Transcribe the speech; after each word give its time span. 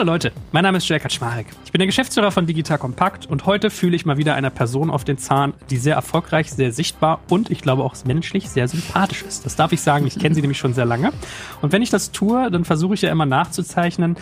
Hallo 0.00 0.12
Leute, 0.12 0.32
mein 0.50 0.62
Name 0.62 0.78
ist 0.78 0.88
Joel 0.88 0.98
Kaczmarek. 0.98 1.44
Ich 1.66 1.72
bin 1.72 1.78
der 1.78 1.86
Geschäftsführer 1.86 2.30
von 2.30 2.46
Digital 2.46 2.78
Kompakt 2.78 3.26
und 3.26 3.44
heute 3.44 3.68
fühle 3.68 3.94
ich 3.94 4.06
mal 4.06 4.16
wieder 4.16 4.34
einer 4.34 4.48
Person 4.48 4.88
auf 4.88 5.04
den 5.04 5.18
Zahn, 5.18 5.52
die 5.68 5.76
sehr 5.76 5.94
erfolgreich, 5.94 6.50
sehr 6.50 6.72
sichtbar 6.72 7.20
und 7.28 7.50
ich 7.50 7.60
glaube 7.60 7.84
auch 7.84 7.94
menschlich 8.06 8.48
sehr 8.48 8.66
sympathisch 8.66 9.20
ist. 9.20 9.44
Das 9.44 9.56
darf 9.56 9.72
ich 9.72 9.82
sagen, 9.82 10.06
ich 10.06 10.18
kenne 10.18 10.34
sie 10.34 10.40
nämlich 10.40 10.56
schon 10.56 10.72
sehr 10.72 10.86
lange. 10.86 11.12
Und 11.60 11.72
wenn 11.72 11.82
ich 11.82 11.90
das 11.90 12.12
tue, 12.12 12.50
dann 12.50 12.64
versuche 12.64 12.94
ich 12.94 13.02
ja 13.02 13.12
immer 13.12 13.26
nachzuzeichnen, 13.26 14.16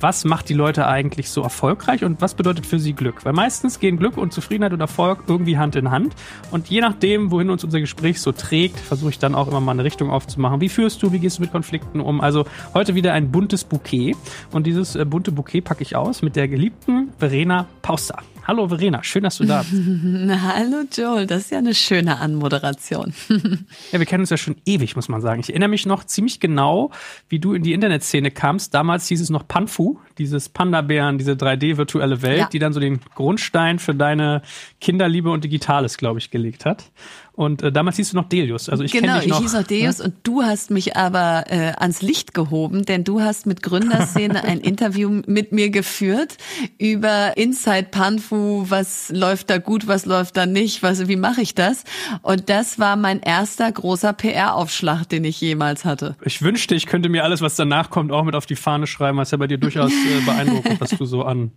was 0.00 0.24
macht 0.24 0.48
die 0.48 0.54
Leute 0.54 0.86
eigentlich 0.86 1.30
so 1.30 1.42
erfolgreich 1.42 2.04
und 2.04 2.20
was 2.20 2.34
bedeutet 2.34 2.66
für 2.66 2.78
sie 2.78 2.92
Glück? 2.92 3.24
Weil 3.24 3.32
meistens 3.32 3.78
gehen 3.78 3.98
Glück 3.98 4.16
und 4.16 4.32
Zufriedenheit 4.32 4.72
und 4.72 4.80
Erfolg 4.80 5.24
irgendwie 5.26 5.58
Hand 5.58 5.76
in 5.76 5.90
Hand. 5.90 6.14
Und 6.50 6.68
je 6.68 6.80
nachdem, 6.80 7.30
wohin 7.30 7.50
uns 7.50 7.64
unser 7.64 7.80
Gespräch 7.80 8.20
so 8.20 8.32
trägt, 8.32 8.78
versuche 8.78 9.10
ich 9.10 9.18
dann 9.18 9.34
auch 9.34 9.48
immer 9.48 9.60
mal 9.60 9.72
eine 9.72 9.84
Richtung 9.84 10.10
aufzumachen. 10.10 10.60
Wie 10.60 10.68
führst 10.68 11.02
du, 11.02 11.12
wie 11.12 11.18
gehst 11.18 11.38
du 11.38 11.42
mit 11.42 11.52
Konflikten 11.52 12.00
um? 12.00 12.20
Also 12.20 12.46
heute 12.74 12.94
wieder 12.94 13.12
ein 13.12 13.30
buntes 13.30 13.64
Bouquet. 13.64 14.16
Und 14.50 14.66
dieses 14.66 14.96
äh, 14.96 15.04
bunte 15.04 15.32
Bouquet 15.32 15.60
packe 15.60 15.82
ich 15.82 15.96
aus 15.96 16.22
mit 16.22 16.36
der 16.36 16.48
geliebten 16.48 17.12
Verena 17.18 17.66
Pauster. 17.82 18.18
Hallo 18.46 18.68
Verena, 18.68 19.02
schön, 19.02 19.22
dass 19.22 19.36
du 19.38 19.44
da 19.44 19.62
bist. 19.62 19.72
Hallo 20.42 20.84
Joel, 20.92 21.26
das 21.26 21.42
ist 21.42 21.50
ja 21.50 21.58
eine 21.58 21.74
schöne 21.74 22.18
Anmoderation. 22.18 23.12
ja, 23.92 23.98
wir 23.98 24.06
kennen 24.06 24.22
uns 24.22 24.30
ja 24.30 24.36
schon 24.36 24.56
ewig, 24.66 24.96
muss 24.96 25.08
man 25.08 25.20
sagen. 25.20 25.40
Ich 25.40 25.50
erinnere 25.50 25.68
mich 25.68 25.86
noch 25.86 26.04
ziemlich 26.04 26.40
genau, 26.40 26.90
wie 27.28 27.38
du 27.38 27.54
in 27.54 27.62
die 27.62 27.72
Internetszene 27.72 28.30
kamst. 28.30 28.74
Damals 28.74 29.06
hieß 29.08 29.20
es 29.20 29.30
noch 29.30 29.46
Panfu, 29.46 29.98
dieses 30.18 30.48
Panda-Bären, 30.48 31.18
diese 31.18 31.32
3D-virtuelle 31.32 32.22
Welt, 32.22 32.38
ja. 32.38 32.48
die 32.48 32.58
dann 32.58 32.72
so 32.72 32.80
den 32.80 33.00
Grundstein 33.14 33.78
für 33.78 33.94
deine 33.94 34.42
Kinderliebe 34.80 35.30
und 35.30 35.44
Digitales, 35.44 35.96
glaube 35.96 36.18
ich, 36.18 36.30
gelegt 36.30 36.64
hat. 36.64 36.90
Und 37.32 37.62
äh, 37.62 37.72
damals 37.72 37.96
hieß 37.96 38.10
du 38.10 38.16
noch 38.16 38.28
Delius. 38.28 38.68
Also 38.68 38.84
ich 38.84 38.92
genau, 38.92 39.18
dich 39.18 39.28
noch, 39.28 39.36
ich 39.36 39.42
hieß 39.42 39.54
noch 39.54 39.62
Delius 39.62 39.98
ne? 39.98 40.06
und 40.06 40.14
du 40.24 40.42
hast 40.42 40.70
mich 40.70 40.96
aber 40.96 41.44
äh, 41.48 41.72
ans 41.78 42.02
Licht 42.02 42.34
gehoben, 42.34 42.84
denn 42.84 43.04
du 43.04 43.20
hast 43.20 43.46
mit 43.46 43.62
Gründerszene 43.62 44.44
ein 44.44 44.60
Interview 44.60 45.22
mit 45.26 45.52
mir 45.52 45.70
geführt 45.70 46.36
über 46.78 47.36
Inside 47.36 47.88
Panfu, 47.90 48.66
was 48.68 49.10
läuft 49.10 49.50
da 49.50 49.58
gut, 49.58 49.86
was 49.86 50.06
läuft 50.06 50.36
da 50.36 50.46
nicht, 50.46 50.82
was, 50.82 51.08
wie 51.08 51.16
mache 51.16 51.40
ich 51.40 51.54
das? 51.54 51.84
Und 52.22 52.48
das 52.48 52.78
war 52.78 52.96
mein 52.96 53.20
erster 53.20 53.70
großer 53.70 54.12
PR-Aufschlag, 54.12 55.04
den 55.08 55.24
ich 55.24 55.40
jemals 55.40 55.84
hatte. 55.84 56.16
Ich 56.24 56.42
wünschte, 56.42 56.74
ich 56.74 56.86
könnte 56.86 57.08
mir 57.08 57.24
alles, 57.24 57.40
was 57.40 57.56
danach 57.56 57.90
kommt, 57.90 58.12
auch 58.12 58.24
mit 58.24 58.34
auf 58.34 58.46
die 58.46 58.56
Fahne 58.56 58.86
schreiben, 58.86 59.18
was 59.18 59.30
ja 59.30 59.38
bei 59.38 59.46
dir 59.46 59.58
durchaus 59.58 59.92
äh, 59.92 60.20
beeindruckend, 60.26 60.80
was 60.80 60.90
du 60.90 61.04
so 61.04 61.22
an, 61.22 61.52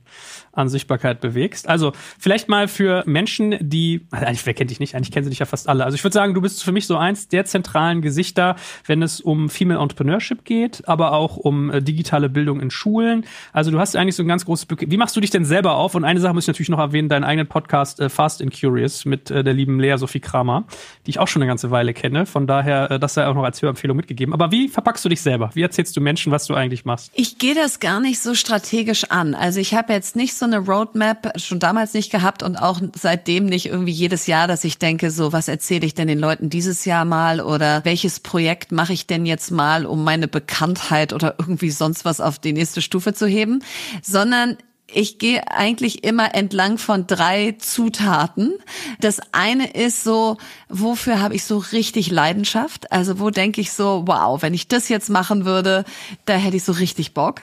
an 0.51 0.69
Sichtbarkeit 0.69 1.19
bewegst. 1.19 1.67
Also 1.67 1.93
vielleicht 2.19 2.47
mal 2.47 2.67
für 2.67 3.03
Menschen, 3.05 3.57
die, 3.59 4.07
also 4.11 4.25
eigentlich, 4.25 4.45
wer 4.45 4.53
kennt 4.53 4.71
dich 4.71 4.79
nicht? 4.79 4.95
Eigentlich 4.95 5.11
kennen 5.11 5.25
sie 5.25 5.29
dich 5.29 5.39
ja 5.39 5.45
fast 5.45 5.62
alle 5.67 5.73
alle. 5.73 5.85
Also 5.85 5.95
ich 5.95 6.03
würde 6.03 6.13
sagen, 6.13 6.33
du 6.33 6.41
bist 6.41 6.63
für 6.63 6.71
mich 6.71 6.87
so 6.87 6.97
eins 6.97 7.27
der 7.27 7.45
zentralen 7.45 8.01
Gesichter, 8.01 8.55
wenn 8.85 9.01
es 9.01 9.19
um 9.21 9.49
Female 9.49 9.79
Entrepreneurship 9.79 10.45
geht, 10.45 10.87
aber 10.87 11.13
auch 11.13 11.37
um 11.37 11.71
äh, 11.71 11.81
digitale 11.81 12.29
Bildung 12.29 12.59
in 12.61 12.71
Schulen. 12.71 13.25
Also 13.51 13.71
du 13.71 13.79
hast 13.79 13.95
eigentlich 13.95 14.15
so 14.15 14.23
ein 14.23 14.27
ganz 14.27 14.45
großes 14.45 14.65
Bouquet. 14.65 14.89
Wie 14.89 14.97
machst 14.97 15.15
du 15.15 15.21
dich 15.21 15.31
denn 15.31 15.45
selber 15.45 15.75
auf? 15.75 15.95
Und 15.95 16.05
eine 16.05 16.19
Sache 16.19 16.33
muss 16.33 16.45
ich 16.45 16.47
natürlich 16.47 16.69
noch 16.69 16.79
erwähnen, 16.79 17.09
deinen 17.09 17.23
eigenen 17.23 17.47
Podcast 17.47 17.99
äh, 17.99 18.09
Fast 18.09 18.41
and 18.41 18.57
Curious 18.57 19.05
mit 19.05 19.31
äh, 19.31 19.43
der 19.43 19.53
lieben 19.53 19.79
Lea 19.79 19.97
Sophie 19.97 20.19
Kramer, 20.19 20.65
die 21.05 21.11
ich 21.11 21.19
auch 21.19 21.27
schon 21.27 21.41
eine 21.41 21.49
ganze 21.49 21.71
Weile 21.71 21.93
kenne. 21.93 22.25
Von 22.25 22.47
daher, 22.47 22.91
äh, 22.91 22.99
das 22.99 23.15
sei 23.15 23.27
auch 23.27 23.35
noch 23.35 23.43
als 23.43 23.61
Hörempfehlung 23.61 23.97
mitgegeben. 23.97 24.33
Aber 24.33 24.51
wie 24.51 24.69
verpackst 24.69 25.03
du 25.03 25.09
dich 25.09 25.21
selber? 25.21 25.49
Wie 25.53 25.61
erzählst 25.61 25.95
du 25.97 26.01
Menschen, 26.01 26.31
was 26.31 26.45
du 26.45 26.53
eigentlich 26.53 26.85
machst? 26.85 27.11
Ich 27.15 27.37
gehe 27.37 27.55
das 27.55 27.79
gar 27.79 27.99
nicht 27.99 28.19
so 28.21 28.35
strategisch 28.35 29.05
an. 29.05 29.33
Also 29.33 29.59
ich 29.59 29.73
habe 29.73 29.93
jetzt 29.93 30.15
nicht 30.15 30.35
so 30.35 30.45
eine 30.45 30.59
Roadmap, 30.59 31.39
schon 31.39 31.59
damals 31.59 31.93
nicht 31.93 32.11
gehabt 32.11 32.43
und 32.43 32.57
auch 32.57 32.79
seitdem 32.95 33.45
nicht 33.45 33.65
irgendwie 33.65 33.91
jedes 33.91 34.27
Jahr, 34.27 34.47
dass 34.47 34.63
ich 34.63 34.77
denke, 34.77 35.09
so 35.09 35.33
was 35.33 35.47
erzähle 35.53 35.85
ich 35.85 35.93
denn 35.93 36.07
den 36.07 36.17
Leuten 36.17 36.49
dieses 36.49 36.83
Jahr 36.83 37.05
mal 37.05 37.39
oder 37.39 37.85
welches 37.85 38.19
Projekt 38.19 38.71
mache 38.71 38.91
ich 38.91 39.05
denn 39.05 39.27
jetzt 39.27 39.51
mal, 39.51 39.85
um 39.85 40.03
meine 40.03 40.27
Bekanntheit 40.27 41.13
oder 41.13 41.35
irgendwie 41.37 41.69
sonst 41.69 42.05
was 42.05 42.19
auf 42.19 42.39
die 42.39 42.53
nächste 42.53 42.81
Stufe 42.81 43.13
zu 43.13 43.27
heben, 43.27 43.63
sondern 44.01 44.57
ich 44.91 45.19
gehe 45.19 45.47
eigentlich 45.51 46.03
immer 46.03 46.33
entlang 46.33 46.79
von 46.79 47.05
drei 47.05 47.55
Zutaten. 47.59 48.55
Das 48.99 49.19
eine 49.31 49.73
ist 49.73 50.03
so, 50.03 50.37
wofür 50.69 51.21
habe 51.21 51.35
ich 51.35 51.43
so 51.43 51.59
richtig 51.59 52.09
Leidenschaft? 52.09 52.91
Also 52.91 53.19
wo 53.19 53.29
denke 53.29 53.61
ich 53.61 53.71
so, 53.73 54.03
wow, 54.07 54.41
wenn 54.41 54.55
ich 54.55 54.67
das 54.67 54.89
jetzt 54.89 55.09
machen 55.11 55.45
würde, 55.45 55.85
da 56.25 56.33
hätte 56.33 56.57
ich 56.57 56.63
so 56.63 56.71
richtig 56.71 57.13
Bock. 57.13 57.41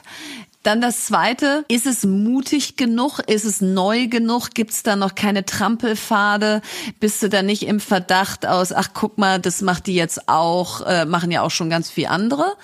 Dann 0.62 0.82
das 0.82 1.06
zweite, 1.06 1.64
ist 1.68 1.86
es 1.86 2.04
mutig 2.04 2.76
genug? 2.76 3.20
Ist 3.20 3.46
es 3.46 3.62
neu 3.62 4.08
genug? 4.08 4.50
Gibt 4.50 4.72
es 4.72 4.82
da 4.82 4.94
noch 4.94 5.14
keine 5.14 5.46
Trampelpfade? 5.46 6.60
Bist 7.00 7.22
du 7.22 7.30
da 7.30 7.42
nicht 7.42 7.62
im 7.62 7.80
Verdacht 7.80 8.44
aus, 8.46 8.70
ach 8.70 8.90
guck 8.92 9.16
mal, 9.16 9.40
das 9.40 9.62
macht 9.62 9.86
die 9.86 9.94
jetzt 9.94 10.28
auch, 10.28 10.82
äh, 10.82 11.06
machen 11.06 11.30
ja 11.30 11.40
auch 11.40 11.50
schon 11.50 11.70
ganz 11.70 11.90
viel 11.90 12.06
andere? 12.06 12.56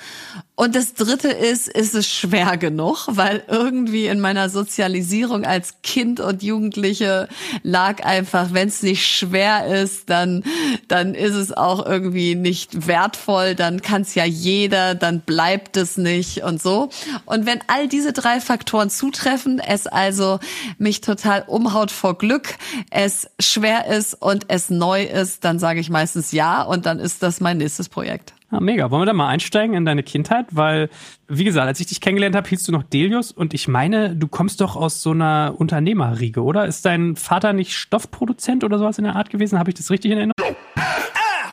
Und 0.59 0.75
das 0.75 0.95
dritte 0.95 1.29
ist, 1.29 1.69
ist 1.69 1.95
es 1.95 2.09
schwer 2.09 2.57
genug, 2.57 3.09
weil 3.09 3.45
irgendwie 3.47 4.07
in 4.07 4.21
meiner 4.21 4.49
Sozialisierung 4.49 5.45
als 5.45 5.83
Kind 5.83 6.19
und 6.19 6.43
Jugendliche 6.43 7.29
lag 7.63 8.03
einfach, 8.03 8.55
wenn 8.55 8.69
es 8.69 8.83
nicht 8.83 9.07
schwer 9.07 9.67
ist, 9.67 10.09
dann, 10.09 10.45
dann 10.89 11.15
ist 11.15 11.35
es 11.35 11.53
auch 11.53 11.85
irgendwie 11.85 12.37
nicht 12.37 12.87
wertvoll, 12.87 13.55
dann 13.55 13.83
kann 13.83 14.01
es 14.01 14.15
ja 14.15 14.25
jeder, 14.25 14.95
dann 14.95 15.21
bleibt 15.21 15.77
es 15.77 15.99
nicht 15.99 16.43
und 16.43 16.63
so. 16.63 16.89
Und 17.27 17.45
wenn 17.45 17.61
all 17.67 17.86
diese 17.87 18.13
drei 18.13 18.41
Faktoren 18.41 18.91
zutreffen, 18.91 19.61
es 19.61 19.87
also 19.87 20.39
mich 20.79 21.01
total 21.01 21.45
umhaut 21.47 21.91
vor 21.91 22.19
Glück, 22.19 22.57
es 22.91 23.29
schwer 23.41 23.87
ist 23.87 24.15
und 24.15 24.47
es 24.49 24.71
neu 24.71 25.05
ist, 25.05 25.45
dann 25.45 25.59
sage 25.59 25.81
ich 25.81 25.91
meistens 25.91 26.33
ja 26.33 26.63
und 26.63 26.87
dann 26.87 26.99
ist 26.99 27.23
das 27.23 27.41
mein 27.41 27.59
nächstes 27.59 27.89
Projekt. 27.89 28.35
Ah, 28.51 28.61
mega. 28.61 28.91
Wollen 28.91 29.03
wir 29.03 29.07
da 29.07 29.13
mal 29.13 29.29
einsteigen 29.29 29.75
in 29.75 29.85
deine 29.85 30.05
Kindheit? 30.05 30.47
Weil, 30.53 30.89
wie 31.27 31.43
gesagt, 31.43 31.67
als 31.67 31.81
ich 31.81 31.87
dich 31.87 32.01
kennengelernt 32.01 32.37
habe, 32.37 32.49
hieß 32.49 32.63
du 32.63 32.73
noch 32.73 32.85
Delius 32.85 33.33
und 33.33 33.55
ich 33.55 33.67
meine, 33.67 34.15
du 34.15 34.29
kommst 34.29 34.61
doch 34.61 34.77
aus 34.77 35.03
so 35.03 35.11
einer 35.11 35.55
Unternehmerriege, 35.59 36.43
oder? 36.43 36.65
Ist 36.67 36.87
dein 36.87 37.17
Vater 37.17 37.53
nicht 37.53 37.75
Stoffproduzent 37.75 38.63
oder 38.63 38.79
sowas 38.79 38.99
in 38.99 39.05
der 39.05 39.17
Art 39.17 39.31
gewesen? 39.31 39.59
Habe 39.59 39.71
ich 39.71 39.75
das 39.75 39.91
richtig 39.91 40.13
in 40.13 40.19
Erinnerung? 40.19 40.57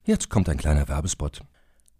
Jetzt 0.05 0.29
kommt 0.29 0.49
ein 0.49 0.57
kleiner 0.57 0.87
Werbespot. 0.87 1.41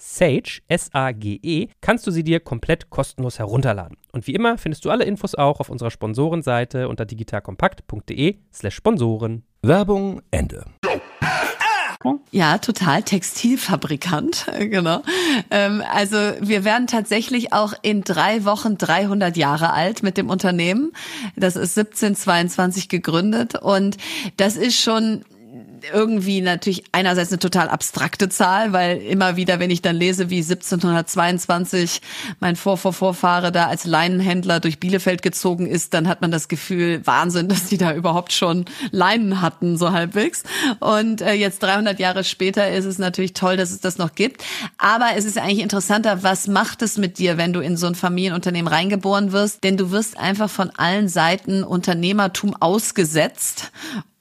Sage, 0.00 0.62
S-A-G-E, 0.66 1.68
kannst 1.80 2.06
du 2.06 2.10
sie 2.10 2.24
dir 2.24 2.40
komplett 2.40 2.88
kostenlos 2.88 3.38
herunterladen. 3.38 3.98
Und 4.12 4.26
wie 4.26 4.34
immer 4.34 4.56
findest 4.56 4.84
du 4.84 4.90
alle 4.90 5.04
Infos 5.04 5.34
auch 5.34 5.60
auf 5.60 5.68
unserer 5.68 5.90
Sponsorenseite 5.90 6.88
unter 6.88 7.04
digitalkompakt.de 7.04 8.38
slash 8.52 8.74
Sponsoren. 8.74 9.44
Werbung 9.62 10.22
Ende. 10.30 10.64
Ja, 12.30 12.56
total. 12.56 13.02
Textilfabrikant, 13.02 14.46
genau. 14.58 15.02
Ähm, 15.50 15.82
also 15.92 16.16
wir 16.40 16.64
werden 16.64 16.86
tatsächlich 16.86 17.52
auch 17.52 17.74
in 17.82 18.02
drei 18.02 18.44
Wochen 18.46 18.78
300 18.78 19.36
Jahre 19.36 19.72
alt 19.72 20.02
mit 20.02 20.16
dem 20.16 20.30
Unternehmen. 20.30 20.92
Das 21.36 21.56
ist 21.56 21.76
1722 21.76 22.88
gegründet 22.88 23.54
und 23.60 23.98
das 24.38 24.56
ist 24.56 24.80
schon 24.80 25.24
irgendwie 25.92 26.40
natürlich 26.40 26.84
einerseits 26.92 27.30
eine 27.30 27.38
total 27.38 27.68
abstrakte 27.68 28.28
Zahl, 28.28 28.72
weil 28.72 28.98
immer 28.98 29.36
wieder, 29.36 29.58
wenn 29.60 29.70
ich 29.70 29.82
dann 29.82 29.96
lese, 29.96 30.30
wie 30.30 30.38
1722 30.38 32.00
mein 32.40 32.56
Vorvorvorfahre 32.56 33.52
da 33.52 33.66
als 33.66 33.84
Leinenhändler 33.84 34.60
durch 34.60 34.80
Bielefeld 34.80 35.22
gezogen 35.22 35.66
ist, 35.66 35.94
dann 35.94 36.08
hat 36.08 36.20
man 36.20 36.30
das 36.30 36.48
Gefühl, 36.48 37.06
Wahnsinn, 37.06 37.48
dass 37.50 37.66
die 37.66 37.78
da 37.78 37.94
überhaupt 37.94 38.32
schon 38.32 38.64
Leinen 38.90 39.40
hatten, 39.40 39.76
so 39.76 39.92
halbwegs. 39.92 40.42
Und 40.78 41.22
äh, 41.22 41.32
jetzt 41.32 41.62
300 41.62 41.98
Jahre 41.98 42.24
später 42.24 42.70
ist 42.70 42.84
es 42.84 42.98
natürlich 42.98 43.32
toll, 43.32 43.56
dass 43.56 43.70
es 43.70 43.80
das 43.80 43.98
noch 43.98 44.14
gibt. 44.14 44.44
Aber 44.78 45.10
es 45.16 45.24
ist 45.24 45.38
eigentlich 45.38 45.60
interessanter, 45.60 46.22
was 46.22 46.46
macht 46.46 46.82
es 46.82 46.96
mit 46.96 47.18
dir, 47.18 47.36
wenn 47.36 47.52
du 47.52 47.60
in 47.60 47.76
so 47.76 47.86
ein 47.86 47.94
Familienunternehmen 47.94 48.72
reingeboren 48.72 49.32
wirst? 49.32 49.64
Denn 49.64 49.76
du 49.76 49.90
wirst 49.90 50.18
einfach 50.18 50.50
von 50.50 50.70
allen 50.70 51.08
Seiten 51.08 51.64
Unternehmertum 51.64 52.54
ausgesetzt 52.58 53.72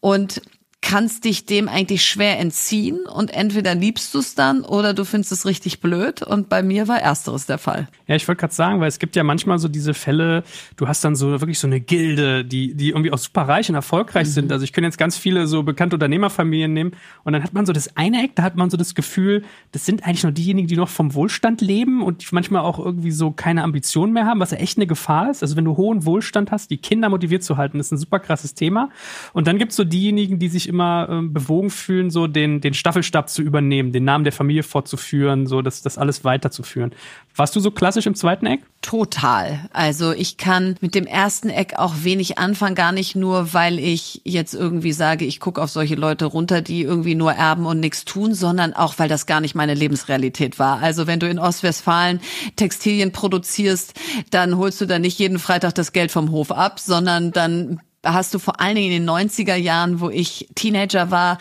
und 0.02 0.42
kannst 0.82 1.26
dich 1.26 1.46
dem 1.46 1.68
eigentlich 1.68 2.06
schwer 2.06 2.40
entziehen 2.40 3.02
und 3.06 3.34
entweder 3.34 3.76
liebst 3.76 4.14
du 4.14 4.20
es 4.20 4.34
dann 4.34 4.62
oder 4.62 4.94
du 4.94 5.04
findest 5.04 5.32
es 5.32 5.46
richtig 5.46 5.82
blöd 5.82 6.24
und 6.24 6.48
bei 6.48 6.64
mir 6.64 6.88
war 6.88 7.00
ersteres 7.00 7.46
der 7.46 7.58
Fall. 7.58 7.90
Ja, 8.08 8.16
ich 8.16 8.28
wollte 8.28 8.40
gerade 8.40 8.54
sagen, 8.54 8.80
weil 8.80 8.88
es 8.88 8.98
gibt 8.98 9.16
ja 9.16 9.24
manchmal 9.24 9.60
so 9.60 9.68
diese 9.68 9.94
Fälle, 9.94 10.44
du 10.78 10.88
hast 10.88 11.04
dann 11.04 11.16
so 11.16 11.42
wirklich 11.42 11.60
so 11.60 11.68
eine 11.68 11.82
Gilde, 11.82 12.46
die 12.46 12.74
die 12.76 12.90
irgendwie 12.90 13.12
auch 13.12 13.18
super 13.18 13.42
reich 13.42 13.68
und 13.70 13.76
erfolgreich 13.76 14.28
mhm. 14.28 14.32
sind. 14.32 14.52
Also 14.52 14.64
ich 14.64 14.72
könnte 14.72 14.88
jetzt 14.88 14.98
ganz 14.98 15.18
viele 15.18 15.48
so 15.48 15.64
bekannte 15.64 15.98
Unternehmerfamilien 15.98 16.72
nehmen 16.72 16.94
und 17.24 17.34
dann 17.34 17.44
hat 17.44 17.54
man 17.54 17.66
so 17.66 17.74
das 17.74 17.98
eine 17.98 18.24
Eck, 18.24 18.36
da 18.36 18.44
hat 18.44 18.56
man 18.56 18.70
so 18.70 18.78
das 18.78 18.96
Gefühl, 18.96 19.44
das 19.74 19.86
sind 19.86 20.06
eigentlich 20.06 20.24
nur 20.24 20.32
diejenigen, 20.32 20.68
die 20.68 20.78
noch 20.78 20.90
vom 20.90 21.14
Wohlstand 21.14 21.60
leben 21.60 22.02
und 22.02 22.22
die 22.22 22.28
manchmal 22.32 22.62
auch 22.62 22.80
irgendwie 22.80 23.12
so 23.12 23.32
keine 23.32 23.64
Ambitionen 23.64 24.14
mehr 24.14 24.26
haben, 24.26 24.40
was 24.40 24.52
ja 24.52 24.58
echt 24.58 24.78
eine 24.78 24.88
Gefahr 24.88 25.30
ist. 25.30 25.44
Also 25.44 25.58
wenn 25.58 25.66
du 25.66 25.76
hohen 25.76 26.06
Wohlstand 26.06 26.52
hast, 26.52 26.72
die 26.72 26.78
Kinder 26.78 27.10
motiviert 27.10 27.44
zu 27.44 27.58
halten, 27.58 27.80
ist 27.80 27.92
ein 27.92 27.98
super 27.98 28.20
krasses 28.20 28.54
Thema. 28.54 28.90
Und 29.34 29.46
dann 29.46 29.58
gibt's 29.58 29.76
so 29.76 29.84
diejenigen, 29.84 30.40
die 30.40 30.48
sich 30.48 30.69
immer 30.70 31.08
äh, 31.10 31.22
bewogen 31.28 31.70
fühlen, 31.70 32.10
so 32.10 32.28
den, 32.28 32.62
den 32.62 32.74
Staffelstab 32.74 33.30
zu 33.30 33.42
übernehmen, 33.42 33.92
den 33.92 34.06
Namen 34.06 34.24
der 34.24 34.34
Familie 34.34 34.64
fortzuführen, 34.64 35.48
so 35.48 35.62
das, 35.62 35.82
das 35.82 35.98
alles 35.98 36.24
weiterzuführen. 36.24 36.92
Warst 37.36 37.56
du 37.56 37.60
so 37.60 37.72
klassisch 37.72 38.06
im 38.06 38.16
zweiten 38.16 38.46
Eck? 38.46 38.62
Total. 38.82 39.68
Also 39.74 40.14
ich 40.14 40.38
kann 40.38 40.76
mit 40.82 40.96
dem 40.96 41.06
ersten 41.06 41.50
Eck 41.50 41.74
auch 41.78 41.94
wenig 42.04 42.38
anfangen, 42.38 42.76
gar 42.76 42.92
nicht 42.92 43.16
nur, 43.16 43.54
weil 43.54 43.80
ich 43.80 44.22
jetzt 44.24 44.54
irgendwie 44.54 44.94
sage, 44.94 45.26
ich 45.26 45.40
gucke 45.40 45.62
auf 45.62 45.70
solche 45.70 45.96
Leute 45.96 46.26
runter, 46.26 46.62
die 46.62 46.84
irgendwie 46.84 47.16
nur 47.16 47.34
erben 47.34 47.66
und 47.66 47.80
nichts 47.80 48.06
tun, 48.06 48.34
sondern 48.34 48.74
auch, 48.74 48.96
weil 48.98 49.10
das 49.10 49.26
gar 49.26 49.42
nicht 49.42 49.56
meine 49.56 49.74
Lebensrealität 49.74 50.60
war. 50.60 50.82
Also 50.82 51.08
wenn 51.08 51.20
du 51.20 51.30
in 51.30 51.40
Ostwestfalen 51.40 52.22
Textilien 52.56 53.12
produzierst, 53.12 53.94
dann 54.32 54.58
holst 54.58 54.80
du 54.82 54.86
da 54.86 55.00
nicht 55.00 55.20
jeden 55.20 55.40
Freitag 55.40 55.76
das 55.76 55.92
Geld 55.92 56.12
vom 56.12 56.32
Hof 56.32 56.52
ab, 56.52 56.80
sondern 56.80 57.32
dann 57.32 57.82
hast 58.04 58.34
du 58.34 58.40
vor 58.40 58.60
allen 58.60 58.76
Dingen 58.76 58.92
in 58.92 59.06
den 59.06 59.10
90er 59.10 59.56
Jahren, 59.56 60.00
wo 60.00 60.10
ich 60.10 60.48
Teenager 60.56 61.12
war, 61.12 61.38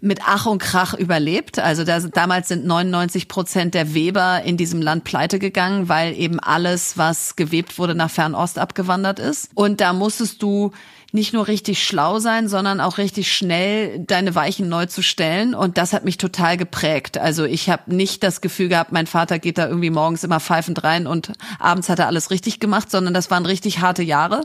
mit 0.00 0.20
Ach 0.26 0.46
und 0.46 0.58
Krach 0.58 0.94
überlebt. 0.94 1.58
Also 1.58 1.84
da, 1.84 2.00
damals 2.00 2.48
sind 2.48 2.64
99 2.66 3.28
Prozent 3.28 3.74
der 3.74 3.94
Weber 3.94 4.42
in 4.42 4.56
diesem 4.56 4.82
Land 4.82 5.04
pleite 5.04 5.38
gegangen, 5.38 5.88
weil 5.88 6.16
eben 6.18 6.40
alles, 6.40 6.98
was 6.98 7.36
gewebt 7.36 7.78
wurde, 7.78 7.94
nach 7.94 8.10
Fernost 8.10 8.58
abgewandert 8.58 9.18
ist. 9.18 9.50
Und 9.54 9.80
da 9.80 9.92
musstest 9.92 10.42
du 10.42 10.72
nicht 11.12 11.32
nur 11.32 11.48
richtig 11.48 11.82
schlau 11.84 12.18
sein, 12.18 12.48
sondern 12.48 12.80
auch 12.80 12.98
richtig 12.98 13.32
schnell 13.32 13.98
deine 13.98 14.34
Weichen 14.34 14.68
neu 14.68 14.86
zu 14.86 15.02
stellen. 15.02 15.54
Und 15.54 15.76
das 15.76 15.92
hat 15.92 16.04
mich 16.04 16.18
total 16.18 16.56
geprägt. 16.56 17.18
Also 17.18 17.44
ich 17.44 17.68
habe 17.68 17.94
nicht 17.94 18.22
das 18.22 18.40
Gefühl 18.40 18.68
gehabt, 18.68 18.92
mein 18.92 19.06
Vater 19.06 19.38
geht 19.38 19.58
da 19.58 19.66
irgendwie 19.66 19.90
morgens 19.90 20.24
immer 20.24 20.40
pfeifend 20.40 20.84
rein 20.84 21.06
und 21.06 21.32
abends 21.58 21.88
hat 21.88 21.98
er 21.98 22.06
alles 22.06 22.30
richtig 22.30 22.60
gemacht, 22.60 22.90
sondern 22.90 23.14
das 23.14 23.30
waren 23.30 23.44
richtig 23.44 23.80
harte 23.80 24.02
Jahre. 24.02 24.42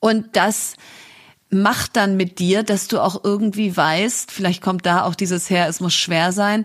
Und 0.00 0.36
das 0.36 0.74
macht 1.50 1.96
dann 1.96 2.16
mit 2.16 2.38
dir, 2.38 2.62
dass 2.62 2.88
du 2.88 3.00
auch 3.00 3.24
irgendwie 3.24 3.76
weißt, 3.76 4.30
vielleicht 4.30 4.62
kommt 4.62 4.86
da 4.86 5.04
auch 5.04 5.14
dieses 5.14 5.48
her, 5.50 5.68
es 5.68 5.80
muss 5.80 5.94
schwer 5.94 6.32
sein. 6.32 6.64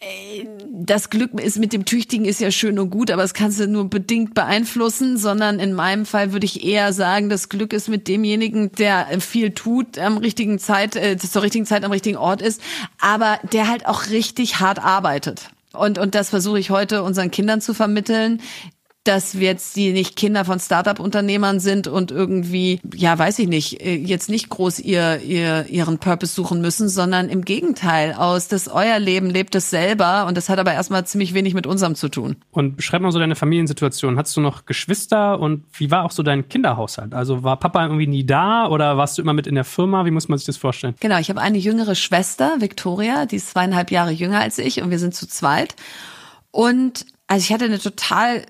Äh, 0.00 0.46
das 0.72 1.10
Glück 1.10 1.38
ist 1.38 1.58
mit 1.58 1.72
dem 1.72 1.84
Tüchtigen 1.84 2.24
ist 2.24 2.40
ja 2.40 2.50
schön 2.50 2.78
und 2.78 2.90
gut, 2.90 3.10
aber 3.10 3.22
das 3.22 3.34
kannst 3.34 3.60
du 3.60 3.66
nur 3.66 3.90
bedingt 3.90 4.34
beeinflussen, 4.34 5.18
sondern 5.18 5.58
in 5.58 5.74
meinem 5.74 6.06
Fall 6.06 6.32
würde 6.32 6.46
ich 6.46 6.64
eher 6.64 6.92
sagen, 6.92 7.28
das 7.28 7.48
Glück 7.48 7.72
ist 7.72 7.88
mit 7.88 8.08
demjenigen, 8.08 8.72
der 8.72 9.20
viel 9.20 9.50
tut, 9.50 9.98
am 9.98 10.16
richtigen 10.16 10.58
Zeit, 10.58 10.96
äh, 10.96 11.18
zur 11.18 11.42
richtigen 11.42 11.66
Zeit 11.66 11.84
am 11.84 11.92
richtigen 11.92 12.16
Ort 12.16 12.40
ist, 12.40 12.62
aber 13.00 13.40
der 13.52 13.68
halt 13.68 13.86
auch 13.86 14.08
richtig 14.08 14.60
hart 14.60 14.78
arbeitet. 14.78 15.50
Und, 15.72 15.98
und 15.98 16.14
das 16.14 16.30
versuche 16.30 16.58
ich 16.58 16.70
heute 16.70 17.02
unseren 17.02 17.30
Kindern 17.30 17.60
zu 17.60 17.74
vermitteln 17.74 18.40
dass 19.04 19.38
wir 19.38 19.46
jetzt 19.46 19.76
die 19.76 19.92
nicht 19.92 20.14
Kinder 20.14 20.44
von 20.44 20.60
Startup-Unternehmern 20.60 21.58
sind 21.58 21.88
und 21.88 22.10
irgendwie, 22.10 22.80
ja, 22.94 23.18
weiß 23.18 23.38
ich 23.38 23.48
nicht, 23.48 23.80
äh, 23.80 23.94
jetzt 23.94 24.28
nicht 24.28 24.50
groß 24.50 24.78
ihr, 24.80 25.22
ihr, 25.22 25.66
ihren 25.68 25.98
Purpose 25.98 26.34
suchen 26.34 26.60
müssen, 26.60 26.90
sondern 26.90 27.30
im 27.30 27.42
Gegenteil, 27.44 28.12
aus 28.12 28.48
das 28.48 28.68
euer 28.68 28.98
Leben 28.98 29.30
lebt 29.30 29.54
es 29.54 29.70
selber 29.70 30.26
und 30.26 30.36
das 30.36 30.50
hat 30.50 30.58
aber 30.58 30.74
erstmal 30.74 31.06
ziemlich 31.06 31.32
wenig 31.32 31.54
mit 31.54 31.66
unserem 31.66 31.94
zu 31.94 32.10
tun. 32.10 32.36
Und 32.50 32.76
beschreib 32.76 33.00
mal 33.00 33.10
so 33.10 33.18
deine 33.18 33.36
Familiensituation. 33.36 34.18
Hattest 34.18 34.36
du 34.36 34.42
noch 34.42 34.66
Geschwister 34.66 35.40
und 35.40 35.64
wie 35.72 35.90
war 35.90 36.04
auch 36.04 36.10
so 36.10 36.22
dein 36.22 36.50
Kinderhaushalt? 36.50 37.14
Also 37.14 37.42
war 37.42 37.58
Papa 37.58 37.82
irgendwie 37.82 38.06
nie 38.06 38.26
da 38.26 38.68
oder 38.68 38.98
warst 38.98 39.16
du 39.16 39.22
immer 39.22 39.32
mit 39.32 39.46
in 39.46 39.54
der 39.54 39.64
Firma? 39.64 40.04
Wie 40.04 40.10
muss 40.10 40.28
man 40.28 40.36
sich 40.36 40.46
das 40.46 40.58
vorstellen? 40.58 40.94
Genau, 41.00 41.18
ich 41.18 41.30
habe 41.30 41.40
eine 41.40 41.58
jüngere 41.58 41.94
Schwester, 41.94 42.56
Victoria, 42.58 43.24
die 43.24 43.36
ist 43.36 43.50
zweieinhalb 43.50 43.90
Jahre 43.90 44.10
jünger 44.10 44.40
als 44.40 44.58
ich 44.58 44.82
und 44.82 44.90
wir 44.90 44.98
sind 44.98 45.14
zu 45.14 45.26
zweit. 45.26 45.74
Und 46.50 47.06
also 47.26 47.44
ich 47.44 47.52
hatte 47.52 47.64
eine 47.64 47.78
total 47.78 48.44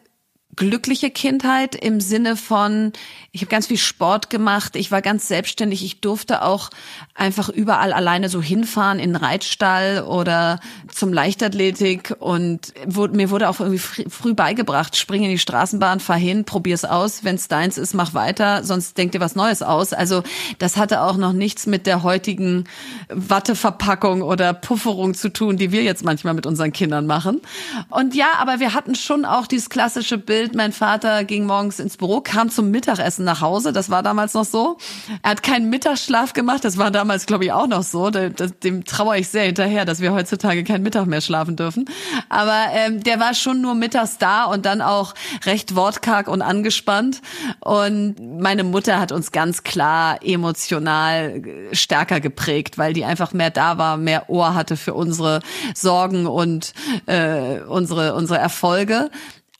glückliche 0.56 1.11
Kindheit 1.11 1.75
im 1.75 2.00
Sinne 2.00 2.37
von, 2.37 2.93
ich 3.32 3.41
habe 3.43 3.50
ganz 3.50 3.69
viel 3.69 3.79
Sport 3.79 4.31
gemacht, 4.31 4.75
ich 4.76 4.91
war 4.91 5.00
ganz 5.00 5.29
selbstständig, 5.29 5.85
ich 5.85 6.00
durfte 6.00 6.43
auch 6.43 6.70
einfach 7.14 7.49
überall 7.49 7.93
alleine 7.93 8.29
so 8.29 8.43
hinfahren 8.43 8.99
in 8.99 9.14
Reitstall 9.17 10.02
oder 10.02 10.58
zum 10.93 11.12
Leichtathletik 11.12 12.17
und 12.19 12.75
wurde, 12.85 13.17
mir 13.17 13.31
wurde 13.31 13.49
auch 13.49 13.61
irgendwie 13.61 13.79
früh 13.79 14.35
beigebracht, 14.35 14.97
spring 14.97 15.23
in 15.23 15.31
die 15.31 15.38
Straßenbahn, 15.38 16.00
fahr 16.00 16.17
hin, 16.17 16.44
probier's 16.44 16.85
aus, 16.85 17.23
wenn's 17.23 17.49
deins 17.49 17.79
ist, 17.79 17.94
mach 17.94 18.12
weiter, 18.14 18.64
sonst 18.64 18.99
denk 18.99 19.12
dir 19.12 19.20
was 19.20 19.37
Neues 19.37 19.62
aus. 19.62 19.93
Also 19.93 20.23
das 20.58 20.76
hatte 20.76 21.02
auch 21.02 21.17
noch 21.17 21.32
nichts 21.32 21.67
mit 21.67 21.87
der 21.87 22.02
heutigen 22.02 22.64
Watteverpackung 23.08 24.23
oder 24.23 24.52
Pufferung 24.52 25.14
zu 25.14 25.32
tun, 25.32 25.56
die 25.56 25.70
wir 25.70 25.85
jetzt 25.85 26.05
manchmal 26.05 26.35
mit 26.35 26.47
unseren 26.47 26.73
Kindern 26.73 27.06
machen. 27.06 27.41
Und 27.88 28.14
ja, 28.14 28.32
aber 28.38 28.58
wir 28.58 28.75
hatten 28.75 28.94
schon 28.94 29.25
auch 29.25 29.47
dieses 29.47 29.70
klassische 29.70 30.19
Bild, 30.19 30.39
Bild, 30.40 30.54
mein 30.54 30.72
Vater 30.72 31.25
ging 31.25 31.44
morgens 31.44 31.78
ins 31.81 31.98
Büro, 31.98 32.22
kam 32.22 32.48
zum 32.48 32.70
Mittagessen 32.70 33.26
nach 33.26 33.42
Hause, 33.42 33.75
das 33.75 33.90
war 33.90 34.02
damals 34.02 34.32
noch 34.32 34.46
so. 34.46 34.78
Er 35.22 35.32
hat 35.32 35.42
keinen 35.42 35.69
Mittagsschlaf 35.69 36.32
gemacht, 36.32 36.64
das 36.64 36.78
war 36.78 36.90
damals, 36.90 37.26
glaube 37.26 37.44
ich, 37.44 37.52
auch 37.52 37.66
noch 37.66 37.82
so. 37.82 38.08
Dem, 38.08 38.34
dem 38.64 38.84
trauere 38.87 39.19
ich 39.19 39.28
sehr 39.28 39.42
hinterher, 39.42 39.84
dass 39.84 40.00
wir 40.00 40.14
heutzutage 40.14 40.64
keinen 40.64 40.82
Mittag 40.82 41.04
mehr 41.04 41.20
schlafen 41.20 41.56
dürfen. 41.56 41.85
Aber 42.30 42.56
ähm, 42.73 43.02
der 43.02 43.20
war 43.20 43.35
schon 43.35 43.61
nur 43.61 43.75
mittags 43.75 44.16
da 44.16 44.44
und 44.44 44.64
dann 44.64 44.80
auch 44.80 45.12
recht 45.44 45.76
wortkarg 45.76 46.26
und 46.26 46.40
angespannt. 46.40 47.20
Und 47.61 48.40
meine 48.40 48.64
Mutter 48.64 48.99
hat 48.99 49.12
uns 49.12 49.32
ganz 49.32 49.62
klar 49.62 50.20
emotional 50.25 51.42
stärker 51.73 52.20
geprägt, 52.20 52.78
weil 52.78 52.94
die 52.94 53.04
einfach 53.04 53.35
mehr 53.35 53.50
da 53.50 53.76
war, 53.76 53.99
mehr 53.99 54.30
Ohr 54.30 54.54
hatte 54.54 54.78
für 54.78 54.94
unsere 54.94 55.40
Sorgen 55.75 56.26
und 56.26 56.73
äh, 57.04 57.61
unsere, 57.68 58.14
unsere 58.14 58.38
Erfolge. 58.38 59.11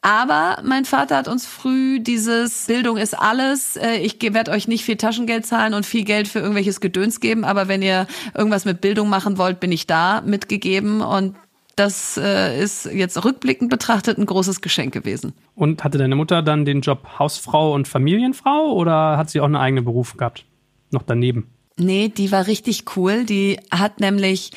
Aber 0.03 0.63
mein 0.65 0.85
Vater 0.85 1.17
hat 1.17 1.29
uns 1.29 1.47
früh 1.47 2.01
dieses 2.01 2.67
Bildung 2.67 2.97
ist 2.97 3.19
alles. 3.19 3.77
Äh, 3.77 3.97
ich 3.97 4.17
werde 4.21 4.51
euch 4.51 4.67
nicht 4.67 4.85
viel 4.85 4.97
Taschengeld 4.97 5.45
zahlen 5.45 5.75
und 5.75 5.85
viel 5.85 6.05
Geld 6.05 6.27
für 6.27 6.39
irgendwelches 6.39 6.81
Gedöns 6.81 7.21
geben, 7.21 7.45
aber 7.45 7.69
wenn 7.69 7.83
ihr 7.83 8.07
irgendwas 8.35 8.65
mit 8.65 8.81
Bildung 8.81 9.09
machen 9.09 9.37
wollt, 9.37 9.61
bin 9.61 9.73
ich 9.73 9.87
da 9.87 10.23
mitgegeben 10.23 11.03
und 11.03 11.37
das 11.77 12.19
äh, 12.19 12.63
ist 12.63 12.87
jetzt 12.87 13.25
rückblickend 13.25 13.71
betrachtet 13.71 14.19
ein 14.19 14.27
großes 14.27 14.61
Geschenk 14.61 14.93
gewesen. 14.93 15.33
Und 15.55 15.85
hatte 15.85 15.99
deine 15.99 16.17
Mutter 16.17 16.43
dann 16.43 16.65
den 16.65 16.81
Job 16.81 17.19
Hausfrau 17.19 17.73
und 17.75 17.89
Familienfrau 17.89 18.73
oder 18.73 19.17
hat 19.17 19.31
sie 19.31 19.41
auch 19.41 19.47
eine 19.47 19.61
eigene 19.61 19.83
Beruf 19.83 20.17
gehabt? 20.17 20.45
Noch 20.91 21.03
daneben? 21.03 21.47
Nee, 21.77 22.09
die 22.09 22.33
war 22.33 22.47
richtig 22.47 22.85
cool. 22.97 23.25
Die 23.25 23.59
hat 23.71 24.01
nämlich 24.01 24.51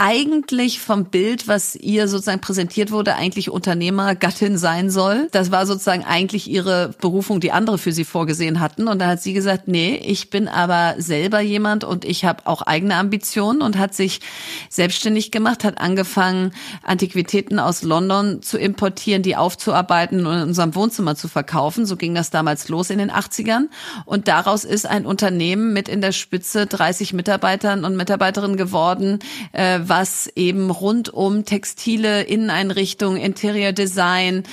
eigentlich 0.00 0.78
vom 0.78 1.06
Bild, 1.06 1.48
was 1.48 1.74
ihr 1.74 2.06
sozusagen 2.06 2.40
präsentiert 2.40 2.92
wurde, 2.92 3.16
eigentlich 3.16 3.50
Unternehmergattin 3.50 4.56
sein 4.56 4.90
soll. 4.90 5.26
Das 5.32 5.50
war 5.50 5.66
sozusagen 5.66 6.04
eigentlich 6.04 6.48
ihre 6.48 6.94
Berufung, 7.00 7.40
die 7.40 7.50
andere 7.50 7.78
für 7.78 7.90
sie 7.90 8.04
vorgesehen 8.04 8.60
hatten. 8.60 8.86
Und 8.86 9.00
da 9.00 9.08
hat 9.08 9.22
sie 9.22 9.32
gesagt, 9.32 9.66
nee, 9.66 9.96
ich 9.96 10.30
bin 10.30 10.46
aber 10.46 10.94
selber 10.98 11.40
jemand 11.40 11.82
und 11.82 12.04
ich 12.04 12.24
habe 12.24 12.46
auch 12.46 12.62
eigene 12.62 12.94
Ambitionen 12.94 13.60
und 13.60 13.76
hat 13.76 13.92
sich 13.92 14.20
selbstständig 14.70 15.32
gemacht, 15.32 15.64
hat 15.64 15.80
angefangen, 15.80 16.52
Antiquitäten 16.84 17.58
aus 17.58 17.82
London 17.82 18.40
zu 18.40 18.56
importieren, 18.56 19.24
die 19.24 19.34
aufzuarbeiten 19.34 20.24
und 20.26 20.36
in 20.36 20.42
unserem 20.42 20.76
Wohnzimmer 20.76 21.16
zu 21.16 21.26
verkaufen. 21.26 21.86
So 21.86 21.96
ging 21.96 22.14
das 22.14 22.30
damals 22.30 22.68
los 22.68 22.90
in 22.90 22.98
den 22.98 23.10
80ern. 23.10 23.64
Und 24.04 24.28
daraus 24.28 24.62
ist 24.62 24.86
ein 24.86 25.06
Unternehmen 25.06 25.72
mit 25.72 25.88
in 25.88 26.00
der 26.00 26.12
Spitze 26.12 26.66
30 26.66 27.14
Mitarbeitern 27.14 27.84
und 27.84 27.96
Mitarbeiterinnen 27.96 28.56
geworden, 28.56 29.18
äh, 29.50 29.87
was 29.88 30.28
eben 30.34 30.70
rund 30.70 31.08
um 31.12 31.44
Textile, 31.44 32.22
Inneneinrichtung, 32.22 33.16
Interior 33.16 33.72
Design, 33.72 34.44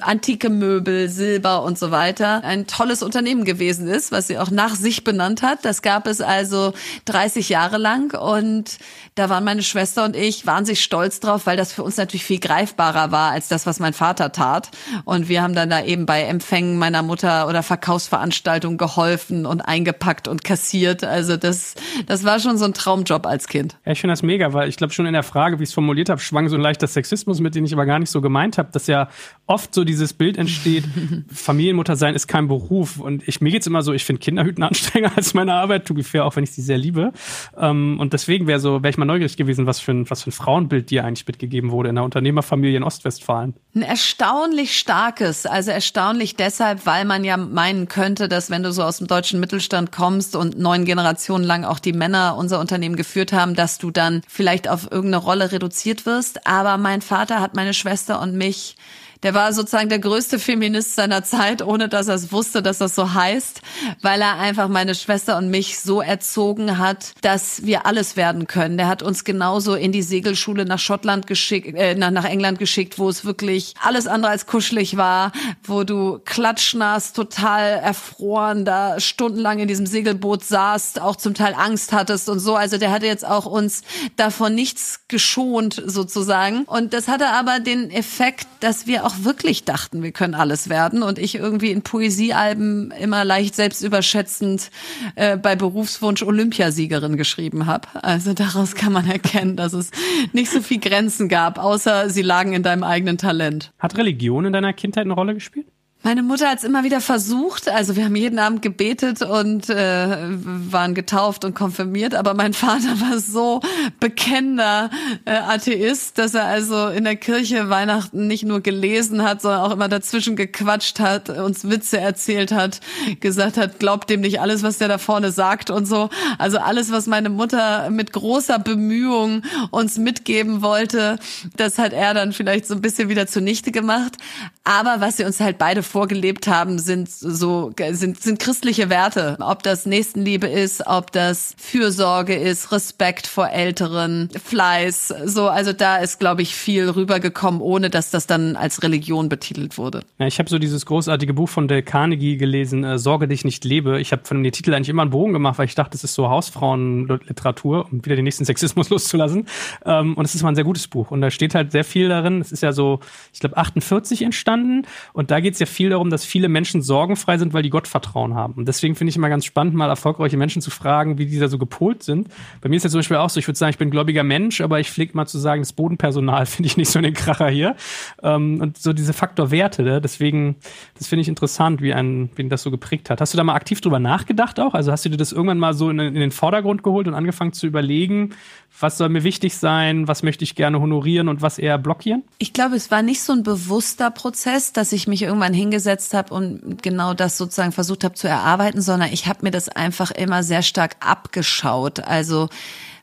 antike 0.00 0.50
Möbel, 0.50 1.08
Silber 1.08 1.62
und 1.62 1.78
so 1.78 1.90
weiter 1.90 2.42
ein 2.44 2.66
tolles 2.66 3.02
Unternehmen 3.02 3.44
gewesen 3.44 3.88
ist, 3.88 4.12
was 4.12 4.26
sie 4.26 4.38
auch 4.38 4.50
nach 4.50 4.74
sich 4.74 5.04
benannt 5.04 5.42
hat. 5.42 5.64
Das 5.64 5.82
gab 5.82 6.06
es 6.06 6.20
also 6.20 6.72
30 7.06 7.48
Jahre 7.48 7.78
lang 7.78 8.14
und 8.18 8.78
da 9.14 9.28
waren 9.28 9.44
meine 9.44 9.62
Schwester 9.62 10.04
und 10.04 10.16
ich 10.16 10.46
wahnsinnig 10.46 10.82
stolz 10.82 11.20
drauf, 11.20 11.46
weil 11.46 11.56
das 11.56 11.72
für 11.72 11.82
uns 11.82 11.96
natürlich 11.96 12.24
viel 12.24 12.40
greifbarer 12.40 13.12
war 13.12 13.32
als 13.32 13.48
das, 13.48 13.66
was 13.66 13.78
mein 13.78 13.92
Vater 13.92 14.32
tat. 14.32 14.70
Und 15.04 15.28
wir 15.28 15.42
haben 15.42 15.54
dann 15.54 15.70
da 15.70 15.82
eben 15.82 16.06
bei 16.06 16.22
Empfängen 16.22 16.78
meiner 16.78 17.02
Mutter 17.02 17.48
oder 17.48 17.62
Verkaufsveranstaltungen 17.62 18.78
geholfen 18.78 19.46
und 19.46 19.60
eingepackt 19.60 20.28
und 20.28 20.44
kassiert. 20.44 21.04
Also 21.04 21.36
das, 21.36 21.74
das 22.06 22.24
war 22.24 22.40
schon 22.40 22.58
so 22.58 22.64
ein 22.64 22.74
Traumjob 22.74 23.26
als 23.26 23.48
Kind. 23.48 23.76
Ja, 23.84 23.92
ich 23.92 24.00
finde 24.00 24.12
das 24.12 24.22
mega, 24.22 24.52
weil 24.52 24.68
ich 24.68 24.76
glaube 24.82 24.94
schon 24.94 25.06
in 25.06 25.12
der 25.12 25.22
Frage, 25.22 25.60
wie 25.60 25.62
ich 25.62 25.68
es 25.68 25.74
formuliert 25.74 26.08
habe, 26.08 26.20
schwang 26.20 26.48
so 26.48 26.56
ein 26.56 26.60
leichter 26.60 26.88
Sexismus 26.88 27.38
mit, 27.38 27.54
den 27.54 27.64
ich 27.64 27.72
aber 27.72 27.86
gar 27.86 28.00
nicht 28.00 28.10
so 28.10 28.20
gemeint 28.20 28.58
habe, 28.58 28.70
dass 28.72 28.88
ja 28.88 29.08
oft 29.46 29.72
so 29.72 29.84
dieses 29.84 30.12
Bild 30.12 30.36
entsteht, 30.36 30.84
Familienmutter 31.32 31.94
sein 31.94 32.16
ist 32.16 32.26
kein 32.26 32.48
Beruf. 32.48 32.98
Und 32.98 33.26
ich, 33.28 33.40
mir 33.40 33.52
geht's 33.52 33.68
immer 33.68 33.82
so, 33.82 33.92
ich 33.92 34.04
finde 34.04 34.18
Kinderhüten 34.18 34.62
anstrengender 34.64 35.16
als 35.16 35.34
meine 35.34 35.54
Arbeit, 35.54 35.86
to 35.86 35.94
be 35.94 36.02
fair, 36.02 36.24
auch 36.24 36.34
wenn 36.34 36.42
ich 36.42 36.50
sie 36.50 36.62
sehr 36.62 36.78
liebe. 36.78 37.12
Ähm, 37.56 38.00
und 38.00 38.12
deswegen 38.12 38.48
wäre 38.48 38.58
so, 38.58 38.82
wäre 38.82 38.90
ich 38.90 38.98
mal 38.98 39.04
neugierig 39.04 39.36
gewesen, 39.36 39.66
was 39.66 39.78
für 39.78 39.92
ein, 39.92 40.10
was 40.10 40.24
für 40.24 40.30
ein 40.30 40.32
Frauenbild 40.32 40.90
dir 40.90 41.04
eigentlich 41.04 41.28
mitgegeben 41.28 41.70
wurde 41.70 41.90
in 41.90 41.94
der 41.94 42.04
Unternehmerfamilie 42.04 42.76
in 42.76 42.82
Ostwestfalen. 42.82 43.54
Ein 43.76 43.82
erstaunlich 43.82 44.76
starkes, 44.76 45.46
also 45.46 45.70
erstaunlich 45.70 46.34
deshalb, 46.34 46.86
weil 46.86 47.04
man 47.04 47.22
ja 47.22 47.36
meinen 47.36 47.86
könnte, 47.86 48.28
dass 48.28 48.50
wenn 48.50 48.64
du 48.64 48.72
so 48.72 48.82
aus 48.82 48.98
dem 48.98 49.06
deutschen 49.06 49.38
Mittelstand 49.38 49.92
kommst 49.92 50.34
und 50.34 50.58
neun 50.58 50.84
Generationen 50.84 51.44
lang 51.44 51.64
auch 51.64 51.78
die 51.78 51.92
Männer 51.92 52.36
unser 52.36 52.58
Unternehmen 52.58 52.96
geführt 52.96 53.32
haben, 53.32 53.54
dass 53.54 53.78
du 53.78 53.92
dann 53.92 54.22
vielleicht 54.26 54.68
auf 54.72 54.90
irgendeine 54.90 55.22
Rolle 55.22 55.52
reduziert 55.52 56.06
wirst. 56.06 56.46
Aber 56.46 56.78
mein 56.78 57.02
Vater 57.02 57.40
hat 57.40 57.54
meine 57.54 57.74
Schwester 57.74 58.20
und 58.20 58.34
mich 58.34 58.76
der 59.22 59.34
war 59.34 59.52
sozusagen 59.52 59.88
der 59.88 59.98
größte 59.98 60.38
Feminist 60.38 60.94
seiner 60.94 61.24
Zeit, 61.24 61.62
ohne 61.62 61.88
dass 61.88 62.08
er 62.08 62.14
es 62.14 62.32
wusste, 62.32 62.62
dass 62.62 62.78
das 62.78 62.94
so 62.94 63.14
heißt, 63.14 63.60
weil 64.00 64.20
er 64.20 64.38
einfach 64.38 64.68
meine 64.68 64.94
Schwester 64.94 65.36
und 65.36 65.50
mich 65.50 65.78
so 65.80 66.00
erzogen 66.00 66.78
hat, 66.78 67.12
dass 67.20 67.64
wir 67.64 67.86
alles 67.86 68.16
werden 68.16 68.46
können. 68.46 68.76
Der 68.76 68.88
hat 68.88 69.02
uns 69.02 69.24
genauso 69.24 69.74
in 69.74 69.92
die 69.92 70.02
Segelschule 70.02 70.64
nach 70.64 70.78
Schottland 70.78 71.26
geschickt, 71.26 71.74
äh, 71.76 71.94
nach, 71.94 72.10
nach 72.10 72.24
England 72.24 72.58
geschickt, 72.58 72.98
wo 72.98 73.08
es 73.08 73.24
wirklich 73.24 73.74
alles 73.82 74.06
andere 74.06 74.32
als 74.32 74.46
kuschelig 74.46 74.96
war, 74.96 75.32
wo 75.64 75.84
du 75.84 76.20
klatschnass, 76.24 77.12
total 77.12 77.78
erfroren, 77.78 78.64
da 78.64 78.98
stundenlang 79.00 79.58
in 79.60 79.68
diesem 79.68 79.86
Segelboot 79.86 80.44
saßt, 80.44 81.00
auch 81.00 81.16
zum 81.16 81.34
Teil 81.34 81.54
Angst 81.54 81.92
hattest 81.92 82.28
und 82.28 82.40
so. 82.40 82.56
Also 82.56 82.78
der 82.78 82.90
hatte 82.90 83.06
jetzt 83.06 83.26
auch 83.26 83.46
uns 83.46 83.82
davon 84.16 84.54
nichts 84.54 85.00
geschont 85.08 85.82
sozusagen. 85.86 86.64
Und 86.64 86.92
das 86.92 87.08
hatte 87.08 87.28
aber 87.28 87.60
den 87.60 87.90
Effekt, 87.90 88.46
dass 88.60 88.86
wir 88.86 89.04
auch 89.04 89.11
auch 89.12 89.24
wirklich 89.24 89.64
dachten, 89.64 90.02
wir 90.02 90.12
können 90.12 90.34
alles 90.34 90.68
werden 90.68 91.02
und 91.02 91.18
ich 91.18 91.34
irgendwie 91.34 91.70
in 91.70 91.82
Poesiealben 91.82 92.90
immer 92.92 93.24
leicht 93.24 93.54
selbstüberschätzend 93.54 94.70
äh, 95.16 95.36
bei 95.36 95.56
Berufswunsch 95.56 96.22
Olympiasiegerin 96.22 97.16
geschrieben 97.16 97.66
habe. 97.66 97.88
Also 98.02 98.34
daraus 98.34 98.74
kann 98.74 98.92
man 98.92 99.08
erkennen, 99.08 99.56
dass 99.56 99.72
es 99.72 99.90
nicht 100.32 100.50
so 100.50 100.60
viel 100.60 100.80
Grenzen 100.80 101.28
gab, 101.28 101.58
außer 101.58 102.10
sie 102.10 102.22
lagen 102.22 102.52
in 102.52 102.62
deinem 102.62 102.84
eigenen 102.84 103.18
Talent. 103.18 103.72
Hat 103.78 103.96
Religion 103.96 104.44
in 104.44 104.52
deiner 104.52 104.72
Kindheit 104.72 105.04
eine 105.04 105.14
Rolle 105.14 105.34
gespielt? 105.34 105.66
Meine 106.04 106.24
Mutter 106.24 106.50
hat 106.50 106.58
es 106.58 106.64
immer 106.64 106.82
wieder 106.82 107.00
versucht. 107.00 107.68
Also 107.68 107.94
wir 107.94 108.04
haben 108.04 108.16
jeden 108.16 108.40
Abend 108.40 108.60
gebetet 108.60 109.22
und 109.22 109.70
äh, 109.70 110.08
waren 110.08 110.94
getauft 110.94 111.44
und 111.44 111.54
konfirmiert. 111.54 112.16
Aber 112.16 112.34
mein 112.34 112.54
Vater 112.54 113.00
war 113.00 113.20
so 113.20 113.60
bekennender 114.00 114.90
äh, 115.26 115.36
Atheist, 115.36 116.18
dass 116.18 116.34
er 116.34 116.46
also 116.46 116.88
in 116.88 117.04
der 117.04 117.14
Kirche 117.14 117.68
Weihnachten 117.68 118.26
nicht 118.26 118.44
nur 118.44 118.62
gelesen 118.62 119.22
hat, 119.22 119.42
sondern 119.42 119.60
auch 119.60 119.70
immer 119.70 119.88
dazwischen 119.88 120.34
gequatscht 120.34 120.98
hat, 120.98 121.30
uns 121.30 121.70
Witze 121.70 122.00
erzählt 122.00 122.50
hat, 122.50 122.80
gesagt 123.20 123.56
hat, 123.56 123.78
glaubt 123.78 124.10
dem 124.10 124.22
nicht 124.22 124.40
alles, 124.40 124.64
was 124.64 124.78
der 124.78 124.88
da 124.88 124.98
vorne 124.98 125.30
sagt 125.30 125.70
und 125.70 125.86
so. 125.86 126.10
Also 126.36 126.58
alles, 126.58 126.90
was 126.90 127.06
meine 127.06 127.28
Mutter 127.28 127.90
mit 127.90 128.12
großer 128.12 128.58
Bemühung 128.58 129.42
uns 129.70 129.98
mitgeben 129.98 130.62
wollte, 130.62 131.20
das 131.56 131.78
hat 131.78 131.92
er 131.92 132.12
dann 132.12 132.32
vielleicht 132.32 132.66
so 132.66 132.74
ein 132.74 132.80
bisschen 132.80 133.08
wieder 133.08 133.28
zunichte 133.28 133.70
gemacht. 133.70 134.16
Aber 134.64 135.00
was 135.00 135.16
sie 135.16 135.24
uns 135.24 135.38
halt 135.40 135.58
beide 135.58 135.82
vorgelebt 135.92 136.48
haben, 136.48 136.78
sind 136.78 137.10
so 137.10 137.72
sind 137.90 138.20
sind 138.22 138.38
christliche 138.38 138.88
Werte. 138.88 139.36
Ob 139.40 139.62
das 139.62 139.84
Nächstenliebe 139.84 140.46
ist, 140.46 140.86
ob 140.86 141.12
das 141.12 141.54
Fürsorge 141.58 142.34
ist, 142.34 142.72
Respekt 142.72 143.26
vor 143.26 143.50
Älteren, 143.50 144.30
Fleiß. 144.42 145.14
So, 145.26 145.48
also 145.48 145.74
da 145.74 145.98
ist, 145.98 146.18
glaube 146.18 146.40
ich, 146.40 146.54
viel 146.54 146.88
rübergekommen, 146.88 147.60
ohne 147.60 147.90
dass 147.90 148.10
das 148.10 148.26
dann 148.26 148.56
als 148.56 148.82
Religion 148.82 149.28
betitelt 149.28 149.76
wurde. 149.76 150.00
Ja, 150.18 150.26
ich 150.26 150.38
habe 150.38 150.48
so 150.48 150.58
dieses 150.58 150.86
großartige 150.86 151.34
Buch 151.34 151.50
von 151.50 151.68
Dale 151.68 151.82
Carnegie 151.82 152.38
gelesen, 152.38 152.84
äh, 152.84 152.98
Sorge 152.98 153.28
dich 153.28 153.44
nicht 153.44 153.64
lebe. 153.64 154.00
Ich 154.00 154.12
habe 154.12 154.22
von 154.24 154.42
dem 154.42 154.52
Titel 154.52 154.72
eigentlich 154.72 154.88
immer 154.88 155.02
einen 155.02 155.10
Bogen 155.10 155.34
gemacht, 155.34 155.58
weil 155.58 155.66
ich 155.66 155.74
dachte, 155.74 155.94
es 155.94 156.04
ist 156.04 156.14
so 156.14 156.30
Hausfrauenliteratur, 156.30 157.88
um 157.92 158.02
wieder 158.02 158.16
den 158.16 158.24
nächsten 158.24 158.46
Sexismus 158.46 158.88
loszulassen. 158.90 159.46
Ähm, 159.84 160.14
und 160.14 160.24
es 160.24 160.34
ist 160.34 160.42
mal 160.42 160.48
ein 160.48 160.54
sehr 160.54 160.64
gutes 160.64 160.88
Buch. 160.88 161.10
Und 161.10 161.20
da 161.20 161.30
steht 161.30 161.54
halt 161.54 161.70
sehr 161.70 161.84
viel 161.84 162.08
darin. 162.08 162.40
Es 162.40 162.50
ist 162.50 162.62
ja 162.62 162.72
so, 162.72 163.00
ich 163.34 163.40
glaube, 163.40 163.58
48 163.58 164.22
entstanden. 164.22 164.86
Und 165.12 165.30
da 165.30 165.40
geht 165.40 165.52
es 165.54 165.60
ja 165.60 165.66
viel 165.66 165.81
viel 165.82 165.90
darum, 165.90 166.10
dass 166.10 166.24
viele 166.24 166.48
Menschen 166.48 166.80
sorgenfrei 166.80 167.38
sind, 167.38 167.54
weil 167.54 167.64
die 167.64 167.70
Gottvertrauen 167.70 168.36
haben. 168.36 168.52
Und 168.54 168.68
deswegen 168.68 168.94
finde 168.94 169.08
ich 169.08 169.16
immer 169.16 169.28
ganz 169.28 169.44
spannend, 169.44 169.74
mal 169.74 169.88
erfolgreiche 169.88 170.36
Menschen 170.36 170.62
zu 170.62 170.70
fragen, 170.70 171.18
wie 171.18 171.26
die 171.26 171.40
da 171.40 171.48
so 171.48 171.58
gepolt 171.58 172.04
sind. 172.04 172.28
Bei 172.60 172.68
mir 172.68 172.76
ist 172.76 172.84
ja 172.84 172.90
zum 172.90 173.00
Beispiel 173.00 173.16
auch 173.16 173.30
so, 173.30 173.40
ich 173.40 173.48
würde 173.48 173.58
sagen, 173.58 173.70
ich 173.70 173.78
bin 173.78 173.90
gläubiger 173.90 174.22
Mensch, 174.22 174.60
aber 174.60 174.78
ich 174.78 174.88
pflege 174.88 175.16
mal 175.16 175.26
zu 175.26 175.40
sagen, 175.40 175.60
das 175.60 175.72
Bodenpersonal 175.72 176.46
finde 176.46 176.68
ich 176.68 176.76
nicht 176.76 176.88
so 176.88 177.00
den 177.00 177.14
Kracher 177.14 177.48
hier. 177.48 177.74
Ähm, 178.22 178.60
und 178.60 178.78
so 178.78 178.92
diese 178.92 179.12
Faktor 179.12 179.50
Werte, 179.50 179.82
ne? 179.82 180.00
deswegen, 180.00 180.54
das 180.96 181.08
finde 181.08 181.22
ich 181.22 181.28
interessant, 181.28 181.82
wie 181.82 181.92
ein, 181.92 182.30
wen 182.36 182.48
das 182.48 182.62
so 182.62 182.70
geprägt 182.70 183.10
hat. 183.10 183.20
Hast 183.20 183.34
du 183.34 183.36
da 183.36 183.42
mal 183.42 183.56
aktiv 183.56 183.80
drüber 183.80 183.98
nachgedacht 183.98 184.60
auch? 184.60 184.74
Also 184.74 184.92
hast 184.92 185.04
du 185.04 185.08
dir 185.08 185.16
das 185.16 185.32
irgendwann 185.32 185.58
mal 185.58 185.74
so 185.74 185.90
in, 185.90 185.98
in 185.98 186.14
den 186.14 186.30
Vordergrund 186.30 186.84
geholt 186.84 187.08
und 187.08 187.14
angefangen 187.14 187.52
zu 187.54 187.66
überlegen, 187.66 188.36
was 188.78 188.98
soll 188.98 189.08
mir 189.08 189.24
wichtig 189.24 189.56
sein, 189.56 190.06
was 190.06 190.22
möchte 190.22 190.44
ich 190.44 190.54
gerne 190.54 190.80
honorieren 190.80 191.28
und 191.28 191.42
was 191.42 191.58
eher 191.58 191.76
blockieren? 191.76 192.22
Ich 192.38 192.52
glaube, 192.52 192.76
es 192.76 192.92
war 192.92 193.02
nicht 193.02 193.20
so 193.20 193.32
ein 193.32 193.42
bewusster 193.42 194.12
Prozess, 194.12 194.72
dass 194.72 194.92
ich 194.92 195.08
mich 195.08 195.22
irgendwann 195.22 195.52
hingesetzt 195.54 195.71
habe 196.14 196.34
und 196.34 196.82
genau 196.82 197.14
das 197.14 197.38
sozusagen 197.38 197.72
versucht 197.72 198.04
habe 198.04 198.14
zu 198.14 198.28
erarbeiten, 198.28 198.80
sondern 198.80 199.12
ich 199.12 199.26
habe 199.26 199.40
mir 199.42 199.50
das 199.50 199.68
einfach 199.68 200.10
immer 200.10 200.42
sehr 200.42 200.62
stark 200.62 200.96
abgeschaut. 201.00 202.00
Also 202.00 202.48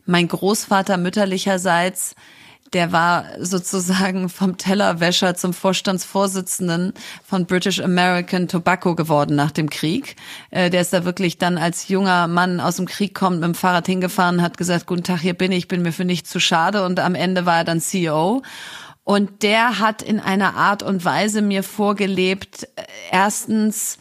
mein 0.05 0.27
Großvater 0.27 0.97
mütterlicherseits 0.97 2.15
der 2.73 2.91
war 2.91 3.25
sozusagen 3.39 4.29
vom 4.29 4.57
Tellerwäscher 4.57 5.35
zum 5.35 5.53
Vorstandsvorsitzenden 5.53 6.93
von 7.25 7.45
British 7.45 7.79
American 7.79 8.47
Tobacco 8.47 8.95
geworden 8.95 9.35
nach 9.35 9.51
dem 9.51 9.69
Krieg. 9.69 10.15
Äh, 10.51 10.69
der 10.69 10.81
ist 10.81 10.93
da 10.93 11.05
wirklich 11.05 11.37
dann 11.37 11.57
als 11.57 11.87
junger 11.87 12.27
Mann 12.27 12.59
aus 12.59 12.75
dem 12.75 12.85
Krieg 12.85 13.15
kommt 13.15 13.39
mit 13.39 13.45
dem 13.45 13.55
Fahrrad 13.55 13.87
hingefahren, 13.87 14.41
hat 14.41 14.57
gesagt, 14.57 14.85
guten 14.85 15.03
Tag, 15.03 15.21
hier 15.21 15.33
bin 15.33 15.51
ich, 15.51 15.67
bin 15.67 15.81
mir 15.81 15.93
für 15.93 16.05
nichts 16.05 16.29
zu 16.29 16.39
schade 16.39 16.85
und 16.85 16.99
am 16.99 17.15
Ende 17.15 17.45
war 17.45 17.57
er 17.57 17.63
dann 17.63 17.81
CEO. 17.81 18.43
Und 19.09 19.41
der 19.41 19.79
hat 19.79 20.03
in 20.03 20.19
einer 20.19 20.53
Art 20.55 20.83
und 20.83 21.03
Weise 21.03 21.41
mir 21.41 21.63
vorgelebt, 21.63 22.65
äh, 22.75 22.83
erstens, 23.09 23.97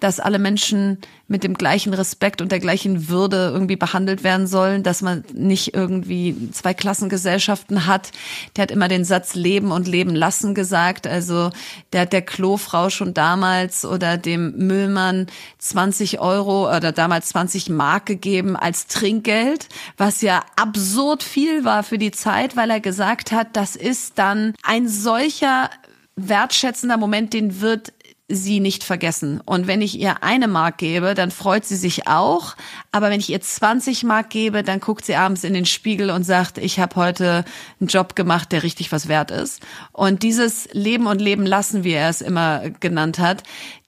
dass 0.00 0.20
alle 0.20 0.38
Menschen 0.38 0.98
mit 1.28 1.44
dem 1.44 1.54
gleichen 1.54 1.94
Respekt 1.94 2.42
und 2.42 2.50
der 2.50 2.58
gleichen 2.58 3.08
Würde 3.08 3.50
irgendwie 3.52 3.76
behandelt 3.76 4.24
werden 4.24 4.46
sollen, 4.46 4.82
dass 4.82 5.00
man 5.00 5.24
nicht 5.32 5.74
irgendwie 5.74 6.50
zwei 6.50 6.74
Klassengesellschaften 6.74 7.86
hat. 7.86 8.10
Der 8.56 8.62
hat 8.62 8.70
immer 8.70 8.88
den 8.88 9.04
Satz 9.04 9.34
Leben 9.34 9.70
und 9.70 9.86
Leben 9.86 10.14
lassen 10.14 10.54
gesagt. 10.54 11.06
Also 11.06 11.50
der 11.92 12.02
hat 12.02 12.12
der 12.12 12.22
Klofrau 12.22 12.90
schon 12.90 13.14
damals 13.14 13.84
oder 13.84 14.18
dem 14.18 14.56
Müllmann 14.56 15.28
20 15.58 16.18
Euro 16.18 16.74
oder 16.74 16.90
damals 16.90 17.28
20 17.28 17.68
Mark 17.68 18.06
gegeben 18.06 18.56
als 18.56 18.88
Trinkgeld, 18.88 19.68
was 19.96 20.22
ja 20.22 20.42
absurd 20.56 21.22
viel 21.22 21.64
war 21.64 21.84
für 21.84 21.98
die 21.98 22.10
Zeit, 22.10 22.56
weil 22.56 22.70
er 22.70 22.80
gesagt 22.80 23.30
hat, 23.30 23.48
das 23.52 23.76
ist 23.76 24.18
dann 24.18 24.54
ein 24.62 24.88
solcher 24.88 25.70
wertschätzender 26.16 26.96
Moment, 26.96 27.32
den 27.32 27.60
wird 27.60 27.92
sie 28.30 28.60
nicht 28.60 28.84
vergessen. 28.84 29.40
Und 29.44 29.66
wenn 29.66 29.82
ich 29.82 29.98
ihr 29.98 30.22
eine 30.22 30.48
Mark 30.48 30.78
gebe, 30.78 31.14
dann 31.14 31.30
freut 31.30 31.64
sie 31.64 31.76
sich 31.76 32.06
auch. 32.06 32.54
Aber 32.92 33.10
wenn 33.10 33.20
ich 33.20 33.30
ihr 33.30 33.40
20 33.40 34.04
Mark 34.04 34.30
gebe, 34.30 34.62
dann 34.62 34.80
guckt 34.80 35.04
sie 35.04 35.16
abends 35.16 35.44
in 35.44 35.52
den 35.52 35.66
Spiegel 35.66 36.10
und 36.10 36.24
sagt, 36.24 36.58
ich 36.58 36.78
habe 36.78 36.96
heute 36.96 37.44
einen 37.80 37.88
Job 37.88 38.16
gemacht, 38.16 38.52
der 38.52 38.62
richtig 38.62 38.92
was 38.92 39.08
wert 39.08 39.30
ist. 39.30 39.60
Und 39.92 40.22
dieses 40.22 40.68
Leben 40.72 41.06
und 41.06 41.20
Leben 41.20 41.44
lassen, 41.44 41.84
wie 41.84 41.92
er 41.92 42.08
es 42.08 42.20
immer 42.20 42.70
genannt 42.80 43.18
hat, 43.18 43.42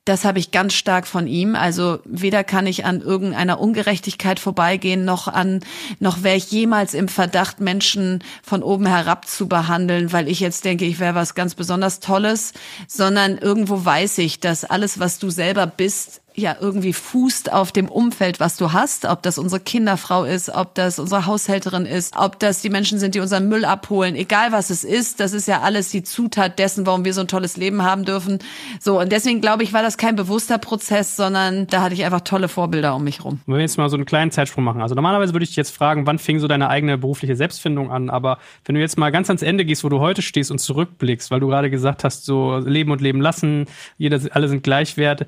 das 0.05 0.25
habe 0.25 0.41
ich 0.41 0.51
ganz 0.51 0.75
stark 0.75 1.07
von 1.07 1.27
ihm. 1.27 1.55
Also 1.55 2.01
weder 2.05 2.43
kann 2.43 2.67
ich 2.67 2.85
an 2.85 3.01
irgendeiner 3.01 3.61
Ungerechtigkeit 3.61 4.41
vorbeigehen, 4.41 5.05
noch 5.05 5.29
an, 5.29 5.61
noch 6.01 6.25
wäre 6.25 6.37
ich 6.37 6.51
jemals 6.51 6.95
im 6.95 7.07
Verdacht, 7.07 7.61
Menschen 7.61 8.25
von 8.43 8.63
oben 8.65 8.87
herab 8.87 9.29
zu 9.29 9.47
behandeln, 9.47 10.13
weil 10.13 10.29
ich 10.29 10.41
jetzt 10.41 10.65
denke, 10.65 10.87
ich 10.87 10.99
wäre 10.99 11.15
was 11.15 11.35
ganz 11.35 11.55
besonders 11.55 12.01
Tolles, 12.01 12.53
sondern 12.89 13.39
irgendwo 13.39 13.85
weiß 13.85 14.19
ich, 14.19 14.41
dass 14.41 14.65
alles, 14.65 14.99
was 14.99 15.21
du 15.21 15.31
selber 15.31 15.67
bist, 15.67 16.22
ja 16.35 16.57
irgendwie 16.61 16.93
fußt 16.93 17.53
auf 17.53 17.73
dem 17.73 17.89
Umfeld, 17.89 18.41
was 18.41 18.57
du 18.57 18.73
hast, 18.73 19.05
ob 19.05 19.23
das 19.23 19.39
unsere 19.39 19.61
Kinderfrau 19.61 20.25
ist, 20.25 20.49
ob 20.49 20.75
das 20.75 20.99
unsere 20.99 21.27
Haushälterin 21.27 21.87
ist, 21.87 22.15
ob 22.17 22.39
das 22.39 22.62
die 22.62 22.71
Menschen 22.71 22.99
sind, 22.99 23.15
die 23.15 23.21
unseren 23.21 23.49
Müll 23.49 23.65
abholen, 23.65 24.15
egal 24.15 24.53
was 24.53 24.71
es 24.71 24.85
ist, 24.85 25.21
das 25.21 25.33
ist 25.33 25.47
ja 25.47 25.61
alles 25.61 25.91
die 25.91 26.03
Zutat 26.03 26.59
dessen, 26.59 26.87
warum 26.87 27.05
wir 27.05 27.12
so 27.12 27.21
ein 27.21 27.29
tolles 27.29 27.57
Leben 27.57 27.83
haben 27.83 28.05
dürfen. 28.05 28.39
So 28.81 29.01
und 29.01 29.12
deswegen 29.12 29.41
glaube 29.41 29.62
ich, 29.62 29.73
war 29.73 29.83
das 29.83 29.99
kein 29.99 30.17
bewusster 30.17 30.59
Prozess, 30.59 31.17
sondern 31.17 31.67
da 31.67 31.83
hatte 31.83 31.95
ich 31.95 32.05
einfach 32.05 32.23
tolle 32.23 32.49
Vorbilder 32.49 32.95
um 32.95 33.05
mich 33.05 33.25
rum. 33.25 33.41
Wenn 33.47 33.57
wir 33.57 33.62
jetzt 33.62 33.79
mal 33.79 33.89
so 33.89 33.97
einen 33.97 34.07
kleinen 34.07 34.31
Zeitsprung 34.31 34.65
machen. 34.65 34.81
Also 34.81 34.95
normalerweise 34.95 35.35
würde 35.35 35.45
ich 35.45 35.51
dich 35.51 35.57
jetzt 35.57 35.75
fragen, 35.75 36.07
wann 36.07 36.19
fing 36.19 36.39
so 36.39 36.49
deine 36.49 36.69
eigene 36.69 36.99
berufliche 36.99 37.37
Selbstfindung 37.37 37.91
an, 37.91 38.11
aber 38.11 38.39
wenn 38.65 38.75
du 38.75 38.81
jetzt 38.81 38.97
mal 38.99 39.11
ganz 39.11 39.29
ans 39.29 39.43
Ende 39.43 39.65
gehst, 39.65 39.85
wo 39.85 39.89
du 39.89 40.01
heute 40.01 40.23
stehst 40.23 40.51
und 40.51 40.59
zurückblickst, 40.59 41.31
weil 41.31 41.41
du 41.41 41.49
gerade 41.49 41.71
gesagt 41.71 42.05
hast, 42.05 42.25
so 42.25 42.59
leben 42.59 42.91
und 42.91 43.01
leben 43.01 43.21
lassen, 43.21 43.67
jeder 43.99 44.21
alle 44.33 44.49
sind 44.49 44.62
gleichwert 44.62 45.27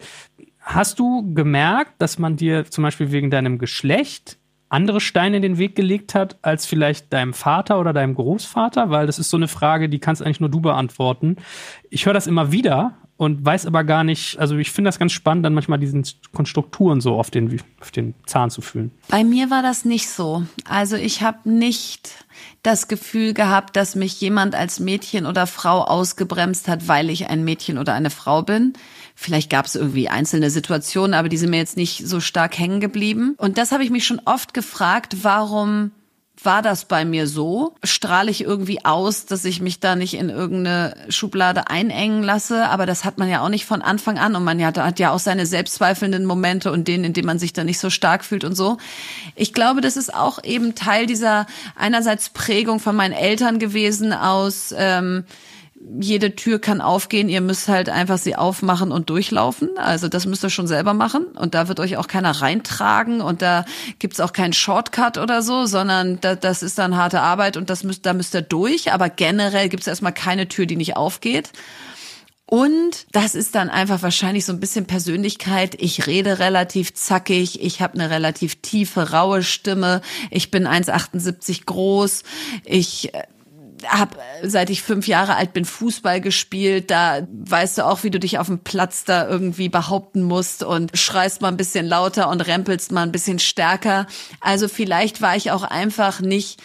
Hast 0.64 0.98
du 0.98 1.34
gemerkt, 1.34 1.92
dass 1.98 2.18
man 2.18 2.36
dir 2.36 2.64
zum 2.64 2.82
Beispiel 2.82 3.12
wegen 3.12 3.30
deinem 3.30 3.58
Geschlecht 3.58 4.38
andere 4.70 5.00
Steine 5.00 5.36
in 5.36 5.42
den 5.42 5.58
Weg 5.58 5.76
gelegt 5.76 6.14
hat 6.14 6.38
als 6.40 6.64
vielleicht 6.64 7.12
deinem 7.12 7.34
Vater 7.34 7.78
oder 7.78 7.92
deinem 7.92 8.14
Großvater? 8.14 8.88
Weil 8.88 9.06
das 9.06 9.18
ist 9.18 9.28
so 9.28 9.36
eine 9.36 9.46
Frage, 9.46 9.90
die 9.90 9.98
kannst 9.98 10.22
eigentlich 10.22 10.40
nur 10.40 10.48
du 10.48 10.60
beantworten. 10.60 11.36
Ich 11.90 12.06
höre 12.06 12.14
das 12.14 12.26
immer 12.26 12.50
wieder 12.50 12.94
und 13.16 13.44
weiß 13.44 13.66
aber 13.66 13.84
gar 13.84 14.04
nicht, 14.04 14.38
also 14.38 14.56
ich 14.56 14.72
finde 14.72 14.88
das 14.88 14.98
ganz 14.98 15.12
spannend, 15.12 15.44
dann 15.44 15.54
manchmal 15.54 15.78
diesen 15.78 16.04
Konstrukturen 16.32 17.00
so 17.00 17.14
auf 17.14 17.30
den, 17.30 17.60
auf 17.80 17.90
den 17.90 18.14
Zahn 18.26 18.50
zu 18.50 18.60
fühlen. 18.60 18.90
Bei 19.08 19.22
mir 19.22 19.50
war 19.50 19.62
das 19.62 19.84
nicht 19.84 20.08
so. 20.08 20.44
Also 20.64 20.96
ich 20.96 21.22
habe 21.22 21.48
nicht 21.48 22.24
das 22.62 22.88
Gefühl 22.88 23.34
gehabt, 23.34 23.76
dass 23.76 23.94
mich 23.94 24.20
jemand 24.20 24.54
als 24.54 24.80
Mädchen 24.80 25.26
oder 25.26 25.46
Frau 25.46 25.82
ausgebremst 25.82 26.68
hat, 26.68 26.88
weil 26.88 27.10
ich 27.10 27.28
ein 27.28 27.44
Mädchen 27.44 27.78
oder 27.78 27.92
eine 27.92 28.10
Frau 28.10 28.42
bin. 28.42 28.72
Vielleicht 29.14 29.48
gab 29.48 29.66
es 29.66 29.76
irgendwie 29.76 30.08
einzelne 30.08 30.50
Situationen, 30.50 31.14
aber 31.14 31.28
die 31.28 31.36
sind 31.36 31.50
mir 31.50 31.58
jetzt 31.58 31.76
nicht 31.76 32.06
so 32.06 32.20
stark 32.20 32.58
hängen 32.58 32.80
geblieben. 32.80 33.34
Und 33.38 33.58
das 33.58 33.72
habe 33.72 33.84
ich 33.84 33.90
mich 33.90 34.06
schon 34.06 34.20
oft 34.24 34.54
gefragt, 34.54 35.18
warum 35.22 35.92
war 36.42 36.62
das 36.62 36.86
bei 36.86 37.04
mir 37.04 37.28
so? 37.28 37.74
Strahle 37.84 38.30
ich 38.30 38.42
irgendwie 38.42 38.84
aus, 38.84 39.24
dass 39.24 39.44
ich 39.44 39.60
mich 39.60 39.78
da 39.78 39.94
nicht 39.94 40.14
in 40.14 40.30
irgendeine 40.30 40.96
Schublade 41.08 41.68
einengen 41.68 42.22
lasse? 42.22 42.68
Aber 42.68 42.86
das 42.86 43.04
hat 43.04 43.18
man 43.18 43.28
ja 43.28 43.40
auch 43.40 43.48
nicht 43.48 43.66
von 43.66 43.82
Anfang 43.82 44.18
an 44.18 44.34
und 44.34 44.42
man 44.42 44.62
hat, 44.62 44.76
hat 44.76 44.98
ja 44.98 45.12
auch 45.12 45.20
seine 45.20 45.46
selbstzweifelnden 45.46 46.26
Momente 46.26 46.72
und 46.72 46.88
denen, 46.88 47.04
in 47.04 47.12
denen 47.12 47.26
man 47.26 47.38
sich 47.38 47.52
da 47.52 47.62
nicht 47.62 47.78
so 47.78 47.88
stark 47.88 48.24
fühlt 48.24 48.44
und 48.44 48.56
so. 48.56 48.78
Ich 49.36 49.54
glaube, 49.54 49.80
das 49.80 49.96
ist 49.96 50.12
auch 50.12 50.42
eben 50.42 50.74
Teil 50.74 51.06
dieser 51.06 51.46
einerseits 51.76 52.30
Prägung 52.30 52.80
von 52.80 52.96
meinen 52.96 53.14
Eltern 53.14 53.60
gewesen 53.60 54.12
aus 54.12 54.74
ähm, 54.76 55.24
jede 56.00 56.34
Tür 56.34 56.58
kann 56.60 56.80
aufgehen, 56.80 57.28
ihr 57.28 57.40
müsst 57.40 57.68
halt 57.68 57.88
einfach 57.88 58.18
sie 58.18 58.36
aufmachen 58.36 58.90
und 58.90 59.10
durchlaufen. 59.10 59.76
Also 59.76 60.08
das 60.08 60.26
müsst 60.26 60.42
ihr 60.44 60.50
schon 60.50 60.66
selber 60.66 60.94
machen 60.94 61.24
und 61.24 61.54
da 61.54 61.68
wird 61.68 61.80
euch 61.80 61.96
auch 61.96 62.08
keiner 62.08 62.30
reintragen 62.30 63.20
und 63.20 63.42
da 63.42 63.64
gibt's 63.98 64.20
auch 64.20 64.32
keinen 64.32 64.52
Shortcut 64.52 65.18
oder 65.18 65.42
so, 65.42 65.66
sondern 65.66 66.20
da, 66.20 66.34
das 66.34 66.62
ist 66.62 66.78
dann 66.78 66.96
harte 66.96 67.20
Arbeit 67.20 67.56
und 67.56 67.70
das 67.70 67.84
müsst, 67.84 68.06
da 68.06 68.14
müsst 68.14 68.34
ihr 68.34 68.42
durch. 68.42 68.92
Aber 68.92 69.10
generell 69.10 69.68
gibt's 69.68 69.86
erstmal 69.86 70.14
keine 70.14 70.48
Tür, 70.48 70.66
die 70.66 70.76
nicht 70.76 70.96
aufgeht. 70.96 71.50
Und 72.46 73.06
das 73.12 73.34
ist 73.34 73.54
dann 73.54 73.70
einfach 73.70 74.02
wahrscheinlich 74.02 74.44
so 74.44 74.52
ein 74.52 74.60
bisschen 74.60 74.84
Persönlichkeit. 74.84 75.76
Ich 75.80 76.06
rede 76.06 76.38
relativ 76.38 76.92
zackig, 76.94 77.62
ich 77.62 77.80
habe 77.80 77.94
eine 77.94 78.10
relativ 78.10 78.56
tiefe, 78.56 79.12
raue 79.12 79.42
Stimme, 79.42 80.02
ich 80.30 80.50
bin 80.50 80.66
1,78 80.66 81.64
groß, 81.64 82.22
ich 82.64 83.12
habe, 83.86 84.16
seit 84.42 84.70
ich 84.70 84.82
fünf 84.82 85.06
Jahre 85.06 85.36
alt 85.36 85.52
bin, 85.52 85.64
Fußball 85.64 86.20
gespielt. 86.20 86.90
Da 86.90 87.26
weißt 87.32 87.78
du 87.78 87.86
auch, 87.86 88.02
wie 88.02 88.10
du 88.10 88.18
dich 88.18 88.38
auf 88.38 88.46
dem 88.46 88.60
Platz 88.60 89.04
da 89.04 89.28
irgendwie 89.28 89.68
behaupten 89.68 90.22
musst 90.22 90.62
und 90.62 90.96
schreist 90.96 91.40
mal 91.40 91.48
ein 91.48 91.56
bisschen 91.56 91.86
lauter 91.86 92.28
und 92.28 92.40
rempelst 92.40 92.92
mal 92.92 93.02
ein 93.02 93.12
bisschen 93.12 93.38
stärker. 93.38 94.06
Also 94.40 94.68
vielleicht 94.68 95.20
war 95.22 95.36
ich 95.36 95.50
auch 95.50 95.62
einfach 95.62 96.20
nicht 96.20 96.60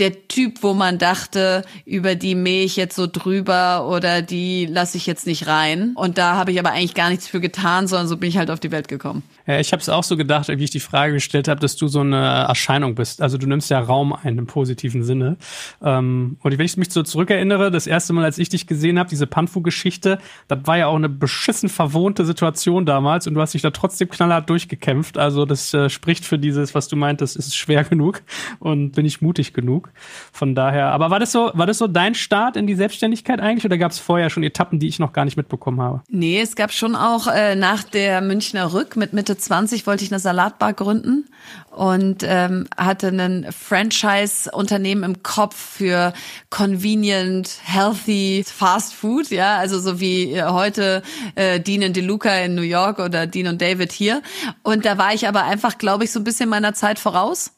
der 0.00 0.28
Typ, 0.28 0.62
wo 0.62 0.72
man 0.72 0.98
dachte, 0.98 1.62
über 1.84 2.14
die 2.14 2.34
mähe 2.34 2.64
ich 2.64 2.76
jetzt 2.76 2.96
so 2.96 3.06
drüber 3.06 3.86
oder 3.88 4.22
die 4.22 4.66
lasse 4.66 4.96
ich 4.96 5.06
jetzt 5.06 5.26
nicht 5.26 5.46
rein. 5.46 5.92
Und 5.94 6.16
da 6.16 6.36
habe 6.36 6.52
ich 6.52 6.58
aber 6.58 6.72
eigentlich 6.72 6.94
gar 6.94 7.10
nichts 7.10 7.28
für 7.28 7.40
getan, 7.40 7.86
sondern 7.86 8.08
so 8.08 8.16
bin 8.16 8.30
ich 8.30 8.38
halt 8.38 8.50
auf 8.50 8.60
die 8.60 8.70
Welt 8.70 8.88
gekommen. 8.88 9.22
Ja, 9.46 9.58
ich 9.58 9.72
habe 9.72 9.80
es 9.80 9.88
auch 9.88 10.04
so 10.04 10.16
gedacht, 10.16 10.48
wie 10.48 10.64
ich 10.64 10.70
die 10.70 10.80
Frage 10.80 11.14
gestellt 11.14 11.48
habe, 11.48 11.60
dass 11.60 11.76
du 11.76 11.88
so 11.88 12.00
eine 12.00 12.16
Erscheinung 12.16 12.94
bist. 12.94 13.22
Also 13.22 13.38
du 13.38 13.46
nimmst 13.46 13.70
ja 13.70 13.80
Raum 13.80 14.12
ein 14.12 14.38
im 14.38 14.46
positiven 14.46 15.02
Sinne. 15.02 15.36
Ähm, 15.82 16.36
und 16.42 16.58
wenn 16.58 16.66
ich 16.66 16.76
mich 16.76 16.92
so 16.92 17.02
zurückerinnere, 17.02 17.70
das 17.70 17.86
erste 17.86 18.12
Mal, 18.12 18.24
als 18.24 18.38
ich 18.38 18.48
dich 18.48 18.66
gesehen 18.66 18.98
habe, 18.98 19.08
diese 19.08 19.26
Panfu-Geschichte, 19.26 20.18
das 20.48 20.58
war 20.64 20.78
ja 20.78 20.86
auch 20.86 20.96
eine 20.96 21.08
beschissen 21.08 21.68
verwohnte 21.68 22.24
Situation 22.24 22.86
damals 22.86 23.26
und 23.26 23.34
du 23.34 23.40
hast 23.40 23.54
dich 23.54 23.62
da 23.62 23.70
trotzdem 23.70 24.08
knallhart 24.08 24.48
durchgekämpft. 24.48 25.18
Also 25.18 25.44
das 25.44 25.72
äh, 25.74 25.88
spricht 25.88 26.24
für 26.24 26.38
dieses, 26.38 26.74
was 26.74 26.88
du 26.88 26.96
meintest, 26.96 27.36
ist 27.36 27.56
schwer 27.56 27.84
genug 27.84 28.22
und 28.58 28.92
bin 28.92 29.06
ich 29.06 29.20
mutig 29.20 29.52
genug. 29.52 29.90
Von 30.32 30.54
daher, 30.54 30.86
aber 30.86 31.10
war 31.10 31.18
das 31.18 31.32
so, 31.32 31.50
war 31.54 31.66
das 31.66 31.78
so 31.78 31.86
dein 31.86 32.14
Start 32.14 32.56
in 32.56 32.66
die 32.66 32.74
Selbstständigkeit 32.74 33.40
eigentlich 33.40 33.64
oder 33.64 33.78
gab 33.78 33.92
es 33.92 33.98
vorher 33.98 34.30
schon 34.30 34.42
Etappen, 34.42 34.78
die 34.78 34.88
ich 34.88 34.98
noch 34.98 35.12
gar 35.12 35.24
nicht 35.24 35.36
mitbekommen 35.36 35.80
habe? 35.80 36.02
Nee, 36.08 36.40
es 36.40 36.56
gab 36.56 36.72
schon 36.72 36.94
auch 36.94 37.26
äh, 37.26 37.56
nach 37.56 37.82
der 37.82 38.20
Münchner 38.20 38.72
Rück 38.72 38.96
mit 38.96 39.12
Mitte 39.12 39.29
20 39.36 39.86
wollte 39.86 40.04
ich 40.04 40.10
eine 40.10 40.18
Salatbar 40.18 40.72
gründen 40.72 41.28
und 41.70 42.22
ähm, 42.24 42.66
hatte 42.76 43.08
ein 43.08 43.46
Franchise-Unternehmen 43.50 45.02
im 45.02 45.22
Kopf 45.22 45.56
für 45.56 46.12
convenient, 46.50 47.58
healthy 47.62 48.44
Fast 48.46 48.94
Food, 48.94 49.30
ja, 49.30 49.56
also 49.58 49.78
so 49.80 50.00
wie 50.00 50.32
äh, 50.32 50.44
heute 50.44 51.02
äh, 51.34 51.60
Dean 51.60 51.84
und 51.84 51.96
DeLuca 51.96 52.34
in 52.38 52.54
New 52.54 52.62
York 52.62 52.98
oder 52.98 53.26
Dean 53.26 53.46
und 53.46 53.62
David 53.62 53.92
hier. 53.92 54.22
Und 54.62 54.84
da 54.84 54.98
war 54.98 55.14
ich 55.14 55.28
aber 55.28 55.44
einfach, 55.44 55.78
glaube 55.78 56.04
ich, 56.04 56.12
so 56.12 56.20
ein 56.20 56.24
bisschen 56.24 56.48
meiner 56.48 56.74
Zeit 56.74 56.98
voraus 56.98 57.52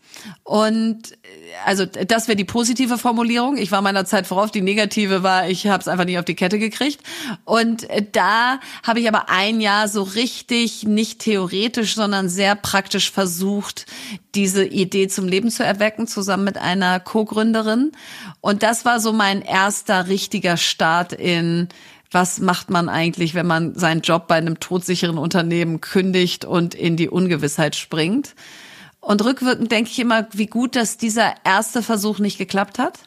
und 0.45 1.17
also 1.65 1.87
das 1.87 2.29
wäre 2.29 2.37
die 2.37 2.45
positive 2.45 2.99
Formulierung. 2.99 3.57
Ich 3.57 3.73
war 3.73 3.83
meiner 3.83 4.05
Zeit 4.05 4.27
vorauf. 4.27 4.51
Die 4.51 4.61
negative 4.61 5.23
war, 5.23 5.49
ich 5.49 5.67
habe 5.67 5.81
es 5.81 5.89
einfach 5.89 6.05
nicht 6.05 6.19
auf 6.19 6.25
die 6.25 6.35
Kette 6.35 6.59
gekriegt. 6.59 7.01
Und 7.45 7.87
da 8.13 8.61
habe 8.83 9.01
ich 9.01 9.09
aber 9.09 9.29
ein 9.29 9.61
Jahr 9.61 9.89
so 9.89 10.03
richtig, 10.03 10.85
nicht 10.85 11.21
theoretisch, 11.21 11.95
sondern 11.95 12.29
sehr 12.29 12.55
praktisch 12.55 13.11
versucht, 13.11 13.87
diese 14.35 14.65
Idee 14.65 15.09
zum 15.09 15.29
Leben 15.29 15.51
zu 15.51 15.65
erwecken, 15.65 16.07
zusammen 16.07 16.45
mit 16.45 16.59
einer 16.59 17.01
Co-Gründerin. 17.01 17.93
Und 18.41 18.63
das 18.63 18.85
war 18.85 19.01
so 19.01 19.13
mein 19.13 19.43
erster 19.43 20.09
richtiger 20.09 20.57
Start 20.57 21.13
in 21.13 21.69
was 22.15 22.41
macht 22.41 22.69
man 22.69 22.91
eigentlich, 22.91 23.35
wenn 23.35 23.47
man 23.47 23.75
seinen 23.75 24.03
Job 24.03 24.29
bei 24.29 24.35
einem 24.35 24.61
todsicheren 24.61 25.17
Unternehmen 25.17 25.81
kündigt 25.81 26.45
und 26.45 26.75
in 26.75 26.99
die 26.99 27.09
Ungewissheit 27.09 27.75
springt. 27.75 28.35
Und 29.03 29.25
rückwirkend 29.25 29.71
denke 29.73 29.91
ich 29.91 29.99
immer, 29.99 30.29
wie 30.33 30.47
gut, 30.47 30.77
dass 30.77 30.97
dieser 30.97 31.35
erste 31.45 31.83
Versuch 31.83 32.21
nicht 32.21 32.39
geklappt 32.39 32.79
hat. 32.79 33.01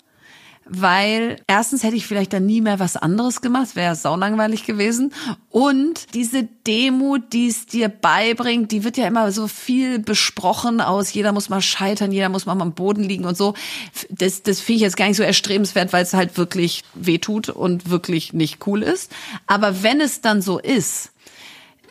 Weil 0.68 1.38
erstens 1.48 1.84
hätte 1.84 1.96
ich 1.96 2.08
vielleicht 2.08 2.34
dann 2.34 2.48
nie 2.48 2.60
mehr 2.60 2.80
was 2.80 2.98
anderes 2.98 3.42
gemacht, 3.42 3.76
wäre 3.76 3.96
saulangweilig 3.96 4.66
gewesen. 4.66 5.14
Und 5.50 6.14
diese 6.16 6.44
Demut, 6.66 7.34
die 7.34 7.48
es 7.48 7.68
dir 7.68 7.88
beibringt, 7.88 8.72
die 8.72 8.84
wird 8.84 8.98
ja 8.98 9.06
immer 9.08 9.32
so 9.32 9.48
viel 9.48 10.00
besprochen 10.00 10.82
aus, 10.82 11.14
jeder 11.14 11.32
muss 11.32 11.50
mal 11.50 11.62
scheitern, 11.62 12.12
jeder 12.12 12.30
muss 12.30 12.48
mal 12.48 12.60
am 12.60 12.74
Boden 12.74 13.04
liegen 13.04 13.26
und 13.26 13.38
so. 13.38 13.54
Das, 14.10 14.42
das 14.42 14.60
finde 14.60 14.78
ich 14.78 14.82
jetzt 14.82 14.98
gar 14.98 15.08
nicht 15.08 15.18
so 15.18 15.24
erstrebenswert, 15.24 15.94
weil 15.94 16.04
es 16.04 16.16
halt 16.16 16.36
wirklich 16.36 16.84
wehtut 16.96 17.50
und 17.50 17.90
wirklich 17.92 18.34
nicht 18.34 18.66
cool 18.66 18.82
ist. 18.82 19.12
Aber 19.46 19.84
wenn 19.84 20.02
es 20.02 20.22
dann 20.22 20.42
so 20.42 20.58
ist, 20.58 21.12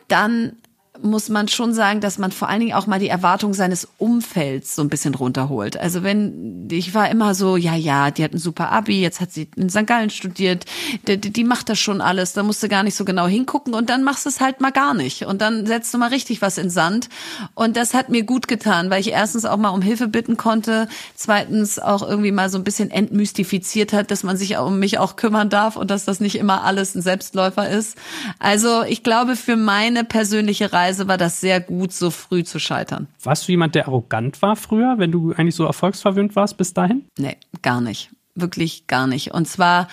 dann 0.09 0.57
muss 1.03 1.29
man 1.29 1.49
schon 1.49 1.75
sagen, 1.75 2.01
dass 2.01 2.19
man 2.19 2.31
vor 2.31 2.49
allen 2.49 2.61
Dingen 2.61 2.75
auch 2.75 2.87
mal 2.87 3.01
die 3.01 3.09
Erwartung 3.09 3.53
seines 3.53 3.89
Umfelds 3.99 4.77
so 4.77 4.83
ein 4.83 4.89
bisschen 4.89 5.15
runterholt. 5.15 5.77
Also 5.77 6.05
wenn, 6.05 6.69
ich 6.71 6.95
war 6.95 7.11
immer 7.11 7.35
so, 7.35 7.57
ja, 7.57 7.75
ja, 7.75 8.13
die 8.13 8.23
hat 8.23 8.33
ein 8.33 8.39
super 8.39 8.71
Abi, 8.71 9.03
jetzt 9.03 9.21
hat 9.21 9.33
sie 9.33 9.49
in 9.57 9.69
St. 9.69 9.89
Gallen 9.89 10.11
studiert, 10.11 10.67
die, 11.09 11.19
die 11.19 11.45
macht 11.45 11.69
das 11.69 11.81
schon 11.81 12.01
alles, 12.01 12.33
da 12.33 12.45
musst 12.45 12.63
du 12.63 12.69
gar 12.69 12.85
nicht 12.85 12.95
so 12.95 13.05
genau 13.05 13.27
hingucken 13.27 13.75
und 13.75 13.91
dann 13.91 14.05
machst 14.05 14.25
du 14.25 14.29
es 14.29 14.41
halt 14.41 14.61
mal 14.61 14.71
gar 14.71 14.95
nicht 14.95 15.25
und 15.27 15.43
dann 15.43 15.67
setzt 15.67 15.93
du 15.93 15.99
mal 15.99 16.11
richtig 16.11 16.43
was 16.43 16.59
in 16.59 16.71
Sand 16.71 17.09
und 17.55 17.77
das 17.77 17.93
hat 17.93 18.09
mir 18.09 18.23
gut 18.23 18.47
getan, 18.47 18.89
weil 18.89 19.01
ich 19.01 19.11
erstens 19.11 19.45
auch 19.45 19.57
mal 19.57 19.71
um 19.71 19.83
Hilfe 19.83 20.07
bitten 20.07 20.37
konnte, 20.37 20.87
zweitens 21.17 21.81
auch 21.81 22.09
irgendwie 22.09 22.33
mal 22.33 22.49
so 22.49 22.59
ein 22.59 22.65
bisschen 22.65 22.93
entmystifiziert 22.93 23.93
hat, 23.93 24.13
dass 24.13 24.23
man 24.23 24.37
sich 24.37 24.57
um 24.59 24.79
mich 24.79 24.99
auch 24.99 25.17
kümmern 25.17 25.51
darf 25.51 25.77
und 25.77 25.91
dass 25.91 26.05
das 26.05 26.21
nicht 26.21 26.37
immer 26.37 26.63
alles 26.63 26.95
ein 26.95 27.03
Selbstläufer 27.03 27.69
ist. 27.69 27.99
Also 28.39 28.85
ich 28.85 29.03
glaube, 29.03 29.35
für 29.35 29.57
meine 29.57 30.05
persönliche 30.05 30.73
Reise 30.73 30.84
Weise 30.85 31.09
war 31.09 31.17
das 31.17 31.41
sehr 31.41 31.61
gut, 31.61 31.93
so 31.93 32.11
früh 32.11 32.45
zu 32.45 32.59
scheitern. 32.59 33.09
Warst 33.23 33.49
du 33.49 33.53
jemand, 33.53 33.75
der 33.75 33.87
arrogant 33.87 34.43
war 34.43 34.55
früher, 34.55 34.99
wenn 34.99 35.11
du 35.11 35.33
eigentlich 35.33 35.55
so 35.55 35.65
erfolgsverwöhnt 35.65 36.37
warst 36.37 36.59
bis 36.59 36.75
dahin? 36.75 37.07
Nee, 37.19 37.37
gar 37.63 37.81
nicht. 37.81 38.11
Wirklich 38.35 38.87
gar 38.87 39.07
nicht. 39.07 39.33
Und 39.33 39.49
zwar, 39.49 39.89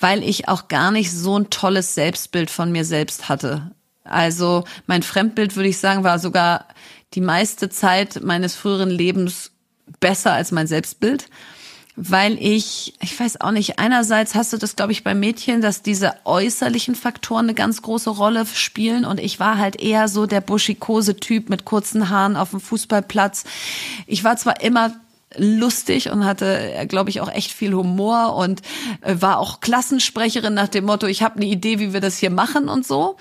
weil 0.00 0.22
ich 0.22 0.48
auch 0.48 0.68
gar 0.68 0.90
nicht 0.92 1.12
so 1.12 1.38
ein 1.38 1.50
tolles 1.50 1.94
Selbstbild 1.94 2.50
von 2.50 2.72
mir 2.72 2.86
selbst 2.86 3.28
hatte. 3.28 3.72
Also 4.04 4.64
mein 4.86 5.02
Fremdbild, 5.02 5.56
würde 5.56 5.68
ich 5.68 5.78
sagen, 5.78 6.04
war 6.04 6.18
sogar 6.18 6.68
die 7.12 7.20
meiste 7.20 7.68
Zeit 7.68 8.22
meines 8.22 8.54
früheren 8.54 8.90
Lebens 8.90 9.52
besser 10.00 10.32
als 10.32 10.52
mein 10.52 10.66
Selbstbild. 10.66 11.26
Weil 11.96 12.36
ich, 12.40 12.94
ich 13.00 13.18
weiß 13.18 13.40
auch 13.40 13.52
nicht, 13.52 13.78
einerseits 13.78 14.34
hast 14.34 14.52
du 14.52 14.56
das, 14.56 14.74
glaube 14.74 14.92
ich, 14.92 15.04
bei 15.04 15.14
Mädchen, 15.14 15.60
dass 15.60 15.82
diese 15.82 16.14
äußerlichen 16.24 16.96
Faktoren 16.96 17.46
eine 17.46 17.54
ganz 17.54 17.82
große 17.82 18.10
Rolle 18.10 18.46
spielen 18.46 19.04
und 19.04 19.20
ich 19.20 19.38
war 19.38 19.58
halt 19.58 19.80
eher 19.80 20.08
so 20.08 20.26
der 20.26 20.40
buschikose 20.40 21.16
Typ 21.16 21.48
mit 21.48 21.64
kurzen 21.64 22.10
Haaren 22.10 22.36
auf 22.36 22.50
dem 22.50 22.60
Fußballplatz. 22.60 23.44
Ich 24.06 24.24
war 24.24 24.36
zwar 24.36 24.60
immer 24.60 24.92
lustig 25.36 26.10
und 26.10 26.24
hatte, 26.24 26.84
glaube 26.88 27.10
ich, 27.10 27.20
auch 27.20 27.30
echt 27.30 27.52
viel 27.52 27.74
Humor 27.74 28.36
und 28.36 28.62
äh, 29.00 29.16
war 29.20 29.38
auch 29.38 29.60
Klassensprecherin 29.60 30.54
nach 30.54 30.68
dem 30.68 30.84
Motto, 30.84 31.06
ich 31.06 31.22
habe 31.22 31.36
eine 31.36 31.46
Idee, 31.46 31.78
wie 31.78 31.92
wir 31.92 32.00
das 32.00 32.18
hier 32.18 32.30
machen 32.30 32.68
und 32.68 32.86
so. 32.86 33.16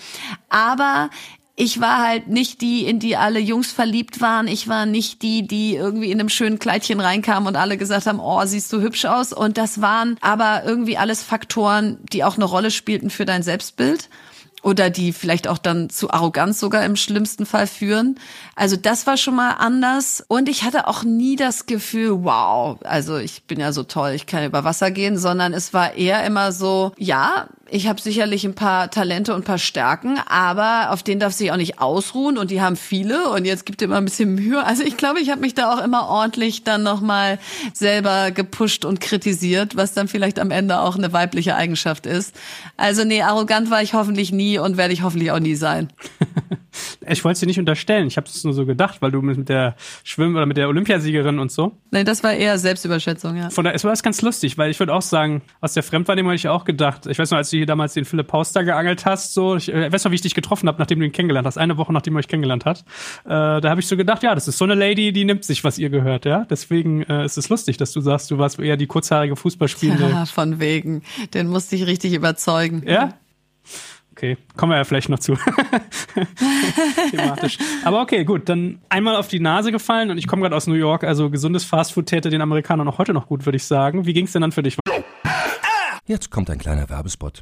Aber 0.49 1.09
ich 1.55 1.79
war 1.79 1.99
halt 1.99 2.29
nicht 2.29 2.61
die, 2.61 2.85
in 2.85 2.99
die 2.99 3.15
alle 3.15 3.39
Jungs 3.39 3.71
verliebt 3.71 4.21
waren. 4.21 4.47
Ich 4.47 4.67
war 4.67 4.87
nicht 4.87 5.21
die, 5.21 5.47
die 5.47 5.75
irgendwie 5.75 6.11
in 6.11 6.19
einem 6.19 6.29
schönen 6.29 6.57
Kleidchen 6.57 6.99
reinkam 6.99 7.45
und 7.45 7.55
alle 7.55 7.77
gesagt 7.77 8.07
haben, 8.07 8.19
oh, 8.19 8.43
siehst 8.45 8.73
du 8.73 8.81
hübsch 8.81 9.05
aus. 9.05 9.33
Und 9.33 9.57
das 9.59 9.79
waren 9.79 10.17
aber 10.21 10.63
irgendwie 10.65 10.97
alles 10.97 11.21
Faktoren, 11.21 11.99
die 12.11 12.23
auch 12.23 12.37
eine 12.37 12.45
Rolle 12.45 12.71
spielten 12.71 13.11
für 13.11 13.25
dein 13.25 13.43
Selbstbild 13.43 14.09
oder 14.63 14.89
die 14.89 15.13
vielleicht 15.13 15.47
auch 15.47 15.57
dann 15.57 15.89
zu 15.89 16.09
Arroganz 16.09 16.59
sogar 16.59 16.83
im 16.85 16.95
schlimmsten 16.95 17.45
Fall 17.45 17.67
führen. 17.67 18.17
Also 18.55 18.75
das 18.77 19.05
war 19.05 19.17
schon 19.17 19.35
mal 19.35 19.51
anders 19.51 20.23
und 20.27 20.49
ich 20.49 20.63
hatte 20.63 20.87
auch 20.87 21.03
nie 21.03 21.35
das 21.35 21.65
Gefühl, 21.65 22.23
wow, 22.23 22.79
also 22.83 23.17
ich 23.17 23.43
bin 23.43 23.59
ja 23.59 23.73
so 23.73 23.83
toll, 23.83 24.13
ich 24.13 24.25
kann 24.25 24.45
über 24.45 24.63
Wasser 24.63 24.89
gehen, 24.89 25.17
sondern 25.17 25.53
es 25.53 25.73
war 25.73 25.93
eher 25.93 26.25
immer 26.25 26.51
so, 26.51 26.93
ja, 26.97 27.49
ich 27.69 27.87
habe 27.87 28.01
sicherlich 28.01 28.45
ein 28.45 28.55
paar 28.55 28.91
Talente 28.91 29.33
und 29.33 29.41
ein 29.41 29.45
paar 29.45 29.57
Stärken, 29.57 30.19
aber 30.27 30.91
auf 30.91 31.01
denen 31.01 31.19
darf 31.19 31.33
sich 31.33 31.51
auch 31.51 31.57
nicht 31.57 31.79
ausruhen 31.79 32.37
und 32.37 32.51
die 32.51 32.61
haben 32.61 32.75
viele 32.75 33.29
und 33.29 33.45
jetzt 33.45 33.65
gibt 33.65 33.81
immer 33.81 33.97
ein 33.97 34.05
bisschen 34.05 34.35
Mühe. 34.35 34.63
Also 34.63 34.83
ich 34.83 34.97
glaube, 34.97 35.21
ich 35.21 35.29
habe 35.29 35.41
mich 35.41 35.55
da 35.55 35.73
auch 35.73 35.83
immer 35.83 36.07
ordentlich 36.07 36.63
dann 36.63 36.83
nochmal 36.83 37.39
selber 37.73 38.31
gepusht 38.31 38.85
und 38.85 38.99
kritisiert, 38.99 39.75
was 39.75 39.93
dann 39.93 40.07
vielleicht 40.07 40.39
am 40.39 40.51
Ende 40.51 40.79
auch 40.79 40.97
eine 40.97 41.13
weibliche 41.13 41.55
Eigenschaft 41.55 42.05
ist. 42.05 42.35
Also 42.75 43.05
nee, 43.05 43.21
arrogant 43.21 43.71
war 43.71 43.81
ich 43.81 43.93
hoffentlich 43.93 44.31
nie 44.31 44.59
und 44.59 44.77
werde 44.77 44.93
ich 44.93 45.01
hoffentlich 45.01 45.31
auch 45.31 45.39
nie 45.39 45.55
sein. 45.55 45.89
Ich 47.05 47.23
wollte 47.25 47.33
es 47.33 47.39
dir 47.41 47.47
nicht 47.47 47.59
unterstellen. 47.59 48.07
Ich 48.07 48.15
habe 48.15 48.27
es 48.27 48.43
nur 48.45 48.53
so 48.53 48.65
gedacht, 48.65 49.01
weil 49.01 49.11
du 49.11 49.21
mit 49.21 49.49
der 49.49 49.75
Schwimm- 50.05 50.35
oder 50.35 50.45
mit 50.45 50.55
der 50.55 50.69
Olympiasiegerin 50.69 51.37
und 51.37 51.51
so. 51.51 51.77
Nee, 51.91 52.05
das 52.05 52.23
war 52.23 52.33
eher 52.33 52.57
Selbstüberschätzung, 52.57 53.35
ja. 53.35 53.49
Von 53.49 53.65
daher, 53.65 53.75
es 53.75 53.83
war 53.83 53.93
ganz 53.93 54.21
lustig, 54.21 54.57
weil 54.57 54.71
ich 54.71 54.79
würde 54.79 54.93
auch 54.93 55.01
sagen, 55.01 55.41
aus 55.59 55.73
der 55.73 55.83
Fremdwahrnehmung 55.83 56.29
habe 56.29 56.35
ich 56.37 56.47
auch 56.47 56.63
gedacht. 56.63 57.05
Ich 57.07 57.19
weiß 57.19 57.31
noch, 57.31 57.37
als 57.37 57.49
du 57.49 57.57
hier 57.57 57.65
damals 57.65 57.93
den 57.93 58.05
Philipp 58.05 58.27
Pauster 58.27 58.63
geangelt 58.63 59.05
hast, 59.05 59.33
so, 59.33 59.57
ich 59.57 59.71
äh, 59.73 59.91
weiß 59.91 60.05
noch, 60.05 60.11
wie 60.11 60.15
ich 60.15 60.21
dich 60.21 60.33
getroffen 60.33 60.67
habe, 60.67 60.79
nachdem 60.79 60.99
du 60.99 61.05
ihn 61.05 61.11
kennengelernt 61.11 61.45
hast. 61.45 61.57
Eine 61.57 61.77
Woche, 61.77 61.91
nachdem 61.91 62.15
er 62.15 62.19
euch 62.19 62.27
kennengelernt 62.27 62.65
hat. 62.65 62.85
Äh, 63.25 63.29
da 63.59 63.63
habe 63.63 63.81
ich 63.81 63.87
so 63.87 63.97
gedacht, 63.97 64.23
ja, 64.23 64.33
das 64.33 64.47
ist 64.47 64.57
so 64.57 64.65
eine 64.65 64.75
Lady, 64.75 65.11
die 65.11 65.25
nimmt 65.25 65.43
sich, 65.43 65.63
was 65.63 65.77
ihr 65.77 65.89
gehört, 65.89 66.25
ja. 66.25 66.45
Deswegen 66.49 67.03
äh, 67.03 67.25
ist 67.25 67.37
es 67.37 67.49
lustig, 67.49 67.77
dass 67.77 67.91
du 67.91 68.01
sagst, 68.01 68.31
du 68.31 68.37
warst 68.37 68.59
eher 68.59 68.77
die 68.77 68.87
kurzhaarige 68.87 69.35
Fußballspielende. 69.35 70.03
Ja, 70.13 70.25
von 70.25 70.59
wegen. 70.59 71.01
Den 71.33 71.47
musste 71.47 71.75
ich 71.75 71.87
richtig 71.87 72.13
überzeugen. 72.13 72.83
Ja? 72.85 73.13
Okay, 74.15 74.37
kommen 74.55 74.71
wir 74.71 74.77
ja 74.77 74.83
vielleicht 74.83 75.09
noch 75.09 75.17
zu. 75.17 75.35
Thematisch. 77.09 77.57
Aber 77.83 77.99
okay, 78.01 78.23
gut, 78.23 78.47
dann 78.47 78.79
einmal 78.87 79.15
auf 79.15 79.27
die 79.27 79.39
Nase 79.39 79.71
gefallen 79.71 80.11
und 80.11 80.19
ich 80.19 80.27
komme 80.27 80.43
gerade 80.43 80.55
aus 80.55 80.67
New 80.67 80.75
York, 80.75 81.03
also 81.03 81.31
gesundes 81.31 81.63
Fastfood 81.63 82.05
täte 82.05 82.29
den 82.29 82.41
Amerikanern 82.41 82.87
auch 82.87 82.99
heute 82.99 83.11
noch 83.11 83.25
gut, 83.25 83.47
würde 83.47 83.55
ich 83.55 83.65
sagen. 83.65 84.05
Wie 84.05 84.13
ging 84.13 84.25
es 84.25 84.31
denn 84.31 84.43
dann 84.43 84.51
für 84.51 84.61
dich? 84.61 84.77
Jetzt 86.05 86.29
kommt 86.29 86.51
ein 86.51 86.59
kleiner 86.59 86.87
Werbespot. 86.91 87.41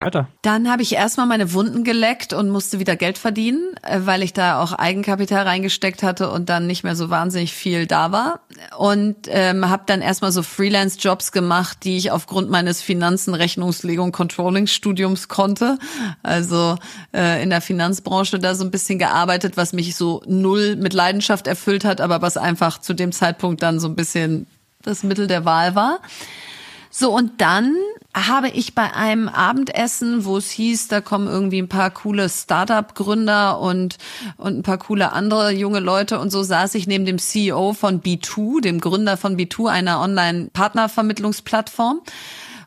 Alter. 0.00 0.28
Dann 0.42 0.70
habe 0.70 0.82
ich 0.82 0.94
erstmal 0.94 1.26
meine 1.26 1.52
Wunden 1.52 1.82
geleckt 1.82 2.32
und 2.32 2.50
musste 2.50 2.78
wieder 2.78 2.94
Geld 2.94 3.18
verdienen, 3.18 3.74
äh, 3.82 4.00
weil 4.04 4.22
ich 4.22 4.32
da 4.32 4.62
auch 4.62 4.72
Eigenkapital 4.72 5.42
reingesteckt 5.42 6.04
hatte 6.04 6.30
und 6.30 6.48
dann 6.48 6.68
nicht 6.68 6.84
mehr 6.84 6.94
so 6.94 7.10
wahnsinnig 7.10 7.52
viel 7.52 7.86
da 7.86 8.12
war. 8.12 8.40
Und 8.76 9.16
ähm, 9.26 9.68
habe 9.68 9.82
dann 9.86 10.00
erstmal 10.00 10.30
so 10.30 10.44
Freelance-Jobs 10.44 11.32
gemacht, 11.32 11.78
die 11.82 11.96
ich 11.96 12.12
aufgrund 12.12 12.48
meines 12.48 12.80
Finanzen, 12.80 13.34
Rechnungslegung, 13.34 14.12
Controlling-Studiums 14.12 15.26
konnte. 15.26 15.78
Also 16.22 16.76
äh, 17.12 17.42
in 17.42 17.50
der 17.50 17.60
Finanzbranche 17.60 18.38
da 18.38 18.54
so 18.54 18.64
ein 18.64 18.70
bisschen 18.70 19.00
gearbeitet, 19.00 19.56
was 19.56 19.72
mich 19.72 19.96
so 19.96 20.22
null 20.26 20.76
mit 20.76 20.92
Leidenschaft 20.92 21.48
erfüllt 21.48 21.84
hat, 21.84 22.00
aber 22.00 22.22
was 22.22 22.36
einfach 22.36 22.78
zu 22.80 22.94
dem 22.94 23.10
Zeitpunkt 23.10 23.62
dann 23.62 23.80
so 23.80 23.88
ein 23.88 23.96
bisschen 23.96 24.46
das 24.82 25.02
Mittel 25.02 25.26
der 25.26 25.44
Wahl 25.44 25.74
war. 25.74 25.98
So, 27.00 27.14
und 27.14 27.40
dann 27.40 27.76
habe 28.12 28.48
ich 28.48 28.74
bei 28.74 28.92
einem 28.92 29.28
Abendessen, 29.28 30.24
wo 30.24 30.36
es 30.36 30.50
hieß, 30.50 30.88
da 30.88 31.00
kommen 31.00 31.28
irgendwie 31.28 31.62
ein 31.62 31.68
paar 31.68 31.92
coole 31.92 32.28
Startup-Gründer 32.28 33.60
und, 33.60 33.98
und 34.36 34.58
ein 34.58 34.62
paar 34.64 34.78
coole 34.78 35.12
andere 35.12 35.52
junge 35.52 35.78
Leute 35.78 36.18
und 36.18 36.30
so 36.30 36.42
saß 36.42 36.74
ich 36.74 36.88
neben 36.88 37.04
dem 37.04 37.20
CEO 37.20 37.72
von 37.72 38.02
B2, 38.02 38.62
dem 38.62 38.80
Gründer 38.80 39.16
von 39.16 39.36
B2, 39.36 39.70
einer 39.70 40.00
Online-Partnervermittlungsplattform. 40.00 42.00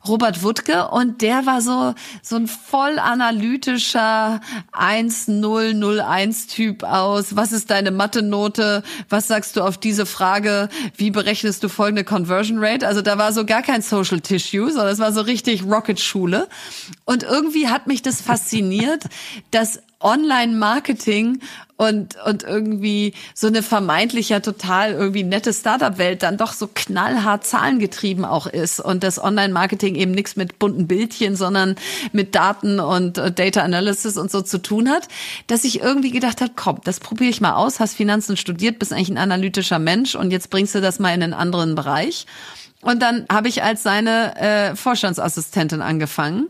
Robert 0.07 0.43
Wuttke 0.43 0.87
und 0.87 1.21
der 1.21 1.45
war 1.45 1.61
so 1.61 1.93
so 2.21 2.35
ein 2.35 2.47
voll 2.47 2.99
analytischer 2.99 4.41
1001 4.71 6.47
Typ 6.47 6.83
aus. 6.83 7.35
Was 7.35 7.51
ist 7.51 7.69
deine 7.69 7.91
Mathe-Note? 7.91 8.83
Was 9.09 9.27
sagst 9.27 9.57
du 9.57 9.61
auf 9.61 9.77
diese 9.77 10.05
Frage? 10.05 10.69
Wie 10.97 11.11
berechnest 11.11 11.63
du 11.63 11.69
folgende 11.69 12.03
Conversion 12.03 12.57
Rate? 12.59 12.87
Also 12.87 13.01
da 13.01 13.17
war 13.17 13.33
so 13.33 13.45
gar 13.45 13.61
kein 13.61 13.81
Social 13.81 14.21
Tissue, 14.21 14.71
sondern 14.71 14.93
es 14.93 14.99
war 14.99 15.13
so 15.13 15.21
richtig 15.21 15.63
Rocket 15.63 15.99
Schule 15.99 16.47
und 17.05 17.23
irgendwie 17.23 17.67
hat 17.67 17.87
mich 17.87 18.01
das 18.01 18.21
fasziniert, 18.21 19.03
dass 19.51 19.81
Online-Marketing 20.03 21.39
und, 21.81 22.15
und 22.27 22.43
irgendwie 22.43 23.13
so 23.33 23.47
eine 23.47 23.63
vermeintlich 23.63 24.29
ja 24.29 24.39
total 24.39 24.91
irgendwie 24.91 25.23
nette 25.23 25.51
Startup-Welt 25.51 26.21
dann 26.21 26.37
doch 26.37 26.53
so 26.53 26.69
knallhart 26.71 27.43
zahlengetrieben 27.43 28.23
auch 28.23 28.45
ist 28.45 28.79
und 28.79 29.03
das 29.03 29.21
Online-Marketing 29.21 29.95
eben 29.95 30.11
nichts 30.11 30.35
mit 30.35 30.59
bunten 30.59 30.85
Bildchen, 30.85 31.35
sondern 31.35 31.75
mit 32.11 32.35
Daten 32.35 32.79
und 32.79 33.17
äh, 33.17 33.31
Data 33.31 33.61
Analysis 33.61 34.17
und 34.17 34.29
so 34.29 34.43
zu 34.43 34.61
tun 34.61 34.89
hat, 34.89 35.07
dass 35.47 35.63
ich 35.63 35.81
irgendwie 35.81 36.11
gedacht 36.11 36.41
habe, 36.41 36.51
komm, 36.55 36.81
das 36.83 36.99
probiere 36.99 37.31
ich 37.31 37.41
mal 37.41 37.53
aus, 37.53 37.79
hast 37.79 37.95
Finanzen 37.95 38.37
studiert, 38.37 38.77
bist 38.77 38.93
eigentlich 38.93 39.09
ein 39.09 39.17
analytischer 39.17 39.79
Mensch 39.79 40.13
und 40.13 40.29
jetzt 40.29 40.51
bringst 40.51 40.75
du 40.75 40.81
das 40.81 40.99
mal 40.99 41.15
in 41.15 41.23
einen 41.23 41.33
anderen 41.33 41.73
Bereich. 41.73 42.27
Und 42.81 43.01
dann 43.01 43.25
habe 43.31 43.47
ich 43.47 43.63
als 43.63 43.83
seine 43.83 44.35
äh, 44.37 44.75
Vorstandsassistentin 44.75 45.81
angefangen. 45.81 46.49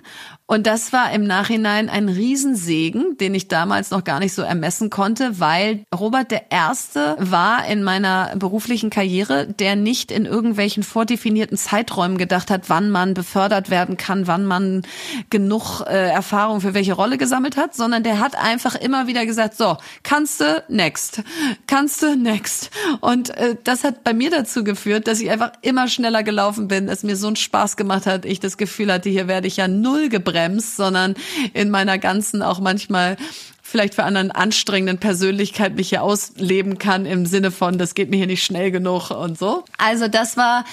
Und 0.51 0.67
das 0.67 0.91
war 0.91 1.13
im 1.13 1.23
Nachhinein 1.23 1.87
ein 1.87 2.09
Riesensegen, 2.09 3.15
den 3.15 3.33
ich 3.33 3.47
damals 3.47 3.89
noch 3.89 4.03
gar 4.03 4.19
nicht 4.19 4.33
so 4.33 4.41
ermessen 4.41 4.89
konnte, 4.89 5.39
weil 5.39 5.85
Robert 5.97 6.29
der 6.29 6.51
Erste 6.51 7.15
war 7.19 7.65
in 7.67 7.83
meiner 7.83 8.35
beruflichen 8.35 8.89
Karriere, 8.89 9.47
der 9.47 9.77
nicht 9.77 10.11
in 10.11 10.25
irgendwelchen 10.25 10.83
vordefinierten 10.83 11.55
Zeiträumen 11.55 12.17
gedacht 12.17 12.51
hat, 12.51 12.63
wann 12.67 12.89
man 12.89 13.13
befördert 13.13 13.69
werden 13.69 13.95
kann, 13.95 14.27
wann 14.27 14.43
man 14.43 14.81
genug 15.29 15.85
äh, 15.87 16.09
Erfahrung 16.09 16.59
für 16.59 16.73
welche 16.73 16.95
Rolle 16.95 17.17
gesammelt 17.17 17.55
hat, 17.55 17.73
sondern 17.73 18.03
der 18.03 18.19
hat 18.19 18.35
einfach 18.35 18.75
immer 18.75 19.07
wieder 19.07 19.25
gesagt, 19.25 19.55
so, 19.55 19.77
kannst 20.03 20.41
du, 20.41 20.65
next, 20.67 21.23
kannst 21.65 22.03
du, 22.03 22.17
next. 22.17 22.71
Und 22.99 23.29
äh, 23.37 23.55
das 23.63 23.85
hat 23.85 24.03
bei 24.03 24.13
mir 24.13 24.29
dazu 24.29 24.65
geführt, 24.65 25.07
dass 25.07 25.21
ich 25.21 25.31
einfach 25.31 25.53
immer 25.61 25.87
schneller 25.87 26.23
gelaufen 26.23 26.67
bin, 26.67 26.89
es 26.89 27.03
mir 27.03 27.15
so 27.15 27.27
einen 27.27 27.37
Spaß 27.37 27.77
gemacht 27.77 28.05
hat, 28.05 28.25
ich 28.25 28.41
das 28.41 28.57
Gefühl 28.57 28.91
hatte, 28.91 29.07
hier 29.07 29.29
werde 29.29 29.47
ich 29.47 29.55
ja 29.55 29.69
null 29.69 30.09
gebremst 30.09 30.40
bremst, 30.41 30.75
sondern 30.75 31.15
in 31.53 31.69
meiner 31.69 31.97
ganzen 31.97 32.41
auch 32.41 32.59
manchmal 32.59 33.17
vielleicht 33.61 33.95
für 33.95 34.03
anderen 34.03 34.31
anstrengenden 34.31 34.97
Persönlichkeit 34.97 35.75
mich 35.75 35.89
hier 35.89 36.03
ausleben 36.03 36.77
kann 36.77 37.05
im 37.05 37.25
Sinne 37.25 37.51
von, 37.51 37.77
das 37.77 37.95
geht 37.95 38.09
mir 38.09 38.17
hier 38.17 38.27
nicht 38.27 38.43
schnell 38.43 38.71
genug 38.71 39.11
und 39.11 39.37
so. 39.37 39.63
Also 39.77 40.07
das 40.09 40.35
war 40.35 40.65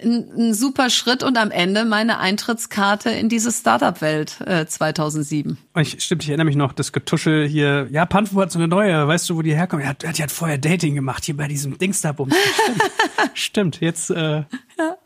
ein, 0.00 0.28
ein 0.36 0.54
super 0.54 0.90
Schritt 0.90 1.24
und 1.24 1.38
am 1.38 1.50
Ende 1.50 1.84
meine 1.84 2.18
Eintrittskarte 2.18 3.10
in 3.10 3.28
diese 3.28 3.50
Startup-Welt 3.50 4.40
äh, 4.46 4.66
2007. 4.66 5.58
Ich, 5.78 6.02
stimmt, 6.04 6.22
ich 6.22 6.28
erinnere 6.28 6.44
mich 6.44 6.56
noch, 6.56 6.72
das 6.72 6.92
Getuschel 6.92 7.48
hier, 7.48 7.88
ja, 7.90 8.06
Panfu 8.06 8.40
hat 8.40 8.52
so 8.52 8.58
eine 8.58 8.68
neue, 8.68 9.08
weißt 9.08 9.28
du, 9.30 9.36
wo 9.36 9.42
die 9.42 9.54
herkommt? 9.54 9.82
Die 9.82 9.88
hat, 9.88 10.18
die 10.18 10.22
hat 10.22 10.30
vorher 10.30 10.58
Dating 10.58 10.94
gemacht, 10.94 11.24
hier 11.24 11.36
bei 11.36 11.48
diesem 11.48 11.78
Dingsda-Bums. 11.78 12.34
Stimmt, 13.34 13.34
stimmt, 13.34 13.80
jetzt, 13.80 14.10
äh, 14.10 14.42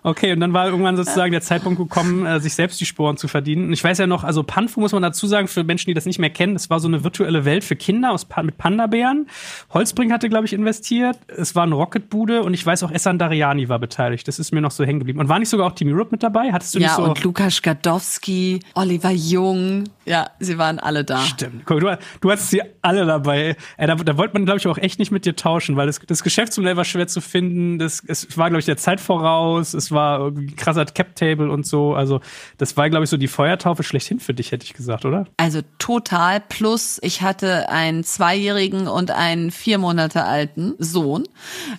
Okay, 0.02 0.33
und 0.33 0.40
dann 0.40 0.52
war 0.52 0.66
irgendwann 0.66 0.96
sozusagen 0.96 1.33
der 1.33 1.42
Zeitpunkt 1.42 1.78
gekommen, 1.78 2.26
äh, 2.26 2.40
sich 2.40 2.54
selbst 2.54 2.80
die 2.80 2.87
Sporen 2.87 3.16
zu 3.16 3.28
verdienen. 3.28 3.66
Und 3.66 3.72
ich 3.72 3.85
weiß 3.85 3.98
ja 3.98 4.06
noch, 4.06 4.24
also 4.24 4.42
Panfu 4.42 4.80
muss 4.80 4.92
man 4.92 5.02
dazu 5.02 5.26
sagen, 5.26 5.46
für 5.46 5.62
Menschen, 5.62 5.90
die 5.90 5.94
das 5.94 6.06
nicht 6.06 6.18
mehr 6.18 6.30
kennen, 6.30 6.54
das 6.54 6.70
war 6.70 6.80
so 6.80 6.88
eine 6.88 7.04
virtuelle 7.04 7.44
Welt 7.44 7.62
für 7.62 7.76
Kinder 7.76 8.11
aus, 8.11 8.26
mit 8.42 8.59
Panda-Bären. 8.59 9.28
Holzbring 9.72 10.12
hatte, 10.12 10.28
glaube 10.28 10.46
ich, 10.46 10.52
investiert. 10.52 11.18
Es 11.28 11.54
war 11.54 11.66
ein 11.66 11.72
Rocketbude 11.72 12.42
und 12.42 12.54
ich 12.54 12.64
weiß 12.64 12.83
auch, 12.83 12.90
Essan 12.90 13.18
Dariani 13.18 13.68
war 13.68 13.78
beteiligt. 13.78 14.26
Das 14.26 14.38
ist 14.38 14.52
mir 14.52 14.61
noch 14.61 14.70
so 14.70 14.85
hängen 14.85 15.00
geblieben. 15.00 15.20
Und 15.20 15.28
war 15.28 15.38
nicht 15.38 15.50
sogar 15.50 15.66
auch 15.66 15.74
Team 15.74 15.92
Europe 15.92 16.09
mit 16.12 16.22
dabei? 16.22 16.52
Hattest 16.52 16.74
du 16.74 16.78
ja, 16.78 16.88
nicht 16.88 16.96
so? 16.96 17.04
und 17.04 17.22
Lukas 17.22 17.62
Gadowski, 17.62 18.61
Oliver 18.74 19.11
Jung. 19.11 19.85
Ja, 20.11 20.29
sie 20.40 20.59
waren 20.59 20.81
alle 20.81 21.05
da. 21.05 21.20
Stimmt. 21.20 21.66
Guck, 21.66 21.79
du, 21.79 21.99
du 22.20 22.31
hattest 22.33 22.51
sie 22.51 22.62
alle 22.83 23.07
dabei. 23.07 23.57
Äh, 23.77 23.87
da, 23.87 23.94
da 23.94 24.16
wollte 24.16 24.35
man, 24.35 24.44
glaube 24.44 24.59
ich, 24.59 24.66
auch 24.66 24.77
echt 24.77 24.99
nicht 24.99 25.12
mit 25.12 25.25
dir 25.25 25.37
tauschen, 25.37 25.77
weil 25.77 25.87
das, 25.87 26.01
das 26.05 26.25
Geschäftsmodell 26.25 26.77
war 26.77 26.85
schwer 26.85 27.07
zu 27.07 27.20
finden. 27.20 27.79
Das, 27.79 28.03
es 28.05 28.37
war, 28.37 28.49
glaube 28.49 28.59
ich, 28.59 28.66
der 28.66 28.77
Zeit 28.77 29.01
voraus. 29.01 29.73
Es 29.73 29.92
war 29.92 30.18
irgendwie 30.18 30.53
krasser 30.57 30.85
Cap-Table 30.85 31.49
und 31.49 31.64
so. 31.64 31.94
Also, 31.94 32.20
das 32.59 32.77
war, 32.77 32.90
glaube 32.90 33.05
ich, 33.05 33.11
so 33.11 33.18
die 33.18 33.29
Feuertaufe 33.29 33.85
schlechthin 33.85 34.18
für 34.18 34.35
dich, 34.35 34.51
hätte 34.51 34.64
ich 34.64 34.75
gesagt, 34.75 35.05
oder? 35.05 35.27
Also 35.37 35.61
total. 35.79 36.40
Plus, 36.40 36.99
ich 37.03 37.23
hatte 37.23 37.68
einen 37.68 38.03
zweijährigen 38.03 38.88
und 38.88 39.12
einen 39.12 39.53
vier 39.53 39.79
Monate 39.79 40.25
alten 40.25 40.75
Sohn. 40.79 41.29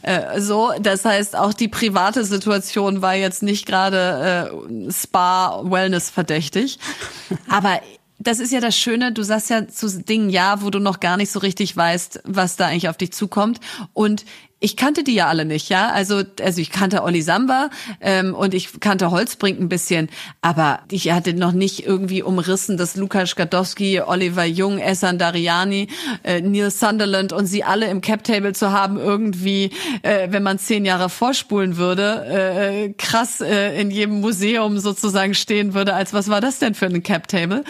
Äh, 0.03 0.39
so, 0.39 0.71
das 0.79 1.03
heißt, 1.03 1.35
auch 1.35 1.53
die 1.53 1.67
private 1.67 2.23
Situation 2.23 3.01
war 3.01 3.15
jetzt 3.15 3.43
nicht 3.43 3.65
gerade 3.65 4.49
äh, 4.87 4.89
Spa-Wellness 4.89 6.09
verdächtig. 6.09 6.79
Aber 7.49 7.81
das 8.23 8.39
ist 8.39 8.51
ja 8.51 8.59
das 8.59 8.77
Schöne, 8.77 9.11
du 9.11 9.23
sagst 9.23 9.49
ja 9.49 9.67
zu 9.67 9.87
Dingen 10.03 10.29
ja, 10.29 10.61
wo 10.61 10.69
du 10.69 10.79
noch 10.79 10.99
gar 10.99 11.17
nicht 11.17 11.31
so 11.31 11.39
richtig 11.39 11.75
weißt, 11.75 12.21
was 12.25 12.55
da 12.55 12.67
eigentlich 12.67 12.89
auf 12.89 12.97
dich 12.97 13.13
zukommt. 13.13 13.59
Und 13.93 14.25
ich 14.63 14.77
kannte 14.77 15.03
die 15.03 15.15
ja 15.15 15.27
alle 15.27 15.43
nicht, 15.43 15.69
ja. 15.69 15.89
Also, 15.89 16.21
also 16.39 16.61
ich 16.61 16.69
kannte 16.69 17.01
Olli 17.01 17.23
Samba 17.23 17.71
ähm, 17.99 18.35
und 18.35 18.53
ich 18.53 18.79
kannte 18.79 19.09
Holzbrink 19.09 19.59
ein 19.59 19.69
bisschen, 19.69 20.07
aber 20.41 20.81
ich 20.91 21.11
hatte 21.11 21.33
noch 21.33 21.51
nicht 21.51 21.83
irgendwie 21.83 22.21
umrissen, 22.21 22.77
dass 22.77 22.95
Lukas 22.95 23.35
Gadowski, 23.35 24.01
Oliver 24.01 24.45
Jung, 24.45 24.77
Essan 24.77 25.17
Dariani, 25.17 25.87
äh, 26.23 26.41
Neil 26.41 26.69
Sunderland 26.69 27.33
und 27.33 27.47
sie 27.47 27.63
alle 27.63 27.87
im 27.87 28.01
Cap-Table 28.01 28.53
zu 28.53 28.71
haben, 28.71 28.97
irgendwie, 28.97 29.71
äh, 30.03 30.27
wenn 30.29 30.43
man 30.43 30.59
zehn 30.59 30.85
Jahre 30.85 31.09
vorspulen 31.09 31.77
würde, 31.77 32.25
äh, 32.27 32.93
krass 32.93 33.41
äh, 33.41 33.81
in 33.81 33.89
jedem 33.89 34.21
Museum 34.21 34.77
sozusagen 34.77 35.33
stehen 35.33 35.73
würde, 35.73 35.95
als 35.95 36.13
was 36.13 36.29
war 36.29 36.39
das 36.39 36.59
denn 36.59 36.75
für 36.75 36.85
ein 36.85 37.01
Cap-Table? 37.01 37.63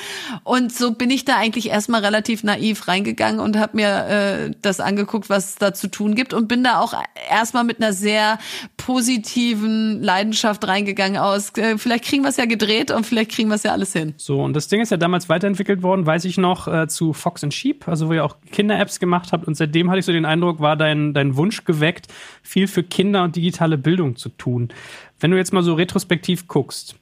Und 0.44 0.76
so 0.76 0.92
bin 0.92 1.10
ich 1.10 1.24
da 1.24 1.38
eigentlich 1.38 1.70
erstmal 1.70 2.04
relativ 2.04 2.44
naiv 2.44 2.90
reingegangen 2.90 3.40
und 3.40 3.58
habe 3.58 3.78
mir 3.78 4.08
äh, 4.08 4.52
das 4.62 4.82
angeguckt, 4.82 5.30
was 5.30 5.52
es 5.52 5.56
da 5.56 5.74
zu 5.74 5.88
tun 5.88 6.16
gibt 6.16 6.34
und 6.34 6.50
bin 6.50 6.66
da 6.66 6.81
auch 6.82 6.94
erstmal 7.30 7.64
mit 7.64 7.82
einer 7.82 7.94
sehr 7.94 8.40
positiven 8.78 10.02
Leidenschaft 10.02 10.68
reingegangen 10.68 11.18
aus. 11.18 11.56
Äh, 11.58 11.78
vielleicht 11.78 12.06
kriegen 12.06 12.24
wir 12.24 12.30
es 12.30 12.38
ja 12.38 12.46
gedreht 12.46 12.92
und 12.92 13.06
vielleicht 13.06 13.32
kriegen 13.32 13.50
wir 13.50 13.56
es 13.56 13.64
ja 13.64 13.72
alles 13.72 13.94
hin. 13.94 14.14
So, 14.18 14.42
und 14.42 14.54
das 14.56 14.68
Ding 14.68 14.82
ist 14.82 14.92
ja 14.92 14.98
damals 14.98 15.30
weiterentwickelt 15.30 15.84
worden, 15.84 16.06
weiß 16.06 16.26
ich 16.26 16.38
noch, 16.38 16.68
äh, 16.68 16.88
zu 16.88 17.14
Fox 17.14 17.44
and 17.44 17.54
Sheep, 17.54 17.88
also 17.88 18.10
wo 18.10 18.14
ihr 18.14 18.26
auch 18.26 18.38
Kinder-Apps 18.52 19.00
gemacht 19.00 19.32
habt. 19.32 19.48
Und 19.48 19.56
seitdem 19.56 19.90
hatte 19.90 20.00
ich 20.00 20.06
so 20.06 20.12
den 20.12 20.26
Eindruck, 20.26 20.60
war 20.60 20.76
dein, 20.76 21.14
dein 21.14 21.36
Wunsch 21.38 21.64
geweckt, 21.64 22.08
viel 22.42 22.68
für 22.68 22.84
Kinder 22.84 23.24
und 23.24 23.36
digitale 23.36 23.78
Bildung 23.78 24.16
zu 24.16 24.30
tun. 24.30 24.70
Wenn 25.20 25.32
du 25.32 25.38
jetzt 25.38 25.54
mal 25.54 25.64
so 25.64 25.76
retrospektiv 25.76 26.48
guckst, 26.48 26.96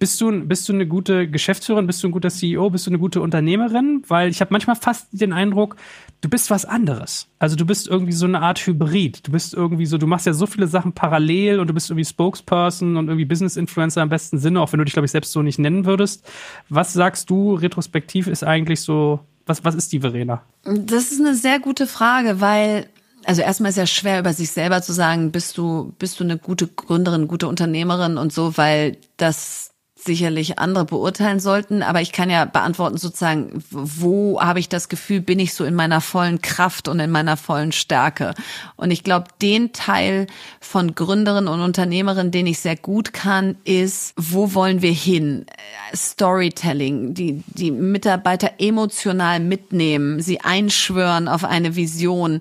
bist 0.00 0.18
du, 0.18 0.32
bist 0.46 0.66
du 0.66 0.72
eine 0.72 0.86
gute 0.86 1.28
Geschäftsführerin, 1.28 1.86
bist 1.86 2.02
du 2.02 2.08
ein 2.08 2.10
guter 2.10 2.30
CEO, 2.30 2.70
bist 2.70 2.86
du 2.86 2.90
eine 2.90 2.98
gute 2.98 3.20
Unternehmerin? 3.20 4.02
Weil 4.08 4.30
ich 4.30 4.40
habe 4.40 4.50
manchmal 4.50 4.74
fast 4.74 5.08
den 5.12 5.34
Eindruck, 5.34 5.76
du 6.22 6.30
bist 6.30 6.50
was 6.50 6.64
anderes. 6.64 7.28
Also 7.38 7.54
du 7.54 7.66
bist 7.66 7.86
irgendwie 7.86 8.14
so 8.14 8.24
eine 8.24 8.40
Art 8.40 8.66
Hybrid. 8.66 9.26
Du 9.26 9.32
bist 9.32 9.52
irgendwie 9.52 9.84
so, 9.84 9.98
du 9.98 10.06
machst 10.06 10.24
ja 10.24 10.32
so 10.32 10.46
viele 10.46 10.68
Sachen 10.68 10.94
parallel 10.94 11.60
und 11.60 11.68
du 11.68 11.74
bist 11.74 11.90
irgendwie 11.90 12.06
Spokesperson 12.06 12.96
und 12.96 13.08
irgendwie 13.08 13.26
Business 13.26 13.58
Influencer 13.58 14.02
im 14.02 14.08
besten 14.08 14.38
Sinne, 14.38 14.62
auch 14.62 14.72
wenn 14.72 14.78
du 14.78 14.84
dich, 14.84 14.94
glaube 14.94 15.04
ich, 15.04 15.12
selbst 15.12 15.32
so 15.32 15.42
nicht 15.42 15.58
nennen 15.58 15.84
würdest. 15.84 16.26
Was 16.70 16.94
sagst 16.94 17.28
du, 17.28 17.52
retrospektiv 17.52 18.26
ist 18.26 18.42
eigentlich 18.42 18.80
so, 18.80 19.20
was, 19.44 19.64
was 19.64 19.74
ist 19.74 19.92
die 19.92 20.00
Verena? 20.00 20.40
Das 20.64 21.12
ist 21.12 21.20
eine 21.20 21.34
sehr 21.34 21.60
gute 21.60 21.86
Frage, 21.86 22.40
weil 22.40 22.86
also 23.26 23.42
erstmal 23.42 23.68
ist 23.68 23.76
ja 23.76 23.86
schwer 23.86 24.20
über 24.20 24.32
sich 24.32 24.50
selber 24.50 24.80
zu 24.80 24.94
sagen, 24.94 25.30
bist 25.30 25.58
du 25.58 25.92
bist 25.98 26.20
du 26.20 26.24
eine 26.24 26.38
gute 26.38 26.68
Gründerin, 26.68 27.28
gute 27.28 27.48
Unternehmerin 27.48 28.16
und 28.16 28.32
so, 28.32 28.56
weil 28.56 28.96
das 29.18 29.69
sicherlich 30.04 30.58
andere 30.58 30.84
beurteilen 30.84 31.40
sollten, 31.40 31.82
aber 31.82 32.00
ich 32.00 32.12
kann 32.12 32.30
ja 32.30 32.44
beantworten 32.44 32.98
sozusagen, 32.98 33.62
wo 33.70 34.40
habe 34.40 34.58
ich 34.60 34.68
das 34.68 34.88
Gefühl, 34.88 35.20
bin 35.20 35.38
ich 35.38 35.54
so 35.54 35.64
in 35.64 35.74
meiner 35.74 36.00
vollen 36.00 36.40
Kraft 36.42 36.88
und 36.88 37.00
in 37.00 37.10
meiner 37.10 37.36
vollen 37.36 37.72
Stärke. 37.72 38.34
Und 38.76 38.90
ich 38.90 39.04
glaube, 39.04 39.28
den 39.42 39.72
Teil 39.72 40.26
von 40.60 40.94
Gründerin 40.94 41.48
und 41.48 41.60
Unternehmerin, 41.60 42.30
den 42.30 42.46
ich 42.46 42.60
sehr 42.60 42.76
gut 42.76 43.12
kann, 43.12 43.56
ist, 43.64 44.14
wo 44.16 44.54
wollen 44.54 44.82
wir 44.82 44.92
hin? 44.92 45.46
Storytelling, 45.94 47.14
die, 47.14 47.42
die 47.46 47.70
Mitarbeiter 47.70 48.52
emotional 48.58 49.40
mitnehmen, 49.40 50.20
sie 50.20 50.40
einschwören 50.40 51.28
auf 51.28 51.44
eine 51.44 51.76
Vision 51.76 52.40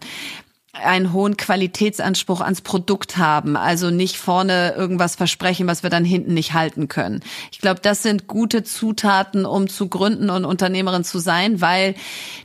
einen 0.74 1.14
hohen 1.14 1.36
Qualitätsanspruch 1.36 2.42
ans 2.42 2.62
Produkt 2.62 3.18
haben, 3.18 3.58
also 3.58 3.90
nicht 3.90 4.18
vorne 4.18 4.74
irgendwas 4.78 5.16
versprechen, 5.16 5.68
was 5.68 5.82
wir 5.84 5.90
dann 5.90 6.06
hinten 6.06 6.34
nicht 6.34 6.54
halten 6.54 6.88
können. 6.88 7.22
Ich 7.52 7.60
glaube, 7.60 7.80
das 7.82 8.04
sind 8.04 8.28
gute 8.28 8.64
Zutaten, 8.64 9.46
um 9.46 9.68
zu 9.68 9.88
gründen 9.88 10.30
und 10.30 10.46
Unternehmerin 10.46 11.04
zu 11.04 11.20
sein, 11.20 11.60
weil 11.60 11.96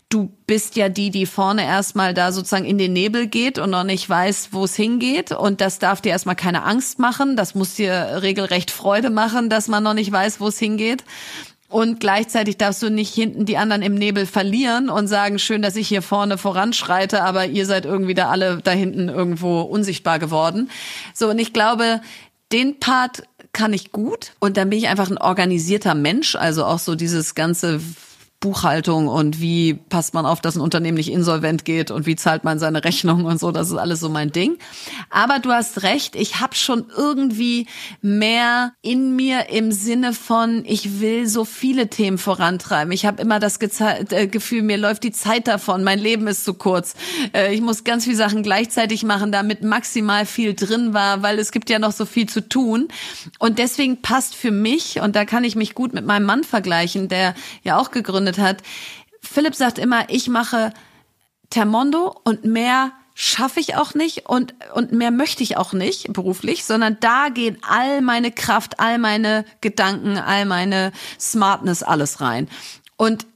du 0.08 0.32
bist 0.46 0.76
ja 0.76 0.88
die, 0.88 1.10
die 1.10 1.26
vorne 1.26 1.64
erstmal 1.64 2.14
da 2.14 2.32
sozusagen 2.32 2.64
in 2.64 2.78
den 2.78 2.92
Nebel 2.92 3.26
geht 3.26 3.58
und 3.58 3.70
noch 3.70 3.84
nicht 3.84 4.08
weiß, 4.08 4.48
wo 4.52 4.64
es 4.64 4.74
hingeht. 4.74 5.32
Und 5.32 5.60
das 5.60 5.78
darf 5.78 6.00
dir 6.00 6.10
erstmal 6.10 6.36
keine 6.36 6.62
Angst 6.62 6.98
machen. 6.98 7.36
Das 7.36 7.54
muss 7.54 7.74
dir 7.74 8.20
regelrecht 8.22 8.70
Freude 8.70 9.10
machen, 9.10 9.50
dass 9.50 9.68
man 9.68 9.82
noch 9.82 9.94
nicht 9.94 10.12
weiß, 10.12 10.40
wo 10.40 10.48
es 10.48 10.58
hingeht. 10.58 11.04
Und 11.74 11.98
gleichzeitig 11.98 12.56
darfst 12.56 12.84
du 12.84 12.88
nicht 12.88 13.12
hinten 13.12 13.46
die 13.46 13.56
anderen 13.56 13.82
im 13.82 13.96
Nebel 13.96 14.26
verlieren 14.26 14.88
und 14.88 15.08
sagen, 15.08 15.40
schön, 15.40 15.60
dass 15.60 15.74
ich 15.74 15.88
hier 15.88 16.02
vorne 16.02 16.38
voranschreite, 16.38 17.24
aber 17.24 17.46
ihr 17.46 17.66
seid 17.66 17.84
irgendwie 17.84 18.14
da 18.14 18.28
alle 18.30 18.60
da 18.62 18.70
hinten 18.70 19.08
irgendwo 19.08 19.62
unsichtbar 19.62 20.20
geworden. 20.20 20.70
So, 21.14 21.30
und 21.30 21.40
ich 21.40 21.52
glaube, 21.52 22.00
den 22.52 22.78
Part 22.78 23.24
kann 23.52 23.72
ich 23.72 23.90
gut. 23.90 24.34
Und 24.38 24.56
dann 24.56 24.70
bin 24.70 24.78
ich 24.78 24.86
einfach 24.86 25.10
ein 25.10 25.18
organisierter 25.18 25.96
Mensch. 25.96 26.36
Also 26.36 26.64
auch 26.64 26.78
so 26.78 26.94
dieses 26.94 27.34
ganze 27.34 27.80
Buchhaltung 28.44 29.08
und 29.08 29.40
wie 29.40 29.72
passt 29.72 30.12
man 30.12 30.26
auf, 30.26 30.42
dass 30.42 30.54
ein 30.54 30.60
Unternehmen 30.60 30.98
nicht 30.98 31.10
insolvent 31.10 31.64
geht 31.64 31.90
und 31.90 32.04
wie 32.04 32.14
zahlt 32.14 32.44
man 32.44 32.58
seine 32.58 32.84
Rechnung 32.84 33.24
und 33.24 33.40
so, 33.40 33.52
das 33.52 33.70
ist 33.70 33.76
alles 33.78 34.00
so 34.00 34.10
mein 34.10 34.32
Ding. 34.32 34.58
Aber 35.08 35.38
du 35.38 35.50
hast 35.50 35.82
recht, 35.82 36.14
ich 36.14 36.40
habe 36.40 36.54
schon 36.54 36.84
irgendwie 36.94 37.66
mehr 38.02 38.74
in 38.82 39.16
mir 39.16 39.48
im 39.48 39.72
Sinne 39.72 40.12
von, 40.12 40.62
ich 40.66 41.00
will 41.00 41.26
so 41.26 41.46
viele 41.46 41.88
Themen 41.88 42.18
vorantreiben. 42.18 42.92
Ich 42.92 43.06
habe 43.06 43.22
immer 43.22 43.40
das 43.40 43.58
äh, 43.80 44.26
Gefühl, 44.26 44.60
mir 44.60 44.76
läuft 44.76 45.04
die 45.04 45.12
Zeit 45.12 45.48
davon, 45.48 45.82
mein 45.82 45.98
Leben 45.98 46.26
ist 46.26 46.44
zu 46.44 46.52
kurz. 46.52 46.96
Äh, 47.32 47.54
ich 47.54 47.62
muss 47.62 47.82
ganz 47.82 48.04
viele 48.04 48.16
Sachen 48.16 48.42
gleichzeitig 48.42 49.04
machen, 49.04 49.32
damit 49.32 49.62
maximal 49.62 50.26
viel 50.26 50.52
drin 50.52 50.92
war, 50.92 51.22
weil 51.22 51.38
es 51.38 51.50
gibt 51.50 51.70
ja 51.70 51.78
noch 51.78 51.92
so 51.92 52.04
viel 52.04 52.28
zu 52.28 52.46
tun. 52.46 52.88
Und 53.38 53.58
deswegen 53.58 54.02
passt 54.02 54.34
für 54.34 54.50
mich, 54.50 55.00
und 55.00 55.16
da 55.16 55.24
kann 55.24 55.44
ich 55.44 55.56
mich 55.56 55.74
gut 55.74 55.94
mit 55.94 56.04
meinem 56.04 56.26
Mann 56.26 56.44
vergleichen, 56.44 57.08
der 57.08 57.34
ja 57.62 57.78
auch 57.78 57.90
gegründet 57.90 58.33
gegründet 58.34 58.38
hat. 58.38 58.62
Philipp 59.20 59.54
sagt 59.54 59.78
immer, 59.78 60.08
ich 60.08 60.28
mache 60.28 60.72
Termondo 61.50 62.20
und 62.24 62.44
mehr 62.44 62.92
schaffe 63.14 63.60
ich 63.60 63.76
auch 63.76 63.94
nicht 63.94 64.28
und, 64.28 64.54
und 64.74 64.92
mehr 64.92 65.12
möchte 65.12 65.42
ich 65.42 65.56
auch 65.56 65.72
nicht 65.72 66.12
beruflich, 66.12 66.64
sondern 66.64 66.96
da 67.00 67.28
gehen 67.28 67.58
all 67.62 68.00
meine 68.00 68.32
Kraft, 68.32 68.80
all 68.80 68.98
meine 68.98 69.44
Gedanken, 69.60 70.18
all 70.18 70.46
meine 70.46 70.92
Smartness, 71.18 71.84
alles 71.84 72.20
rein. 72.20 72.48
Und 72.96 73.26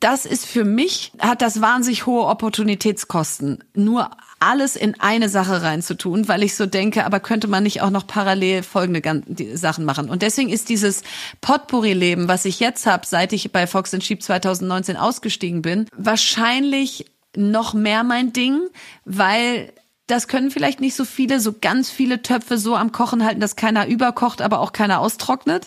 das 0.00 0.26
ist 0.26 0.46
für 0.46 0.64
mich, 0.64 1.12
hat 1.18 1.42
das 1.42 1.60
wahnsinnig 1.60 2.06
hohe 2.06 2.26
Opportunitätskosten, 2.26 3.64
nur 3.74 4.10
alles 4.40 4.76
in 4.76 5.00
eine 5.00 5.28
Sache 5.28 5.62
reinzutun, 5.62 6.28
weil 6.28 6.42
ich 6.42 6.54
so 6.54 6.66
denke, 6.66 7.04
aber 7.06 7.20
könnte 7.20 7.48
man 7.48 7.62
nicht 7.62 7.82
auch 7.82 7.90
noch 7.90 8.06
parallel 8.06 8.62
folgende 8.62 9.56
Sachen 9.56 9.84
machen? 9.84 10.10
Und 10.10 10.22
deswegen 10.22 10.50
ist 10.50 10.68
dieses 10.68 11.02
Potpourri-Leben, 11.40 12.28
was 12.28 12.44
ich 12.44 12.60
jetzt 12.60 12.86
habe, 12.86 13.06
seit 13.06 13.32
ich 13.32 13.52
bei 13.52 13.66
Fox 13.66 13.96
Sheep 14.00 14.22
2019 14.22 14.96
ausgestiegen 14.96 15.62
bin, 15.62 15.86
wahrscheinlich 15.96 17.06
noch 17.36 17.74
mehr 17.74 18.04
mein 18.04 18.32
Ding, 18.32 18.60
weil 19.04 19.72
das 20.06 20.28
können 20.28 20.50
vielleicht 20.50 20.82
nicht 20.82 20.94
so 20.94 21.06
viele, 21.06 21.40
so 21.40 21.54
ganz 21.58 21.90
viele 21.90 22.20
Töpfe 22.20 22.58
so 22.58 22.76
am 22.76 22.92
Kochen 22.92 23.24
halten, 23.24 23.40
dass 23.40 23.56
keiner 23.56 23.86
überkocht, 23.86 24.42
aber 24.42 24.60
auch 24.60 24.72
keiner 24.72 25.00
austrocknet. 25.00 25.66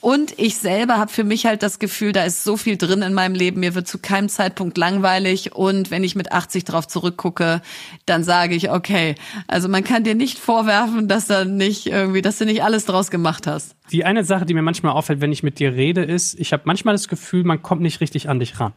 Und 0.00 0.38
ich 0.38 0.56
selber 0.56 0.96
habe 0.96 1.12
für 1.12 1.24
mich 1.24 1.44
halt 1.44 1.62
das 1.62 1.78
Gefühl, 1.78 2.12
da 2.12 2.24
ist 2.24 2.44
so 2.44 2.56
viel 2.56 2.78
drin 2.78 3.02
in 3.02 3.12
meinem 3.12 3.34
Leben, 3.34 3.60
mir 3.60 3.74
wird 3.74 3.86
zu 3.86 3.98
keinem 3.98 4.30
Zeitpunkt 4.30 4.78
langweilig. 4.78 5.54
Und 5.54 5.90
wenn 5.90 6.02
ich 6.02 6.16
mit 6.16 6.32
80 6.32 6.64
drauf 6.64 6.88
zurückgucke, 6.88 7.60
dann 8.06 8.24
sage 8.24 8.54
ich, 8.54 8.70
okay, 8.70 9.16
also 9.48 9.68
man 9.68 9.84
kann 9.84 10.02
dir 10.02 10.14
nicht 10.14 10.38
vorwerfen, 10.38 11.06
dass 11.06 11.26
da 11.26 11.44
nicht 11.44 11.86
irgendwie, 11.86 12.22
dass 12.22 12.38
du 12.38 12.46
nicht 12.46 12.62
alles 12.62 12.86
draus 12.86 13.10
gemacht 13.10 13.46
hast. 13.46 13.76
Die 13.92 14.06
eine 14.06 14.24
Sache, 14.24 14.46
die 14.46 14.54
mir 14.54 14.62
manchmal 14.62 14.92
auffällt, 14.92 15.20
wenn 15.20 15.32
ich 15.32 15.42
mit 15.42 15.58
dir 15.58 15.74
rede, 15.74 16.02
ist, 16.02 16.40
ich 16.40 16.54
habe 16.54 16.62
manchmal 16.64 16.94
das 16.94 17.08
Gefühl, 17.08 17.44
man 17.44 17.62
kommt 17.62 17.82
nicht 17.82 18.00
richtig 18.00 18.30
an 18.30 18.40
dich 18.40 18.58
ran. 18.60 18.72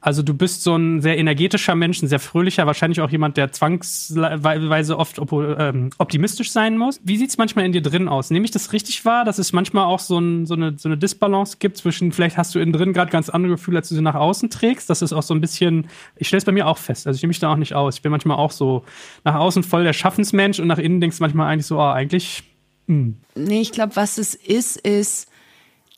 Also 0.00 0.22
du 0.22 0.34
bist 0.34 0.62
so 0.62 0.76
ein 0.76 1.00
sehr 1.00 1.18
energetischer 1.18 1.74
Mensch, 1.74 2.02
ein 2.02 2.08
sehr 2.08 2.18
fröhlicher, 2.18 2.66
wahrscheinlich 2.66 3.00
auch 3.00 3.10
jemand, 3.10 3.36
der 3.36 3.52
zwangsweise 3.52 4.98
oft 4.98 5.20
ähm, 5.30 5.90
optimistisch 5.98 6.50
sein 6.50 6.76
muss. 6.76 7.00
Wie 7.04 7.16
sieht's 7.16 7.38
manchmal 7.38 7.64
in 7.64 7.72
dir 7.72 7.82
drin 7.82 8.08
aus? 8.08 8.30
Nehme 8.30 8.44
ich 8.44 8.50
das 8.50 8.72
richtig 8.72 9.04
wahr, 9.04 9.24
dass 9.24 9.38
es 9.38 9.52
manchmal 9.52 9.84
auch 9.84 10.00
so, 10.00 10.18
ein, 10.18 10.46
so, 10.46 10.54
eine, 10.54 10.76
so 10.76 10.88
eine 10.88 10.98
Disbalance 10.98 11.58
gibt 11.58 11.76
zwischen, 11.76 12.12
vielleicht 12.12 12.36
hast 12.36 12.54
du 12.54 12.58
innen 12.58 12.72
drin 12.72 12.92
gerade 12.92 13.10
ganz 13.10 13.28
andere 13.28 13.52
Gefühle, 13.52 13.78
als 13.78 13.88
du 13.88 13.94
sie 13.94 14.02
nach 14.02 14.16
außen 14.16 14.50
trägst. 14.50 14.90
Das 14.90 15.02
ist 15.02 15.12
auch 15.12 15.22
so 15.22 15.34
ein 15.34 15.40
bisschen, 15.40 15.88
ich 16.16 16.26
stelle 16.28 16.38
es 16.38 16.44
bei 16.44 16.52
mir 16.52 16.66
auch 16.66 16.78
fest, 16.78 17.06
also 17.06 17.16
ich 17.16 17.22
nehme 17.22 17.30
mich 17.30 17.38
da 17.38 17.52
auch 17.52 17.56
nicht 17.56 17.74
aus. 17.74 17.96
Ich 17.96 18.02
bin 18.02 18.10
manchmal 18.10 18.36
auch 18.36 18.50
so 18.50 18.84
nach 19.24 19.36
außen 19.36 19.62
voll 19.62 19.84
der 19.84 19.92
Schaffensmensch 19.92 20.58
und 20.58 20.66
nach 20.66 20.78
innen 20.78 21.00
denkst 21.00 21.18
du 21.18 21.22
manchmal 21.22 21.52
eigentlich 21.52 21.66
so, 21.66 21.78
oh, 21.78 21.82
eigentlich. 21.82 22.42
Mh. 22.86 22.94
Hm. 22.96 23.16
Nee, 23.34 23.60
ich 23.60 23.72
glaube, 23.72 23.96
was 23.96 24.18
es 24.18 24.34
ist, 24.34 24.76
ist, 24.76 25.28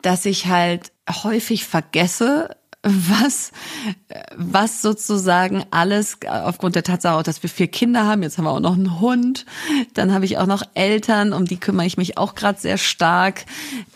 dass 0.03 0.27
ich 0.27 0.47
halt 0.47 0.93
häufig 1.09 1.65
vergesse, 1.65 2.57
was, 2.85 3.51
was 4.37 4.83
sozusagen 4.83 5.65
alles 5.71 6.19
aufgrund 6.29 6.77
der 6.77 6.83
Tatsache, 6.83 7.23
dass 7.23 7.43
wir 7.43 7.51
vier 7.51 7.69
Kinder 7.69 8.05
haben, 8.05 8.23
jetzt 8.23 8.37
haben 8.37 8.45
wir 8.45 8.53
auch 8.53 8.61
noch 8.61 8.75
einen 8.75 9.01
Hund, 9.01 9.47
dann 9.95 10.13
habe 10.13 10.27
ich 10.27 10.39
auch 10.39 10.47
noch 10.47 10.63
Eltern, 10.75 11.33
um 11.33 11.47
die 11.47 11.57
kümmere 11.57 11.87
ich 11.87 11.97
mich 11.97 12.19
auch 12.19 12.35
gerade 12.35 12.61
sehr 12.61 12.79
stark. 12.79 13.47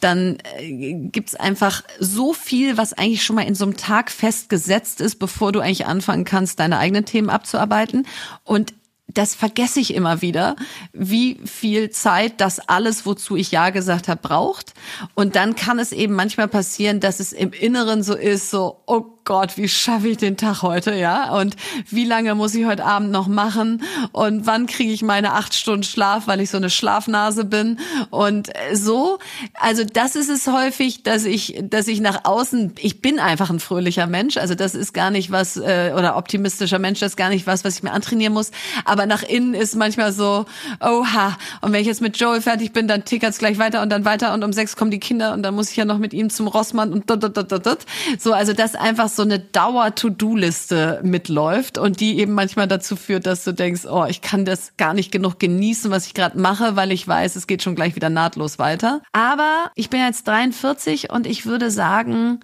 Dann 0.01 0.38
äh, 0.59 0.94
gibt's 1.11 1.35
einfach 1.35 1.83
so 2.01 2.33
viel, 2.33 2.77
was 2.77 2.94
eigentlich 2.94 3.24
schon 3.24 3.37
mal 3.37 3.42
in 3.42 3.55
so 3.55 3.64
einem 3.64 3.77
Tag 3.77 4.11
festgesetzt 4.11 5.01
ist, 5.01 5.16
bevor 5.16 5.53
du 5.53 5.61
eigentlich 5.61 5.87
anfangen 5.87 6.24
kannst, 6.24 6.59
deine 6.59 6.79
eigenen 6.79 7.05
Themen 7.05 7.31
abzuarbeiten. 7.31 8.07
Und 8.44 8.72
das 9.09 9.35
vergesse 9.35 9.81
ich 9.81 9.94
immer 9.94 10.21
wieder, 10.21 10.55
wie 10.92 11.40
viel 11.44 11.90
Zeit 11.90 12.40
das 12.40 12.61
alles, 12.61 13.07
wozu 13.07 13.37
ich 13.37 13.51
Ja 13.51 13.71
gesagt 13.71 14.07
habe, 14.07 14.21
braucht. 14.21 14.75
Und 15.14 15.35
dann 15.35 15.57
kann 15.57 15.79
es 15.79 15.92
eben 15.92 16.14
manchmal 16.14 16.49
passieren, 16.49 17.01
dass 17.01 17.18
es 17.18 17.33
im 17.33 17.53
Inneren 17.53 18.03
so 18.03 18.14
ist, 18.14 18.51
so, 18.51 18.83
oh 18.87 19.17
Gott, 19.28 19.58
wie 19.58 19.68
schaffe 19.68 20.08
ich 20.08 20.16
den 20.16 20.38
Tag 20.38 20.62
heute, 20.62 20.94
ja? 20.94 21.38
Und 21.38 21.54
wie 21.90 22.06
lange 22.06 22.34
muss 22.34 22.54
ich 22.54 22.64
heute 22.64 22.86
Abend 22.86 23.10
noch 23.10 23.28
machen? 23.28 23.82
Und 24.12 24.46
wann 24.46 24.64
kriege 24.64 24.90
ich 24.90 25.02
meine 25.02 25.34
acht 25.34 25.54
Stunden 25.54 25.82
Schlaf, 25.82 26.26
weil 26.26 26.40
ich 26.40 26.48
so 26.48 26.56
eine 26.56 26.70
Schlafnase 26.70 27.44
bin? 27.44 27.78
Und 28.08 28.48
so, 28.72 29.18
also 29.52 29.84
das 29.84 30.16
ist 30.16 30.30
es 30.30 30.46
häufig, 30.46 31.02
dass 31.02 31.26
ich, 31.26 31.60
dass 31.62 31.88
ich 31.88 32.00
nach 32.00 32.24
außen, 32.24 32.72
ich 32.78 33.02
bin 33.02 33.18
einfach 33.18 33.50
ein 33.50 33.60
fröhlicher 33.60 34.06
Mensch, 34.06 34.38
also 34.38 34.54
das 34.54 34.74
ist 34.74 34.94
gar 34.94 35.10
nicht 35.10 35.30
was, 35.30 35.58
äh, 35.58 35.92
oder 35.94 36.16
optimistischer 36.16 36.78
Mensch, 36.78 37.00
das 37.00 37.12
ist 37.12 37.16
gar 37.16 37.28
nicht 37.28 37.46
was, 37.46 37.64
was 37.66 37.76
ich 37.76 37.82
mir 37.82 37.92
antrainieren 37.92 38.32
muss. 38.32 38.50
Aber 38.86 39.04
nach 39.04 39.22
innen 39.22 39.52
ist 39.52 39.76
manchmal 39.76 40.14
so, 40.14 40.46
oha. 40.80 41.36
Und 41.60 41.72
wenn 41.72 41.82
ich 41.82 41.86
jetzt 41.86 42.00
mit 42.00 42.16
Joel 42.16 42.40
fertig 42.40 42.72
bin, 42.72 42.88
dann 42.88 43.04
tickert's 43.04 43.36
gleich 43.36 43.58
weiter 43.58 43.82
und 43.82 43.90
dann 43.90 44.06
weiter 44.06 44.32
und 44.32 44.42
um 44.42 44.54
sechs 44.54 44.74
kommen 44.74 44.90
die 44.90 45.00
Kinder 45.00 45.34
und 45.34 45.42
dann 45.42 45.54
muss 45.54 45.70
ich 45.70 45.76
ja 45.76 45.84
noch 45.84 45.98
mit 45.98 46.14
ihm 46.14 46.30
zum 46.30 46.48
Rossmann 46.48 46.94
und 46.94 47.10
dot, 47.10 47.22
dot, 47.22 47.36
dot, 47.36 47.66
dot. 47.66 47.80
so, 48.18 48.32
also 48.32 48.54
das 48.54 48.74
einfach 48.74 49.10
so 49.17 49.17
eine 49.22 49.38
Dauer-To-Do-Liste 49.38 51.00
mitläuft 51.02 51.78
und 51.78 52.00
die 52.00 52.18
eben 52.18 52.33
manchmal 52.33 52.68
dazu 52.68 52.96
führt, 52.96 53.26
dass 53.26 53.44
du 53.44 53.52
denkst, 53.52 53.87
oh, 53.87 54.04
ich 54.09 54.20
kann 54.20 54.44
das 54.44 54.76
gar 54.76 54.94
nicht 54.94 55.12
genug 55.12 55.38
genießen, 55.38 55.90
was 55.90 56.07
ich 56.07 56.14
gerade 56.14 56.38
mache, 56.38 56.76
weil 56.76 56.92
ich 56.92 57.07
weiß, 57.07 57.37
es 57.37 57.46
geht 57.46 57.62
schon 57.62 57.74
gleich 57.74 57.96
wieder 57.96 58.11
nahtlos 58.11 58.59
weiter. 58.59 59.02
Aber 59.12 59.70
ich 59.74 59.90
bin 59.90 60.00
jetzt 60.00 60.26
43 60.26 61.11
und 61.11 61.26
ich 61.26 61.46
würde 61.46 61.70
sagen, 61.70 62.40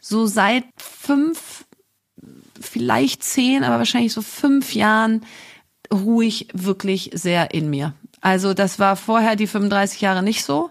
so 0.00 0.26
seit 0.26 0.64
fünf, 0.76 1.64
vielleicht 2.60 3.22
zehn, 3.22 3.64
aber 3.64 3.78
wahrscheinlich 3.78 4.12
so 4.12 4.22
fünf 4.22 4.74
Jahren 4.74 5.24
ruhe 5.92 6.24
ich 6.24 6.48
wirklich 6.52 7.10
sehr 7.14 7.54
in 7.54 7.70
mir. 7.70 7.94
Also 8.20 8.54
das 8.54 8.78
war 8.78 8.96
vorher 8.96 9.36
die 9.36 9.46
35 9.46 10.00
Jahre 10.00 10.22
nicht 10.22 10.44
so. 10.44 10.70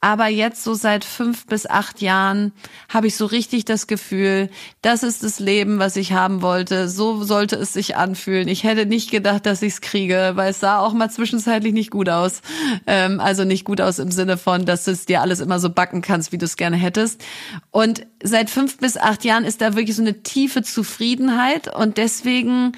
Aber 0.00 0.28
jetzt 0.28 0.62
so 0.62 0.74
seit 0.74 1.04
fünf 1.04 1.46
bis 1.46 1.66
acht 1.66 2.02
Jahren 2.02 2.52
habe 2.88 3.06
ich 3.06 3.16
so 3.16 3.24
richtig 3.24 3.64
das 3.64 3.86
Gefühl, 3.86 4.50
das 4.82 5.02
ist 5.02 5.22
das 5.22 5.40
Leben, 5.40 5.78
was 5.78 5.96
ich 5.96 6.12
haben 6.12 6.42
wollte. 6.42 6.88
So 6.88 7.24
sollte 7.24 7.56
es 7.56 7.72
sich 7.72 7.96
anfühlen. 7.96 8.46
Ich 8.46 8.62
hätte 8.62 8.84
nicht 8.84 9.10
gedacht, 9.10 9.46
dass 9.46 9.62
ich 9.62 9.72
es 9.72 9.80
kriege, 9.80 10.32
weil 10.34 10.50
es 10.50 10.60
sah 10.60 10.80
auch 10.80 10.92
mal 10.92 11.10
zwischenzeitlich 11.10 11.72
nicht 11.72 11.90
gut 11.90 12.10
aus. 12.10 12.42
Ähm, 12.86 13.20
also 13.20 13.44
nicht 13.44 13.64
gut 13.64 13.80
aus 13.80 13.98
im 13.98 14.10
Sinne 14.10 14.36
von, 14.36 14.66
dass 14.66 14.84
du 14.84 14.90
es 14.90 15.06
dir 15.06 15.22
alles 15.22 15.40
immer 15.40 15.58
so 15.58 15.70
backen 15.70 16.02
kannst, 16.02 16.30
wie 16.30 16.38
du 16.38 16.44
es 16.44 16.56
gerne 16.56 16.76
hättest. 16.76 17.24
Und 17.70 18.06
seit 18.22 18.50
fünf 18.50 18.76
bis 18.76 18.98
acht 18.98 19.24
Jahren 19.24 19.44
ist 19.44 19.62
da 19.62 19.76
wirklich 19.76 19.96
so 19.96 20.02
eine 20.02 20.22
tiefe 20.22 20.62
Zufriedenheit 20.62 21.74
und 21.74 21.96
deswegen 21.96 22.72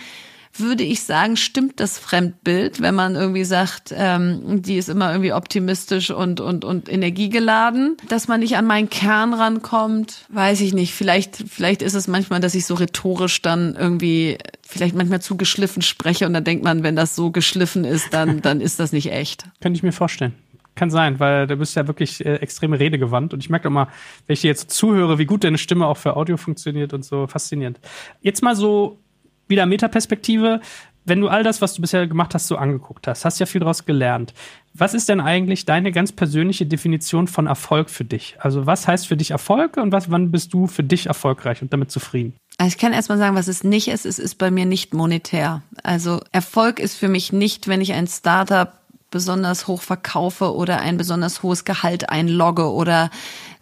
würde 0.60 0.84
ich 0.84 1.02
sagen, 1.02 1.36
stimmt 1.36 1.80
das 1.80 1.98
Fremdbild, 1.98 2.80
wenn 2.80 2.94
man 2.94 3.14
irgendwie 3.14 3.44
sagt, 3.44 3.92
ähm, 3.96 4.62
die 4.62 4.76
ist 4.76 4.88
immer 4.88 5.10
irgendwie 5.10 5.32
optimistisch 5.32 6.10
und, 6.10 6.40
und, 6.40 6.64
und 6.64 6.88
energiegeladen. 6.88 7.96
Dass 8.08 8.28
man 8.28 8.40
nicht 8.40 8.56
an 8.56 8.66
meinen 8.66 8.88
Kern 8.88 9.34
rankommt, 9.34 10.26
weiß 10.30 10.60
ich 10.60 10.74
nicht. 10.74 10.94
Vielleicht, 10.94 11.36
vielleicht 11.48 11.82
ist 11.82 11.94
es 11.94 12.08
manchmal, 12.08 12.40
dass 12.40 12.54
ich 12.54 12.66
so 12.66 12.74
rhetorisch 12.74 13.42
dann 13.42 13.76
irgendwie 13.76 14.38
vielleicht 14.62 14.94
manchmal 14.94 15.22
zu 15.22 15.36
geschliffen 15.36 15.82
spreche 15.82 16.26
und 16.26 16.34
dann 16.34 16.44
denkt 16.44 16.62
man, 16.62 16.82
wenn 16.82 16.94
das 16.94 17.16
so 17.16 17.30
geschliffen 17.30 17.84
ist, 17.84 18.12
dann, 18.12 18.40
dann 18.42 18.60
ist 18.60 18.78
das 18.78 18.92
nicht 18.92 19.10
echt. 19.10 19.44
Könnte 19.60 19.76
ich 19.76 19.82
mir 19.82 19.92
vorstellen. 19.92 20.34
Kann 20.74 20.90
sein, 20.90 21.18
weil 21.18 21.48
du 21.48 21.56
bist 21.56 21.74
ja 21.74 21.88
wirklich 21.88 22.24
äh, 22.24 22.36
extreme 22.36 22.78
Redegewandt 22.78 23.34
und 23.34 23.40
ich 23.40 23.50
merke 23.50 23.66
immer, 23.66 23.88
wenn 24.26 24.34
ich 24.34 24.42
dir 24.42 24.48
jetzt 24.48 24.70
zuhöre, 24.70 25.18
wie 25.18 25.24
gut 25.24 25.42
deine 25.42 25.58
Stimme 25.58 25.86
auch 25.86 25.96
für 25.96 26.16
Audio 26.16 26.36
funktioniert 26.36 26.92
und 26.92 27.04
so 27.04 27.26
faszinierend. 27.26 27.80
Jetzt 28.20 28.42
mal 28.42 28.54
so 28.54 29.00
wieder 29.48 29.66
Metaperspektive, 29.66 30.60
wenn 31.08 31.20
du 31.20 31.28
all 31.28 31.42
das, 31.42 31.62
was 31.62 31.74
du 31.74 31.80
bisher 31.80 32.06
gemacht 32.06 32.34
hast, 32.34 32.48
so 32.48 32.56
angeguckt 32.56 33.06
hast, 33.06 33.24
hast 33.24 33.40
ja 33.40 33.46
viel 33.46 33.60
daraus 33.60 33.86
gelernt. 33.86 34.34
Was 34.74 34.94
ist 34.94 35.08
denn 35.08 35.20
eigentlich 35.20 35.64
deine 35.64 35.90
ganz 35.90 36.12
persönliche 36.12 36.66
Definition 36.66 37.26
von 37.26 37.46
Erfolg 37.46 37.90
für 37.90 38.04
dich? 38.04 38.36
Also 38.38 38.66
was 38.66 38.86
heißt 38.86 39.06
für 39.06 39.16
dich 39.16 39.30
Erfolg 39.30 39.76
und 39.78 39.90
was, 39.90 40.10
wann 40.10 40.30
bist 40.30 40.52
du 40.52 40.66
für 40.66 40.84
dich 40.84 41.06
erfolgreich 41.06 41.62
und 41.62 41.72
damit 41.72 41.90
zufrieden? 41.90 42.34
Also 42.58 42.74
ich 42.74 42.78
kann 42.78 42.92
erstmal 42.92 43.18
sagen, 43.18 43.36
was 43.36 43.48
es 43.48 43.64
nicht 43.64 43.88
ist. 43.88 44.04
Es 44.04 44.18
ist 44.18 44.36
bei 44.36 44.50
mir 44.50 44.66
nicht 44.66 44.92
monetär. 44.92 45.62
Also 45.82 46.20
Erfolg 46.32 46.78
ist 46.78 46.96
für 46.96 47.08
mich 47.08 47.32
nicht, 47.32 47.68
wenn 47.68 47.80
ich 47.80 47.92
ein 47.92 48.06
Startup 48.06 48.72
besonders 49.10 49.66
hoch 49.66 49.80
verkaufe 49.80 50.54
oder 50.54 50.80
ein 50.80 50.98
besonders 50.98 51.42
hohes 51.42 51.64
Gehalt 51.64 52.10
einlogge 52.10 52.70
oder 52.70 53.10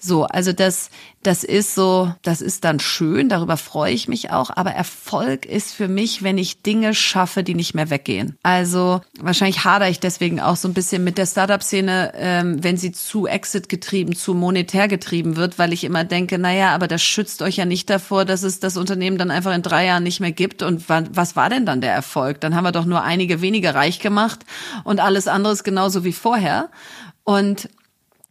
so. 0.07 0.25
Also 0.25 0.53
das, 0.53 0.91
das 1.23 1.45
ist 1.45 1.75
so, 1.75 2.13
das 2.23 2.41
ist 2.41 2.65
dann 2.65 2.79
schön, 2.81 3.29
darüber 3.29 3.57
freue 3.57 3.93
ich 3.93 4.09
mich 4.09 4.31
auch, 4.31 4.51
aber 4.51 4.71
Erfolg 4.71 5.45
ist 5.45 5.75
für 5.75 5.89
mich, 5.89 6.23
wenn 6.23 6.39
ich 6.39 6.63
Dinge 6.63 6.95
schaffe, 6.95 7.43
die 7.43 7.55
nicht 7.55 7.75
mehr 7.75 7.91
weggehen. 7.91 8.37
Also 8.43 9.01
wahrscheinlich 9.19 9.65
hadere 9.65 9.91
ich 9.91 10.01
deswegen 10.01 10.41
auch 10.41 10.57
so 10.57 10.69
ein 10.69 10.75
bisschen 10.75 11.05
mit 11.05 11.19
der 11.19 11.27
Startup-Szene, 11.27 12.13
ähm, 12.17 12.63
wenn 12.63 12.77
sie 12.77 12.93
zu 12.93 13.27
Exit 13.27 13.69
getrieben, 13.69 14.15
zu 14.15 14.35
monetär 14.35 14.89
getrieben 14.89 15.37
wird, 15.37 15.59
weil 15.59 15.73
ich 15.73 15.85
immer 15.85 16.05
denke, 16.05 16.39
naja, 16.39 16.75
aber 16.75 16.89
das 16.89 17.03
schützt 17.03 17.43
euch 17.43 17.57
ja 17.57 17.65
nicht 17.65 17.91
davor, 17.91 18.25
dass 18.25 18.43
es 18.43 18.61
das 18.61 18.77
Unternehmen 18.77 19.19
dann 19.19 19.31
einfach 19.31 19.55
in 19.55 19.63
drei 19.63 19.87
Jahren 19.87 20.05
nicht 20.05 20.21
mehr 20.21 20.33
gibt. 20.33 20.63
Und 20.63 20.89
was 20.89 21.37
war 21.37 21.51
denn 21.51 21.67
dann 21.67 21.81
der 21.81 21.93
Erfolg? 21.93 22.41
Dann 22.41 22.55
haben 22.55 22.65
wir 22.65 22.73
doch 22.73 22.87
nur 22.87 23.03
einige 23.03 23.41
wenige 23.41 23.75
reich 23.75 23.99
gemacht 23.99 24.41
und 24.85 25.01
alles 25.01 25.29
andere 25.29 25.53
ist 25.53 25.65
genauso 25.65 26.05
wie 26.05 26.13
vorher. 26.13 26.71
Und 27.25 27.69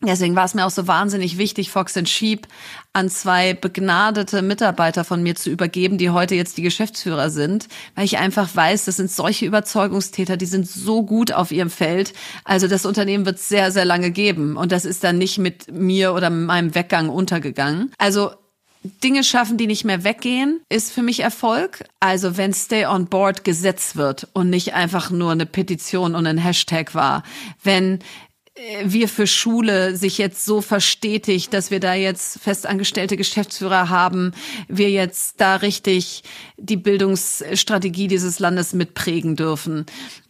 Deswegen 0.01 0.35
war 0.35 0.45
es 0.45 0.53
mir 0.53 0.65
auch 0.65 0.71
so 0.71 0.87
wahnsinnig 0.87 1.37
wichtig, 1.37 1.71
Fox 1.71 1.95
and 1.95 2.07
Sheep 2.07 2.47
an 2.93 3.09
zwei 3.09 3.53
begnadete 3.53 4.41
Mitarbeiter 4.41 5.03
von 5.03 5.23
mir 5.23 5.35
zu 5.35 5.49
übergeben, 5.49 5.97
die 5.97 6.09
heute 6.09 6.35
jetzt 6.35 6.57
die 6.57 6.61
Geschäftsführer 6.61 7.29
sind, 7.29 7.67
weil 7.95 8.05
ich 8.05 8.17
einfach 8.17 8.53
weiß, 8.53 8.85
das 8.85 8.97
sind 8.97 9.09
solche 9.09 9.45
Überzeugungstäter, 9.45 10.37
die 10.37 10.45
sind 10.45 10.67
so 10.67 11.03
gut 11.03 11.31
auf 11.31 11.51
ihrem 11.51 11.69
Feld. 11.69 12.13
Also 12.43 12.67
das 12.67 12.85
Unternehmen 12.85 13.25
wird 13.25 13.39
sehr, 13.39 13.71
sehr 13.71 13.85
lange 13.85 14.11
geben 14.11 14.57
und 14.57 14.71
das 14.71 14.85
ist 14.85 15.03
dann 15.03 15.17
nicht 15.17 15.37
mit 15.37 15.71
mir 15.71 16.13
oder 16.13 16.29
meinem 16.29 16.75
Weggang 16.75 17.09
untergegangen. 17.09 17.91
Also 17.97 18.31
Dinge 19.03 19.23
schaffen, 19.23 19.57
die 19.57 19.65
nicht 19.65 19.83
mehr 19.83 20.03
weggehen, 20.03 20.61
ist 20.69 20.91
für 20.91 21.01
mich 21.01 21.21
Erfolg. 21.21 21.85
Also 21.99 22.37
wenn 22.37 22.53
Stay 22.53 22.85
on 22.85 23.07
Board 23.07 23.43
gesetzt 23.43 23.95
wird 23.95 24.27
und 24.33 24.49
nicht 24.49 24.73
einfach 24.73 25.09
nur 25.09 25.31
eine 25.31 25.45
Petition 25.45 26.13
und 26.13 26.27
ein 26.27 26.37
Hashtag 26.37 26.93
war. 26.93 27.23
Wenn 27.63 27.99
wir 28.85 29.09
für 29.09 29.27
Schule 29.27 29.97
sich 29.97 30.17
jetzt 30.17 30.45
so 30.45 30.61
verstetigt, 30.61 31.53
dass 31.53 31.71
wir 31.71 31.81
da 31.81 31.93
jetzt 31.93 32.39
festangestellte 32.39 33.17
Geschäftsführer 33.17 33.89
haben, 33.89 34.31
wir 34.69 34.89
jetzt 34.89 35.41
da 35.41 35.57
richtig 35.57 36.23
die 36.57 36.77
Bildungsstrategie 36.77 38.07
dieses 38.07 38.39
Landes 38.39 38.73
mitprägen 38.73 39.35
dürfen. 39.35 39.85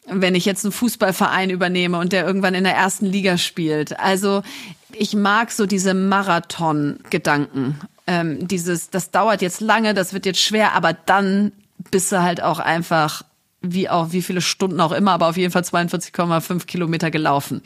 Wenn 0.08 0.34
ich 0.36 0.46
jetzt 0.46 0.66
einen 0.66 0.72
Fußballverein 0.72 1.52
übernehme 1.52 2.00
und 2.00 2.14
der 2.14 2.26
irgendwann 2.26 2.56
in 2.56 2.64
der 2.64 2.76
ersten 2.76 3.06
Liga 3.06 3.38
spielt. 3.38 4.00
Also 4.00 4.42
ich 4.92 5.14
mag 5.14 5.52
so 5.52 5.66
diese 5.66 5.94
Marathon-Gedanken. 5.94 7.80
Ähm, 8.08 8.48
dieses, 8.48 8.90
das 8.90 9.12
dauert 9.12 9.42
jetzt 9.42 9.62
lange, 9.62 9.94
das 9.94 10.14
wird 10.14 10.26
jetzt 10.26 10.42
schwer, 10.42 10.74
aber 10.74 10.94
dann 10.94 11.52
bist 11.92 12.12
du 12.12 12.22
halt 12.22 12.42
auch 12.42 12.60
einfach 12.60 13.24
wie 13.74 13.90
auch 13.90 14.12
wie 14.12 14.22
viele 14.22 14.42
Stunden 14.42 14.80
auch 14.80 14.92
immer, 14.92 15.12
aber 15.12 15.28
auf 15.28 15.38
jeden 15.38 15.52
Fall 15.52 15.64
42,5 15.64 16.66
Kilometer 16.66 17.12
gelaufen. 17.12 17.62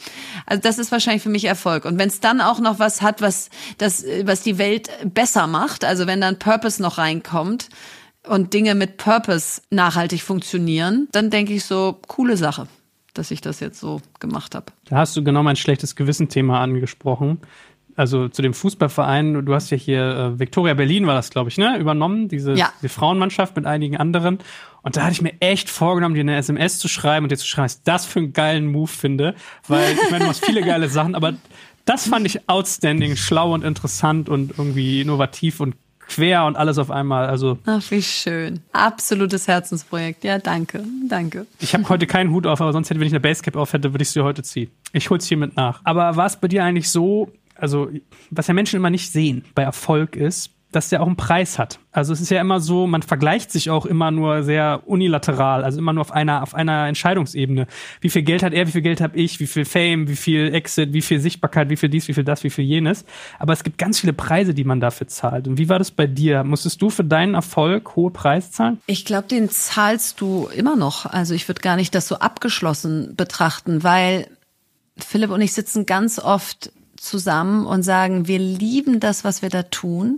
Also 0.46 0.62
das 0.62 0.78
ist 0.78 0.92
wahrscheinlich 0.92 1.24
für 1.24 1.30
mich 1.30 1.46
Erfolg. 1.46 1.86
Und 1.86 1.98
wenn 2.00 2.10
es 2.10 2.20
dann 2.20 2.42
auch 2.42 2.60
noch 2.60 2.80
was 2.80 3.02
hat, 3.02 3.22
was 3.22 3.50
das, 3.78 4.06
was 4.24 4.42
die 4.42 4.58
Welt 4.58 4.90
besser 5.04 5.48
macht, 5.48 5.86
also 5.86 6.08
wenn 6.08 6.22
dann 6.22 6.40
Purpose 6.40 6.82
noch 6.82 6.98
reinkommt 6.98 7.70
und 8.28 8.54
Dinge 8.54 8.76
mit 8.76 8.98
Purpose 8.98 9.62
nachhaltig 9.70 10.22
funktionieren, 10.22 11.08
dann 11.12 11.30
denke 11.30 11.54
ich 11.54 11.66
so 11.66 12.00
coole 12.08 12.38
Sache 12.38 12.68
dass 13.16 13.32
ich 13.32 13.42
das 13.42 13.60
jetzt 13.60 13.80
so 13.80 14.02
gemacht 14.20 14.56
habe. 14.56 14.68
Da 14.86 14.98
hast 14.98 15.18
du 15.18 15.24
genau 15.24 15.44
mein 15.44 15.58
schlechtes 15.58 15.96
Gewissen-Thema 15.96 16.62
angesprochen. 16.62 17.40
Also 17.96 18.30
zu 18.30 18.42
dem 18.42 18.54
Fußballverein, 18.54 19.46
du 19.46 19.54
hast 19.54 19.72
ja 19.72 19.78
hier 19.78 20.04
äh, 20.04 20.40
Victoria 20.40 20.74
Berlin 20.74 21.06
war 21.06 21.16
das, 21.16 21.32
glaube 21.32 21.50
ich, 21.50 21.58
ne, 21.58 21.78
übernommen, 21.78 22.30
diese, 22.30 22.54
ja. 22.54 22.72
die 22.82 22.88
Frauenmannschaft 22.88 23.58
mit 23.58 23.66
einigen 23.66 23.98
anderen. 23.98 24.40
Und 24.82 24.98
da 24.98 25.04
hatte 25.04 25.14
ich 25.14 25.22
mir 25.22 25.34
echt 25.42 25.70
vorgenommen, 25.70 26.16
dir 26.16 26.22
eine 26.22 26.38
SMS 26.38 26.80
zu 26.80 26.88
schreiben 26.88 27.26
und 27.26 27.32
dir 27.32 27.38
zu 27.38 27.48
schreiben, 27.48 27.66
was 27.66 27.76
ich 27.76 27.84
das 27.84 28.06
für 28.06 28.20
einen 28.20 28.34
geilen 28.34 28.68
Move 28.68 28.88
finde. 28.88 29.36
Weil 29.68 29.94
ich 29.94 30.12
meine, 30.12 30.20
du 30.20 30.28
machst 30.28 30.46
viele 30.46 30.62
geile 30.62 30.90
Sachen, 30.90 31.16
aber 31.16 31.34
das 31.86 32.08
fand 32.08 32.26
ich 32.26 32.48
outstanding, 32.48 33.16
schlau 33.16 33.54
und 33.54 33.64
interessant 33.64 34.30
und 34.30 34.52
irgendwie 34.58 35.02
innovativ 35.02 35.60
und 35.60 35.76
quer 36.10 36.46
und 36.46 36.58
alles 36.58 36.78
auf 36.78 36.92
einmal. 36.92 37.28
Also 37.28 37.60
Ach, 37.66 37.82
wie 37.90 38.02
schön. 38.02 38.62
Absolutes 38.74 39.48
Herzensprojekt. 39.48 40.24
Ja, 40.24 40.40
danke. 40.40 40.84
Danke. 41.08 41.46
Ich 41.60 41.74
habe 41.74 41.88
heute 41.88 42.08
keinen 42.08 42.32
Hut 42.32 42.46
auf, 42.46 42.60
aber 42.62 42.74
sonst 42.74 42.90
hätte, 42.90 43.00
wenn 43.00 43.08
ich 43.08 43.14
eine 43.14 43.20
Basecap 43.20 43.56
auf 43.56 43.74
hätte, 43.74 43.94
würde 43.94 44.04
ich 44.04 44.10
sie 44.10 44.22
heute 44.22 44.44
ziehen. 44.44 44.70
Ich 44.92 45.10
hol's 45.10 45.28
hiermit 45.28 45.56
nach. 45.56 45.82
Aber 45.84 46.16
war 46.16 46.26
es 46.26 46.36
bei 46.36 46.48
dir 46.48 46.64
eigentlich 46.64 46.90
so, 46.90 47.32
also 47.56 47.90
was 48.32 48.48
ja 48.48 48.54
Menschen 48.54 48.78
immer 48.78 48.90
nicht 48.90 49.12
sehen 49.12 49.46
bei 49.56 49.64
Erfolg 49.64 50.16
ist, 50.16 50.52
dass 50.72 50.90
der 50.90 51.02
auch 51.02 51.08
einen 51.08 51.16
Preis 51.16 51.58
hat. 51.58 51.80
Also 51.92 52.14
es 52.14 52.22
ist 52.22 52.30
ja 52.30 52.40
immer 52.40 52.60
so, 52.60 52.86
man 52.86 53.02
vergleicht 53.02 53.52
sich 53.52 53.72
auch 53.72 53.88
immer 53.88 54.12
nur 54.12 54.44
sehr 54.44 54.84
unilateral, 54.86 55.64
also 55.64 55.80
immer 55.80 55.94
nur 55.94 56.02
auf 56.02 56.12
einer 56.12 56.44
auf 56.44 56.54
einer 56.54 56.88
Entscheidungsebene. 56.88 57.66
Wie 58.02 58.10
viel 58.10 58.22
Geld 58.22 58.44
hat 58.44 58.54
er, 58.54 58.68
wie 58.68 58.72
viel 58.72 58.84
Geld 58.84 59.02
habe 59.02 59.18
ich, 59.18 59.40
wie 59.40 59.48
viel 59.48 59.66
Fame, 59.66 60.08
wie 60.08 60.16
viel 60.16 60.54
Exit, 60.54 60.94
wie 60.94 61.02
viel 61.02 61.20
Sichtbarkeit, 61.20 61.70
wie 61.70 61.76
viel 61.76 61.90
dies, 61.90 62.08
wie 62.08 62.14
viel 62.14 62.24
das, 62.24 62.44
wie 62.44 62.52
viel 62.52 62.66
jenes. 62.66 63.04
Aber 63.40 63.54
es 63.54 63.64
gibt 63.64 63.80
ganz 63.80 64.00
viele 64.00 64.14
Preise, 64.14 64.54
die 64.54 64.64
man 64.64 64.80
dafür 64.80 65.08
zahlt. 65.08 65.48
Und 65.48 65.58
wie 65.58 65.70
war 65.70 65.80
das 65.80 65.90
bei 65.90 66.06
dir? 66.06 66.44
Musstest 66.44 66.82
du 66.82 66.92
für 66.92 67.04
deinen 67.04 67.34
Erfolg 67.34 67.96
hohe 67.96 68.12
Preise 68.12 68.52
zahlen? 68.52 68.80
Ich 68.86 69.06
glaube, 69.06 69.28
den 69.28 69.50
zahlst 69.50 70.22
du 70.22 70.48
immer 70.56 70.76
noch. 70.76 71.08
Also 71.08 71.34
ich 71.34 71.48
würde 71.48 71.62
gar 71.62 71.78
nicht 71.78 71.96
das 71.96 72.08
so 72.08 72.20
abgeschlossen 72.20 73.16
betrachten, 73.16 73.84
weil 73.84 74.28
Philipp 74.98 75.32
und 75.32 75.42
ich 75.42 75.54
sitzen 75.54 75.88
ganz 75.88 76.20
oft 76.20 76.72
zusammen 77.00 77.66
und 77.66 77.84
sagen, 77.84 78.28
wir 78.28 78.40
lieben 78.40 79.00
das, 79.00 79.24
was 79.24 79.42
wir 79.42 79.50
da 79.50 79.64
tun, 79.64 80.18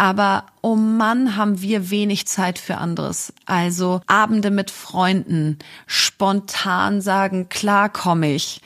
aber 0.00 0.46
oh 0.62 0.76
Mann, 0.76 1.36
haben 1.36 1.60
wir 1.60 1.90
wenig 1.90 2.26
Zeit 2.26 2.58
für 2.58 2.78
anderes. 2.78 3.34
Also 3.44 4.00
Abende 4.06 4.50
mit 4.50 4.70
Freunden, 4.70 5.58
spontan 5.86 7.02
sagen, 7.02 7.50
klar 7.50 7.90
komme 7.90 8.32
ich, 8.32 8.62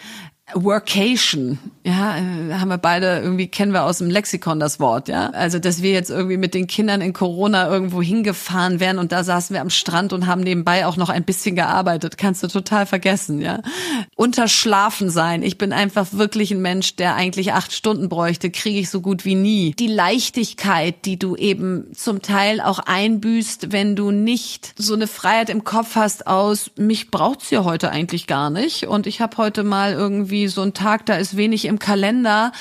Workation, 0.53 1.59
ja, 1.87 2.19
äh, 2.19 2.53
haben 2.53 2.69
wir 2.69 2.77
beide 2.77 3.21
irgendwie 3.21 3.47
kennen 3.47 3.73
wir 3.73 3.85
aus 3.85 3.99
dem 3.99 4.11
Lexikon 4.11 4.61
das 4.61 4.79
Wort, 4.79 5.09
ja. 5.09 5.31
Also, 5.31 5.59
dass 5.59 5.81
wir 5.81 5.93
jetzt 5.93 6.11
irgendwie 6.11 6.37
mit 6.37 6.53
den 6.53 6.67
Kindern 6.67 7.01
in 7.01 7.15
Corona 7.15 7.67
irgendwo 7.71 8.03
hingefahren 8.03 8.79
wären 8.79 8.99
und 8.99 9.11
da 9.11 9.25
saßen 9.25 9.55
wir 9.55 9.63
am 9.63 9.71
Strand 9.71 10.13
und 10.13 10.27
haben 10.27 10.43
nebenbei 10.43 10.87
auch 10.87 10.99
noch 10.99 11.09
ein 11.09 11.25
bisschen 11.25 11.57
gearbeitet, 11.57 12.19
kannst 12.19 12.43
du 12.43 12.49
total 12.49 12.85
vergessen, 12.85 13.41
ja. 13.41 13.63
Unterschlafen 14.17 15.09
sein. 15.09 15.43
Ich 15.43 15.57
bin 15.57 15.73
einfach 15.73 16.13
wirklich 16.13 16.51
ein 16.51 16.61
Mensch, 16.61 16.95
der 16.97 17.15
eigentlich 17.15 17.55
acht 17.55 17.73
Stunden 17.73 18.11
bräuchte, 18.11 18.51
kriege 18.51 18.79
ich 18.79 18.91
so 18.91 19.01
gut 19.01 19.25
wie 19.25 19.37
nie. 19.37 19.75
Die 19.79 19.87
Leichtigkeit, 19.87 21.07
die 21.07 21.19
du 21.19 21.37
eben 21.37 21.87
zum 21.95 22.21
Teil 22.21 22.61
auch 22.61 22.81
einbüßt, 22.81 23.73
wenn 23.73 23.97
du 23.97 24.11
nicht 24.11 24.75
so 24.77 24.93
eine 24.93 25.07
Freiheit 25.07 25.49
im 25.49 25.65
Kopf 25.65 25.97
hast 25.97 26.27
aus, 26.27 26.71
mich 26.77 27.11
braucht's 27.11 27.49
ja 27.49 27.65
heute 27.65 27.91
eigentlich 27.91 28.27
gar 28.27 28.51
nicht 28.51 28.87
und 28.87 29.07
ich 29.07 29.23
habe 29.23 29.39
heute 29.39 29.65
mal 29.65 29.93
irgendwie 29.93 30.34
irgendwie 30.35 30.49
so 30.49 30.63
ein 30.63 30.75
Tag, 30.75 31.07
da 31.07 31.17
ist 31.17 31.37
wenig 31.37 31.65
im 31.67 31.79
Kalender. 31.79 32.53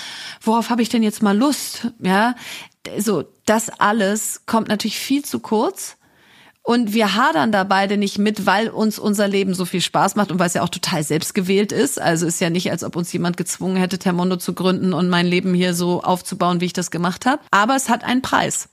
Worauf 0.42 0.70
habe 0.70 0.82
ich 0.82 0.90
denn 0.90 1.04
jetzt 1.04 1.24
mal 1.24 1.38
Lust? 1.38 1.88
Ja, 2.00 2.36
so 2.98 3.24
das 3.46 3.70
alles 3.80 4.42
kommt 4.46 4.68
natürlich 4.68 4.98
viel 4.98 5.24
zu 5.26 5.40
kurz. 5.40 5.98
Und 6.66 6.94
wir 6.94 7.16
hadern 7.16 7.52
da 7.52 7.66
beide 7.66 7.98
nicht 7.98 8.20
mit, 8.20 8.46
weil 8.46 8.70
uns 8.70 8.98
unser 8.98 9.28
Leben 9.28 9.54
so 9.54 9.66
viel 9.66 9.82
Spaß 9.82 10.16
macht 10.16 10.32
und 10.32 10.40
weil 10.40 10.48
es 10.48 10.54
ja 10.54 10.62
auch 10.62 10.70
total 10.70 11.04
selbstgewählt 11.04 11.74
ist. 11.74 12.00
Also 12.00 12.26
ist 12.26 12.40
ja 12.40 12.50
nicht, 12.50 12.72
als 12.72 12.86
ob 12.86 12.96
uns 12.96 13.12
jemand 13.12 13.36
gezwungen 13.36 13.76
hätte, 13.76 14.00
Termondo 14.00 14.38
zu 14.38 14.54
gründen 14.54 14.94
und 14.94 15.10
mein 15.10 15.26
Leben 15.26 15.54
hier 15.54 15.74
so 15.74 16.02
aufzubauen, 16.02 16.62
wie 16.62 16.66
ich 16.66 16.74
das 16.74 16.90
gemacht 16.90 17.26
habe. 17.26 17.42
Aber 17.52 17.76
es 17.76 17.90
hat 17.90 18.06
einen 18.06 18.22
Preis. 18.22 18.70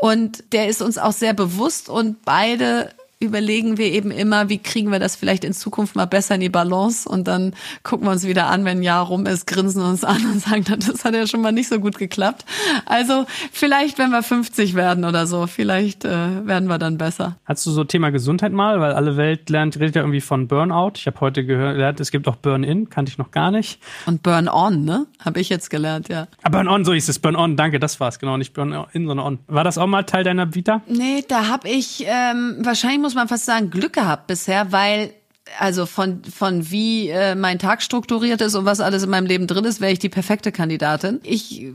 Und 0.00 0.44
der 0.52 0.68
ist 0.68 0.82
uns 0.82 0.98
auch 0.98 1.12
sehr 1.12 1.34
bewusst 1.34 1.88
und 1.88 2.24
beide 2.24 2.90
überlegen 3.22 3.78
wir 3.78 3.86
eben 3.86 4.10
immer, 4.10 4.48
wie 4.48 4.58
kriegen 4.58 4.90
wir 4.90 4.98
das 4.98 5.16
vielleicht 5.16 5.44
in 5.44 5.52
Zukunft 5.52 5.96
mal 5.96 6.06
besser 6.06 6.34
in 6.34 6.40
die 6.40 6.48
Balance 6.48 7.08
und 7.08 7.28
dann 7.28 7.54
gucken 7.82 8.06
wir 8.06 8.12
uns 8.12 8.26
wieder 8.26 8.46
an, 8.46 8.64
wenn 8.64 8.78
ein 8.78 8.82
Jahr 8.82 9.06
rum 9.06 9.26
ist, 9.26 9.46
grinsen 9.46 9.82
uns 9.82 10.04
an 10.04 10.24
und 10.26 10.40
sagen, 10.40 10.64
das 10.64 11.04
hat 11.04 11.14
ja 11.14 11.26
schon 11.26 11.40
mal 11.40 11.52
nicht 11.52 11.68
so 11.68 11.78
gut 11.78 11.98
geklappt. 11.98 12.44
Also 12.86 13.26
vielleicht, 13.52 13.98
wenn 13.98 14.10
wir 14.10 14.22
50 14.22 14.74
werden 14.74 15.04
oder 15.04 15.26
so, 15.26 15.46
vielleicht 15.46 16.04
äh, 16.04 16.46
werden 16.46 16.68
wir 16.68 16.78
dann 16.78 16.98
besser. 16.98 17.36
Hast 17.44 17.64
du 17.66 17.70
so 17.70 17.84
Thema 17.84 18.10
Gesundheit 18.10 18.52
mal, 18.52 18.80
weil 18.80 18.92
alle 18.92 19.16
Welt 19.16 19.48
lernt, 19.50 19.78
redet 19.78 19.96
ja 19.96 20.02
irgendwie 20.02 20.20
von 20.20 20.48
Burnout. 20.48 20.92
Ich 20.96 21.06
habe 21.06 21.20
heute 21.20 21.44
gehört, 21.44 22.00
es 22.00 22.10
gibt 22.10 22.28
auch 22.28 22.36
Burn-In, 22.36 22.90
kannte 22.90 23.10
ich 23.10 23.18
noch 23.18 23.30
gar 23.30 23.50
nicht. 23.50 23.80
Und 24.06 24.22
Burn-On, 24.22 24.84
ne? 24.84 25.06
Habe 25.18 25.40
ich 25.40 25.48
jetzt 25.48 25.70
gelernt, 25.70 26.08
ja. 26.08 26.26
Ah, 26.42 26.50
Burn-On, 26.50 26.84
so 26.84 26.92
hieß 26.92 27.08
es, 27.08 27.18
Burn-On, 27.18 27.56
danke, 27.56 27.78
das 27.78 28.00
war's, 28.00 28.18
genau, 28.18 28.36
nicht 28.36 28.52
Burn-In, 28.54 29.06
sondern 29.06 29.26
On. 29.26 29.38
War 29.46 29.64
das 29.64 29.78
auch 29.78 29.86
mal 29.86 30.02
Teil 30.02 30.24
deiner 30.24 30.54
Vita? 30.54 30.82
Nee, 30.86 31.24
da 31.28 31.48
habe 31.48 31.68
ich, 31.68 32.04
ähm, 32.06 32.56
wahrscheinlich 32.60 33.00
muss 33.00 33.11
muss 33.12 33.20
man 33.20 33.28
fast 33.28 33.44
sagen, 33.44 33.70
Glück 33.70 33.92
gehabt 33.92 34.26
bisher, 34.26 34.72
weil 34.72 35.12
also 35.58 35.86
von, 35.86 36.22
von 36.24 36.70
wie 36.70 37.08
äh, 37.08 37.34
mein 37.34 37.58
Tag 37.58 37.82
strukturiert 37.82 38.40
ist 38.40 38.54
und 38.54 38.64
was 38.64 38.80
alles 38.80 39.02
in 39.02 39.10
meinem 39.10 39.26
Leben 39.26 39.46
drin 39.46 39.64
ist, 39.64 39.80
wäre 39.80 39.92
ich 39.92 39.98
die 39.98 40.08
perfekte 40.08 40.52
Kandidatin. 40.52 41.20
Ich 41.24 41.66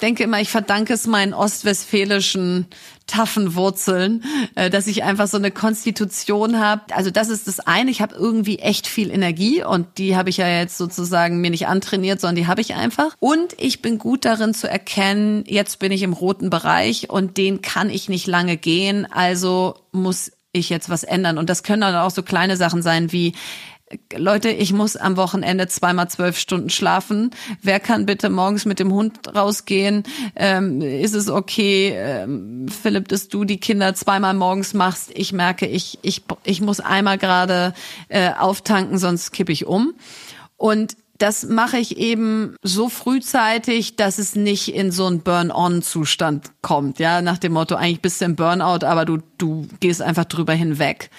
denke 0.00 0.22
immer, 0.22 0.40
ich 0.40 0.50
verdanke 0.50 0.92
es 0.92 1.06
meinen 1.06 1.34
ostwestfälischen 1.34 2.66
taffen 3.06 3.54
Wurzeln, 3.54 4.24
äh, 4.54 4.68
dass 4.68 4.86
ich 4.86 5.02
einfach 5.04 5.28
so 5.28 5.36
eine 5.36 5.50
Konstitution 5.50 6.58
habe. 6.58 6.94
Also 6.94 7.10
das 7.10 7.28
ist 7.28 7.46
das 7.46 7.60
eine. 7.60 7.90
Ich 7.90 8.00
habe 8.00 8.14
irgendwie 8.14 8.58
echt 8.58 8.86
viel 8.86 9.10
Energie 9.10 9.64
und 9.64 9.86
die 9.98 10.16
habe 10.16 10.28
ich 10.28 10.36
ja 10.36 10.48
jetzt 10.48 10.76
sozusagen 10.76 11.40
mir 11.40 11.50
nicht 11.50 11.68
antrainiert, 11.68 12.20
sondern 12.20 12.36
die 12.36 12.46
habe 12.46 12.60
ich 12.60 12.74
einfach. 12.74 13.14
Und 13.18 13.54
ich 13.58 13.80
bin 13.80 13.98
gut 13.98 14.24
darin 14.24 14.54
zu 14.54 14.68
erkennen, 14.68 15.44
jetzt 15.46 15.78
bin 15.78 15.92
ich 15.92 16.02
im 16.02 16.12
roten 16.12 16.50
Bereich 16.50 17.08
und 17.08 17.36
den 17.36 17.62
kann 17.62 17.90
ich 17.90 18.08
nicht 18.08 18.26
lange 18.26 18.56
gehen. 18.56 19.06
Also 19.10 19.76
muss 19.92 20.32
ich 20.58 20.70
jetzt 20.70 20.88
was 20.88 21.04
ändern. 21.04 21.38
Und 21.38 21.50
das 21.50 21.62
können 21.62 21.82
dann 21.82 21.94
auch 21.94 22.10
so 22.10 22.22
kleine 22.22 22.56
Sachen 22.56 22.82
sein 22.82 23.12
wie, 23.12 23.34
Leute, 24.16 24.48
ich 24.48 24.72
muss 24.72 24.96
am 24.96 25.16
Wochenende 25.16 25.68
zweimal 25.68 26.08
zwölf 26.10 26.38
Stunden 26.38 26.70
schlafen. 26.70 27.30
Wer 27.62 27.78
kann 27.78 28.04
bitte 28.04 28.30
morgens 28.30 28.64
mit 28.64 28.80
dem 28.80 28.92
Hund 28.92 29.34
rausgehen? 29.34 30.02
Ähm, 30.34 30.80
ist 30.80 31.14
es 31.14 31.28
okay, 31.28 31.92
ähm, 31.94 32.66
Philipp, 32.68 33.06
dass 33.08 33.28
du 33.28 33.44
die 33.44 33.60
Kinder 33.60 33.94
zweimal 33.94 34.34
morgens 34.34 34.74
machst? 34.74 35.12
Ich 35.14 35.32
merke, 35.32 35.66
ich, 35.66 36.00
ich, 36.02 36.24
ich 36.42 36.60
muss 36.60 36.80
einmal 36.80 37.16
gerade 37.16 37.74
äh, 38.08 38.32
auftanken, 38.32 38.98
sonst 38.98 39.30
kippe 39.30 39.52
ich 39.52 39.66
um. 39.66 39.94
Und 40.56 40.96
das 41.18 41.44
mache 41.44 41.78
ich 41.78 41.96
eben 41.96 42.56
so 42.62 42.88
frühzeitig, 42.88 43.96
dass 43.96 44.18
es 44.18 44.34
nicht 44.34 44.74
in 44.74 44.90
so 44.90 45.06
einen 45.06 45.20
Burn-on-Zustand 45.20 46.50
kommt. 46.62 46.98
Ja, 46.98 47.22
nach 47.22 47.38
dem 47.38 47.52
Motto, 47.52 47.74
eigentlich 47.74 48.02
bist 48.02 48.20
du 48.20 48.26
im 48.26 48.36
Burnout, 48.36 48.84
aber 48.84 49.04
du, 49.04 49.18
du 49.38 49.66
gehst 49.80 50.02
einfach 50.02 50.24
drüber 50.24 50.52
hinweg. 50.52 51.10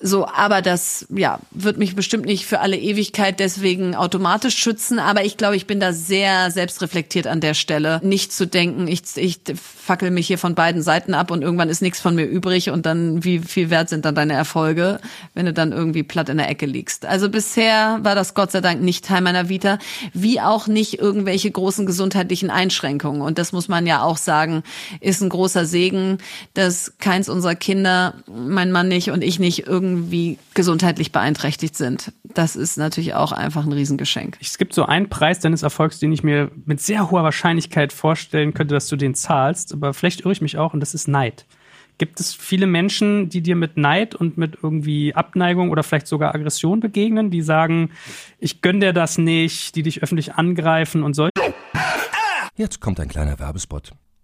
So, 0.00 0.26
aber 0.26 0.60
das, 0.60 1.06
ja, 1.08 1.38
wird 1.52 1.78
mich 1.78 1.94
bestimmt 1.94 2.26
nicht 2.26 2.46
für 2.46 2.58
alle 2.58 2.76
Ewigkeit 2.76 3.38
deswegen 3.38 3.94
automatisch 3.94 4.56
schützen. 4.56 4.98
Aber 4.98 5.24
ich 5.24 5.36
glaube, 5.36 5.54
ich 5.54 5.68
bin 5.68 5.78
da 5.78 5.92
sehr 5.92 6.50
selbstreflektiert 6.50 7.28
an 7.28 7.40
der 7.40 7.54
Stelle. 7.54 8.00
Nicht 8.02 8.32
zu 8.32 8.46
denken, 8.46 8.88
ich, 8.88 9.02
ich 9.14 9.40
fackel 9.56 10.10
mich 10.10 10.26
hier 10.26 10.36
von 10.36 10.56
beiden 10.56 10.82
Seiten 10.82 11.14
ab 11.14 11.30
und 11.30 11.42
irgendwann 11.42 11.68
ist 11.68 11.80
nichts 11.80 12.00
von 12.00 12.16
mir 12.16 12.24
übrig 12.24 12.70
und 12.70 12.86
dann, 12.86 13.22
wie 13.22 13.38
viel 13.38 13.70
wert 13.70 13.88
sind 13.88 14.04
dann 14.04 14.16
deine 14.16 14.32
Erfolge, 14.32 14.98
wenn 15.32 15.46
du 15.46 15.52
dann 15.52 15.70
irgendwie 15.70 16.02
platt 16.02 16.28
in 16.28 16.38
der 16.38 16.48
Ecke 16.48 16.66
liegst. 16.66 17.06
Also 17.06 17.30
bisher 17.30 18.00
war 18.02 18.16
das 18.16 18.34
Gott 18.34 18.50
sei 18.50 18.60
Dank 18.60 18.82
nicht 18.82 19.04
Teil 19.04 19.20
meiner 19.20 19.48
Vita, 19.48 19.78
wie 20.12 20.40
auch 20.40 20.66
nicht 20.66 20.98
irgendwelche 20.98 21.52
großen 21.52 21.86
gesundheitlichen 21.86 22.50
Einschränkungen. 22.50 23.22
Und 23.22 23.38
das 23.38 23.52
muss 23.52 23.68
man 23.68 23.86
ja 23.86 24.02
auch 24.02 24.16
sagen, 24.16 24.64
ist 25.00 25.22
ein 25.22 25.28
großer 25.28 25.66
Segen, 25.66 26.18
dass 26.52 26.94
keins 26.98 27.28
unserer 27.28 27.54
Kinder, 27.54 28.14
mein 28.26 28.72
Mann 28.72 28.88
nicht 28.88 29.12
und 29.12 29.22
ich 29.22 29.38
nicht, 29.38 29.68
irgendwie 29.68 29.83
gesundheitlich 30.54 31.12
beeinträchtigt 31.12 31.76
sind. 31.76 32.12
Das 32.34 32.56
ist 32.56 32.76
natürlich 32.76 33.14
auch 33.14 33.32
einfach 33.32 33.64
ein 33.64 33.72
Riesengeschenk. 33.72 34.38
Es 34.40 34.58
gibt 34.58 34.74
so 34.74 34.84
einen 34.84 35.08
Preis 35.08 35.40
deines 35.40 35.62
Erfolgs, 35.62 35.98
den 35.98 36.12
ich 36.12 36.22
mir 36.22 36.50
mit 36.64 36.80
sehr 36.80 37.10
hoher 37.10 37.22
Wahrscheinlichkeit 37.22 37.92
vorstellen 37.92 38.54
könnte, 38.54 38.74
dass 38.74 38.88
du 38.88 38.96
den 38.96 39.14
zahlst, 39.14 39.72
aber 39.72 39.94
vielleicht 39.94 40.20
irre 40.20 40.32
ich 40.32 40.40
mich 40.40 40.58
auch, 40.58 40.74
und 40.74 40.80
das 40.80 40.94
ist 40.94 41.08
Neid. 41.08 41.46
Gibt 41.96 42.18
es 42.18 42.34
viele 42.34 42.66
Menschen, 42.66 43.28
die 43.28 43.40
dir 43.40 43.54
mit 43.54 43.76
Neid 43.76 44.16
und 44.16 44.36
mit 44.36 44.58
irgendwie 44.62 45.14
Abneigung 45.14 45.70
oder 45.70 45.84
vielleicht 45.84 46.08
sogar 46.08 46.34
Aggression 46.34 46.80
begegnen, 46.80 47.30
die 47.30 47.42
sagen, 47.42 47.90
ich 48.40 48.62
gönn 48.62 48.80
dir 48.80 48.92
das 48.92 49.16
nicht, 49.16 49.76
die 49.76 49.84
dich 49.84 50.02
öffentlich 50.02 50.34
angreifen 50.34 51.04
und 51.04 51.14
so? 51.14 51.28
Jetzt 52.56 52.80
kommt 52.80 52.98
ein 52.98 53.08
kleiner 53.08 53.38
Werbespot. 53.38 53.92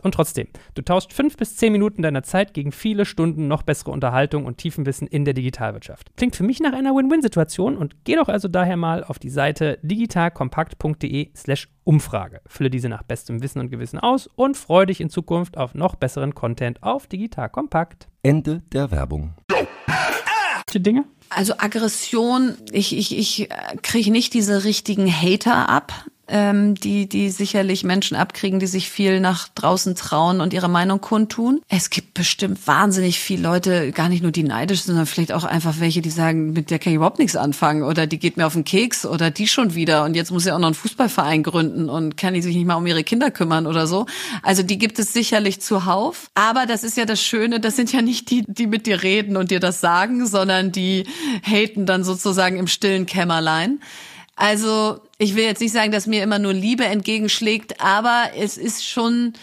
und 0.00 0.14
trotzdem, 0.14 0.48
du 0.74 0.82
tauschst 0.82 1.12
fünf 1.12 1.36
bis 1.36 1.56
zehn 1.56 1.72
Minuten 1.72 2.02
deiner 2.02 2.22
Zeit 2.22 2.54
gegen 2.54 2.72
viele 2.72 3.04
Stunden 3.04 3.48
noch 3.48 3.62
bessere 3.62 3.90
Unterhaltung 3.90 4.46
und 4.46 4.58
Tiefenwissen 4.58 5.06
in 5.06 5.24
der 5.24 5.34
Digitalwirtschaft. 5.34 6.16
Klingt 6.16 6.36
für 6.36 6.44
mich 6.44 6.60
nach 6.60 6.72
einer 6.72 6.94
Win-Win-Situation 6.94 7.76
und 7.76 8.04
geh 8.04 8.16
doch 8.16 8.28
also 8.28 8.48
daher 8.48 8.76
mal 8.76 9.04
auf 9.04 9.18
die 9.18 9.30
Seite 9.30 9.78
digitalkompakt.de/slash 9.82 11.68
Umfrage. 11.84 12.40
Fülle 12.46 12.70
diese 12.70 12.88
nach 12.88 13.02
bestem 13.02 13.42
Wissen 13.42 13.58
und 13.58 13.70
Gewissen 13.70 13.98
aus 13.98 14.28
und 14.36 14.56
freue 14.56 14.86
dich 14.86 15.00
in 15.00 15.10
Zukunft 15.10 15.56
auf 15.56 15.74
noch 15.74 15.96
besseren 15.96 16.34
Content 16.34 16.82
auf 16.82 17.06
Digital 17.06 17.48
Kompakt. 17.48 18.08
Ende 18.22 18.62
der 18.72 18.90
Werbung. 18.90 19.34
Die 20.72 20.82
Dinge? 20.82 21.04
Also 21.28 21.54
Aggression, 21.58 22.56
ich, 22.70 22.96
ich, 22.96 23.18
ich 23.18 23.48
kriege 23.82 24.10
nicht 24.10 24.34
diese 24.34 24.64
richtigen 24.64 25.10
Hater 25.10 25.68
ab 25.68 26.06
ähm, 26.28 26.74
die, 26.74 27.08
die 27.08 27.30
sicherlich 27.30 27.84
Menschen 27.84 28.16
abkriegen, 28.16 28.60
die 28.60 28.66
sich 28.66 28.88
viel 28.88 29.20
nach 29.20 29.48
draußen 29.48 29.94
trauen 29.94 30.40
und 30.40 30.52
ihre 30.52 30.68
Meinung 30.68 31.00
kundtun. 31.00 31.60
Es 31.68 31.90
gibt 31.90 32.14
bestimmt 32.14 32.66
wahnsinnig 32.66 33.18
viele 33.18 33.42
Leute, 33.42 33.92
gar 33.92 34.08
nicht 34.08 34.22
nur 34.22 34.32
die 34.32 34.44
neidisch, 34.44 34.82
sondern 34.82 35.06
vielleicht 35.06 35.32
auch 35.32 35.44
einfach 35.44 35.74
welche, 35.80 36.00
die 36.00 36.10
sagen, 36.10 36.52
mit 36.52 36.70
der 36.70 36.78
kann 36.78 36.92
ich 36.92 36.96
überhaupt 36.96 37.18
nichts 37.18 37.36
anfangen 37.36 37.82
oder 37.82 38.06
die 38.06 38.18
geht 38.18 38.36
mir 38.36 38.46
auf 38.46 38.54
den 38.54 38.64
Keks 38.64 39.04
oder 39.04 39.30
die 39.30 39.48
schon 39.48 39.74
wieder 39.74 40.04
und 40.04 40.14
jetzt 40.14 40.30
muss 40.30 40.44
sie 40.44 40.52
auch 40.52 40.58
noch 40.58 40.68
einen 40.68 40.74
Fußballverein 40.74 41.42
gründen 41.42 41.88
und 41.88 42.16
kann 42.16 42.34
die 42.34 42.42
sich 42.42 42.54
nicht 42.54 42.66
mal 42.66 42.76
um 42.76 42.86
ihre 42.86 43.04
Kinder 43.04 43.30
kümmern 43.30 43.66
oder 43.66 43.86
so. 43.86 44.06
Also 44.42 44.62
die 44.62 44.78
gibt 44.78 44.98
es 44.98 45.12
sicherlich 45.12 45.60
zuhauf. 45.60 46.30
Aber 46.34 46.66
das 46.66 46.84
ist 46.84 46.96
ja 46.96 47.04
das 47.04 47.20
Schöne, 47.20 47.60
das 47.60 47.76
sind 47.76 47.92
ja 47.92 48.00
nicht 48.00 48.30
die, 48.30 48.44
die 48.46 48.66
mit 48.66 48.86
dir 48.86 49.02
reden 49.02 49.36
und 49.36 49.50
dir 49.50 49.60
das 49.60 49.80
sagen, 49.80 50.26
sondern 50.26 50.72
die 50.72 51.04
haten 51.42 51.84
dann 51.86 52.04
sozusagen 52.04 52.58
im 52.58 52.68
stillen 52.68 53.06
Kämmerlein. 53.06 53.80
Also 54.36 55.00
ich 55.22 55.36
will 55.36 55.44
jetzt 55.44 55.60
nicht 55.60 55.72
sagen, 55.72 55.92
dass 55.92 56.08
mir 56.08 56.22
immer 56.22 56.40
nur 56.40 56.52
Liebe 56.52 56.84
entgegenschlägt, 56.84 57.80
aber 57.80 58.30
es 58.36 58.56
ist 58.56 58.84
schon 58.84 59.34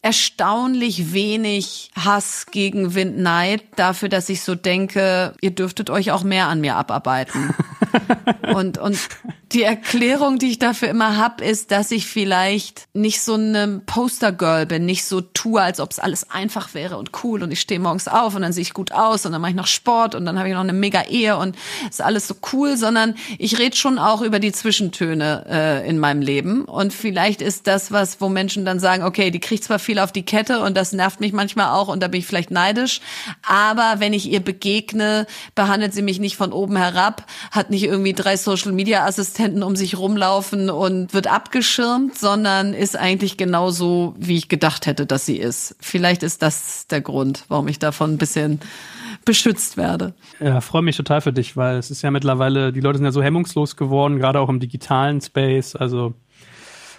erstaunlich 0.00 1.12
wenig 1.12 1.90
Hass 1.94 2.46
gegen 2.50 2.94
Windneid 2.94 3.62
dafür, 3.76 4.08
dass 4.08 4.30
ich 4.30 4.40
so 4.40 4.54
denke, 4.54 5.34
ihr 5.42 5.50
dürftet 5.50 5.90
euch 5.90 6.10
auch 6.10 6.22
mehr 6.22 6.48
an 6.48 6.62
mir 6.62 6.76
abarbeiten. 6.76 7.54
und, 8.54 8.78
und 8.78 8.98
die 9.52 9.64
Erklärung, 9.64 10.38
die 10.38 10.50
ich 10.50 10.58
dafür 10.60 10.88
immer 10.88 11.16
hab, 11.16 11.40
ist, 11.40 11.72
dass 11.72 11.90
ich 11.90 12.06
vielleicht 12.06 12.86
nicht 12.92 13.20
so 13.20 13.34
eine 13.34 13.82
Postergirl 13.84 14.64
bin, 14.66 14.86
nicht 14.86 15.04
so 15.04 15.20
tue, 15.20 15.60
als 15.60 15.80
ob 15.80 15.90
es 15.90 15.98
alles 15.98 16.30
einfach 16.30 16.72
wäre 16.74 16.96
und 16.98 17.10
cool 17.24 17.42
und 17.42 17.50
ich 17.50 17.60
stehe 17.60 17.80
morgens 17.80 18.06
auf 18.06 18.36
und 18.36 18.42
dann 18.42 18.52
sehe 18.52 18.62
ich 18.62 18.74
gut 18.74 18.92
aus 18.92 19.26
und 19.26 19.32
dann 19.32 19.40
mache 19.40 19.50
ich 19.50 19.56
noch 19.56 19.66
Sport 19.66 20.14
und 20.14 20.24
dann 20.24 20.38
habe 20.38 20.48
ich 20.48 20.54
noch 20.54 20.60
eine 20.60 20.72
mega 20.72 21.02
Ehe 21.02 21.36
und 21.36 21.56
ist 21.88 22.00
alles 22.00 22.28
so 22.28 22.36
cool, 22.52 22.76
sondern 22.76 23.16
ich 23.38 23.58
rede 23.58 23.76
schon 23.76 23.98
auch 23.98 24.22
über 24.22 24.38
die 24.38 24.52
Zwischentöne 24.52 25.44
äh, 25.48 25.88
in 25.88 25.98
meinem 25.98 26.22
Leben 26.22 26.64
und 26.64 26.92
vielleicht 26.92 27.42
ist 27.42 27.66
das 27.66 27.90
was, 27.90 28.20
wo 28.20 28.28
Menschen 28.28 28.64
dann 28.64 28.78
sagen, 28.78 29.02
okay, 29.02 29.32
die 29.32 29.40
kriegt 29.40 29.64
zwar 29.64 29.80
viel 29.80 29.98
auf 29.98 30.12
die 30.12 30.24
Kette 30.24 30.60
und 30.60 30.76
das 30.76 30.92
nervt 30.92 31.18
mich 31.18 31.32
manchmal 31.32 31.70
auch 31.70 31.88
und 31.88 32.00
da 32.00 32.06
bin 32.06 32.20
ich 32.20 32.26
vielleicht 32.26 32.52
neidisch, 32.52 33.00
aber 33.42 33.96
wenn 33.98 34.12
ich 34.12 34.30
ihr 34.30 34.40
begegne, 34.40 35.26
behandelt 35.56 35.92
sie 35.92 36.02
mich 36.02 36.20
nicht 36.20 36.36
von 36.36 36.52
oben 36.52 36.76
herab, 36.76 37.26
hat 37.50 37.70
nicht 37.70 37.82
irgendwie 37.82 38.12
drei 38.12 38.36
Social 38.36 38.70
Media 38.70 39.04
Assistenten 39.04 39.39
Assistenten 39.40 39.62
um 39.62 39.74
sich 39.74 39.96
rumlaufen 39.96 40.70
und 40.70 41.14
wird 41.14 41.26
abgeschirmt, 41.26 42.18
sondern 42.18 42.74
ist 42.74 42.96
eigentlich 42.96 43.36
genauso, 43.36 44.14
wie 44.18 44.36
ich 44.36 44.48
gedacht 44.48 44.86
hätte, 44.86 45.06
dass 45.06 45.24
sie 45.24 45.38
ist. 45.38 45.76
Vielleicht 45.80 46.22
ist 46.22 46.42
das 46.42 46.86
der 46.88 47.00
Grund, 47.00 47.44
warum 47.48 47.66
ich 47.68 47.78
davon 47.78 48.12
ein 48.12 48.18
bisschen 48.18 48.60
beschützt 49.24 49.76
werde. 49.76 50.14
Ja, 50.40 50.60
freue 50.60 50.82
mich 50.82 50.96
total 50.96 51.22
für 51.22 51.32
dich, 51.32 51.56
weil 51.56 51.78
es 51.78 51.90
ist 51.90 52.02
ja 52.02 52.10
mittlerweile, 52.10 52.72
die 52.72 52.80
Leute 52.80 52.98
sind 52.98 53.06
ja 53.06 53.12
so 53.12 53.22
hemmungslos 53.22 53.76
geworden, 53.76 54.18
gerade 54.18 54.40
auch 54.40 54.48
im 54.48 54.60
digitalen 54.60 55.20
Space. 55.20 55.74
Also, 55.74 56.14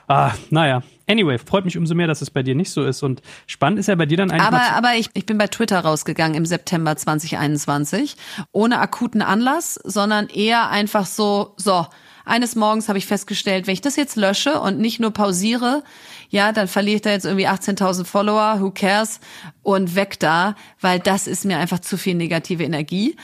ah, 0.07 0.31
naja. 0.49 0.81
Anyway, 1.07 1.37
freut 1.37 1.65
mich 1.65 1.77
umso 1.77 1.93
mehr, 1.93 2.07
dass 2.07 2.21
es 2.21 2.31
bei 2.31 2.41
dir 2.41 2.55
nicht 2.55 2.71
so 2.71 2.85
ist. 2.85 3.03
Und 3.03 3.21
spannend 3.45 3.79
ist 3.79 3.87
ja 3.87 3.95
bei 3.95 4.05
dir 4.05 4.17
dann 4.17 4.31
eigentlich. 4.31 4.47
Aber, 4.47 4.77
aber 4.77 4.95
ich, 4.95 5.09
ich 5.13 5.25
bin 5.25 5.37
bei 5.37 5.47
Twitter 5.47 5.79
rausgegangen 5.79 6.35
im 6.35 6.45
September 6.45 6.95
2021. 6.95 8.15
Ohne 8.51 8.79
akuten 8.79 9.21
Anlass, 9.21 9.75
sondern 9.83 10.27
eher 10.27 10.69
einfach 10.69 11.05
so, 11.05 11.53
so, 11.57 11.85
eines 12.26 12.55
Morgens 12.55 12.88
habe 12.88 12.97
ich 12.97 13.05
festgestellt, 13.05 13.67
wenn 13.67 13.74
ich 13.74 13.82
das 13.82 13.95
jetzt 13.95 14.15
lösche 14.15 14.59
und 14.59 14.80
nicht 14.80 14.99
nur 14.99 15.11
pausiere, 15.11 15.84
ja, 16.30 16.51
dann 16.51 16.67
verliere 16.67 16.95
ich 16.95 17.01
da 17.01 17.11
jetzt 17.11 17.26
irgendwie 17.26 17.47
18.000 17.47 18.05
Follower, 18.05 18.57
who 18.59 18.72
cares, 18.72 19.19
und 19.63 19.95
weg 19.95 20.19
da, 20.19 20.55
weil 20.80 20.99
das 20.99 21.28
ist 21.28 21.45
mir 21.45 21.57
einfach 21.57 21.80
zu 21.80 21.97
viel 21.97 22.15
negative 22.15 22.63
Energie. 22.63 23.15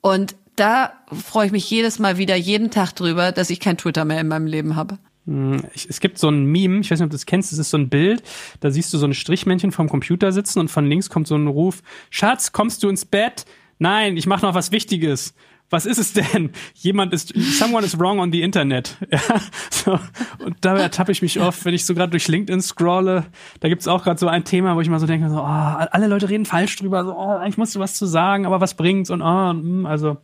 Und 0.00 0.34
da 0.56 0.92
freue 1.12 1.46
ich 1.46 1.52
mich 1.52 1.68
jedes 1.68 1.98
Mal 1.98 2.16
wieder, 2.16 2.36
jeden 2.36 2.70
Tag 2.70 2.92
drüber, 2.92 3.32
dass 3.32 3.50
ich 3.50 3.60
kein 3.60 3.76
Twitter 3.76 4.04
mehr 4.04 4.20
in 4.20 4.28
meinem 4.28 4.46
Leben 4.46 4.76
habe. 4.76 4.98
Hm, 5.26 5.62
es 5.74 6.00
gibt 6.00 6.18
so 6.18 6.28
ein 6.28 6.44
Meme, 6.44 6.80
ich 6.80 6.90
weiß 6.90 6.98
nicht, 6.98 7.06
ob 7.06 7.10
du 7.10 7.16
das 7.16 7.26
kennst, 7.26 7.50
das 7.50 7.58
ist 7.58 7.70
so 7.70 7.78
ein 7.78 7.88
Bild, 7.88 8.22
da 8.60 8.70
siehst 8.70 8.92
du 8.92 8.98
so 8.98 9.06
ein 9.06 9.14
Strichmännchen 9.14 9.72
vom 9.72 9.88
Computer 9.88 10.32
sitzen 10.32 10.60
und 10.60 10.70
von 10.70 10.86
links 10.86 11.08
kommt 11.08 11.26
so 11.26 11.34
ein 11.34 11.46
Ruf, 11.46 11.82
Schatz, 12.10 12.52
kommst 12.52 12.82
du 12.82 12.88
ins 12.88 13.06
Bett? 13.06 13.46
Nein, 13.78 14.16
ich 14.16 14.26
mache 14.26 14.44
noch 14.44 14.54
was 14.54 14.70
Wichtiges 14.70 15.34
was 15.74 15.86
ist 15.86 15.98
es 15.98 16.12
denn? 16.12 16.52
Jemand 16.74 17.12
ist, 17.12 17.34
someone 17.36 17.84
is 17.84 17.98
wrong 17.98 18.20
on 18.20 18.32
the 18.32 18.40
Internet. 18.40 18.96
Ja, 19.10 19.40
so. 19.70 19.98
Und 20.44 20.56
dabei 20.60 20.80
ertappe 20.80 21.12
ich 21.12 21.22
mich 21.22 21.40
oft, 21.40 21.64
wenn 21.64 21.74
ich 21.74 21.84
so 21.84 21.94
gerade 21.94 22.10
durch 22.10 22.26
LinkedIn 22.26 22.60
scrolle. 22.62 23.26
Da 23.60 23.68
gibt's 23.68 23.86
auch 23.86 24.02
gerade 24.02 24.18
so 24.18 24.26
ein 24.28 24.44
Thema, 24.44 24.74
wo 24.76 24.80
ich 24.80 24.88
mal 24.88 24.98
so 24.98 25.06
denke, 25.06 25.28
so, 25.28 25.36
oh, 25.36 25.44
alle 25.44 26.08
Leute 26.08 26.28
reden 26.28 26.46
falsch 26.46 26.76
drüber. 26.76 27.04
So, 27.04 27.14
oh, 27.14 27.36
eigentlich 27.36 27.58
musst 27.58 27.74
du 27.74 27.80
was 27.80 27.94
zu 27.94 28.06
sagen, 28.06 28.46
aber 28.46 28.60
was 28.60 28.74
bringt's? 28.74 29.10
Und 29.10 29.22
oh, 29.22 29.86
also 29.86 30.16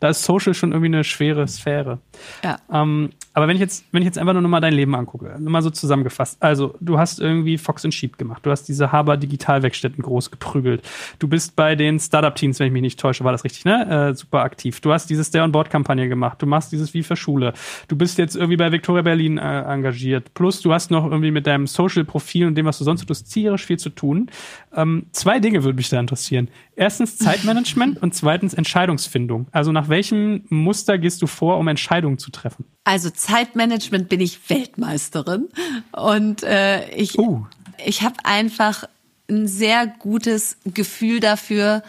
da 0.00 0.08
ist 0.08 0.24
Social 0.24 0.54
schon 0.54 0.72
irgendwie 0.72 0.86
eine 0.86 1.04
schwere 1.04 1.46
Sphäre. 1.48 1.98
Ja. 2.42 2.58
Ähm, 2.72 3.10
aber 3.36 3.48
wenn 3.48 3.56
ich 3.56 3.60
jetzt, 3.60 3.84
wenn 3.92 4.00
ich 4.00 4.06
jetzt 4.06 4.18
einfach 4.18 4.32
nur 4.32 4.42
mal 4.42 4.60
dein 4.60 4.72
Leben 4.72 4.94
angucke, 4.94 5.36
nur 5.38 5.50
mal 5.50 5.60
so 5.60 5.68
zusammengefasst. 5.68 6.42
Also, 6.42 6.74
du 6.80 6.98
hast 6.98 7.20
irgendwie 7.20 7.58
Fox 7.58 7.84
and 7.84 7.92
Sheep 7.92 8.16
gemacht. 8.16 8.46
Du 8.46 8.50
hast 8.50 8.64
diese 8.64 8.92
Haber 8.92 9.18
Digitalwerkstätten 9.18 10.02
groß 10.02 10.30
geprügelt. 10.30 10.82
Du 11.18 11.28
bist 11.28 11.54
bei 11.54 11.74
den 11.74 11.98
Startup-Teams, 11.98 12.58
wenn 12.58 12.68
ich 12.68 12.72
mich 12.72 12.80
nicht 12.80 12.98
täusche, 12.98 13.24
war 13.24 13.32
das 13.32 13.44
richtig, 13.44 13.66
ne? 13.66 14.10
Äh, 14.10 14.14
super 14.14 14.40
aktiv. 14.40 14.80
Du 14.80 14.90
hast 14.90 15.10
diese 15.10 15.22
Stay-on-Board-Kampagne 15.22 16.08
gemacht. 16.08 16.40
Du 16.40 16.46
machst 16.46 16.72
dieses 16.72 16.94
Wie 16.94 17.02
für 17.02 17.16
Schule. 17.16 17.52
Du 17.88 17.96
bist 17.96 18.16
jetzt 18.16 18.36
irgendwie 18.36 18.56
bei 18.56 18.72
Victoria 18.72 19.02
Berlin 19.02 19.36
äh, 19.36 19.62
engagiert. 19.62 20.32
Plus, 20.32 20.62
du 20.62 20.72
hast 20.72 20.90
noch 20.90 21.04
irgendwie 21.04 21.30
mit 21.30 21.46
deinem 21.46 21.66
Social-Profil 21.66 22.46
und 22.46 22.54
dem, 22.54 22.64
was 22.64 22.78
du 22.78 22.84
sonst 22.84 23.04
tust, 23.06 23.30
tierisch 23.30 23.66
viel 23.66 23.78
zu 23.78 23.90
tun. 23.90 24.30
Ähm, 24.74 25.06
zwei 25.12 25.40
Dinge 25.40 25.62
würde 25.62 25.76
mich 25.76 25.90
da 25.90 26.00
interessieren. 26.00 26.48
Erstens 26.76 27.16
Zeitmanagement 27.16 27.96
und 28.02 28.14
zweitens 28.14 28.54
Entscheidungsfindung. 28.54 29.48
Also, 29.50 29.72
nach 29.72 29.88
welchem 29.88 30.44
Muster 30.50 30.98
gehst 30.98 31.22
du 31.22 31.26
vor, 31.26 31.58
um 31.58 31.66
Entscheidungen 31.68 32.18
zu 32.18 32.30
treffen? 32.30 32.66
Also 32.84 33.10
Zeitmanagement 33.10 34.08
bin 34.08 34.20
ich 34.20 34.48
Weltmeisterin 34.48 35.48
und 35.92 36.42
äh, 36.44 36.88
ich 36.90 37.18
uh. 37.18 37.44
ich 37.84 38.02
habe 38.02 38.16
einfach 38.24 38.84
ein 39.28 39.48
sehr 39.48 39.86
gutes 39.86 40.58
Gefühl 40.64 41.18
dafür, 41.18 41.82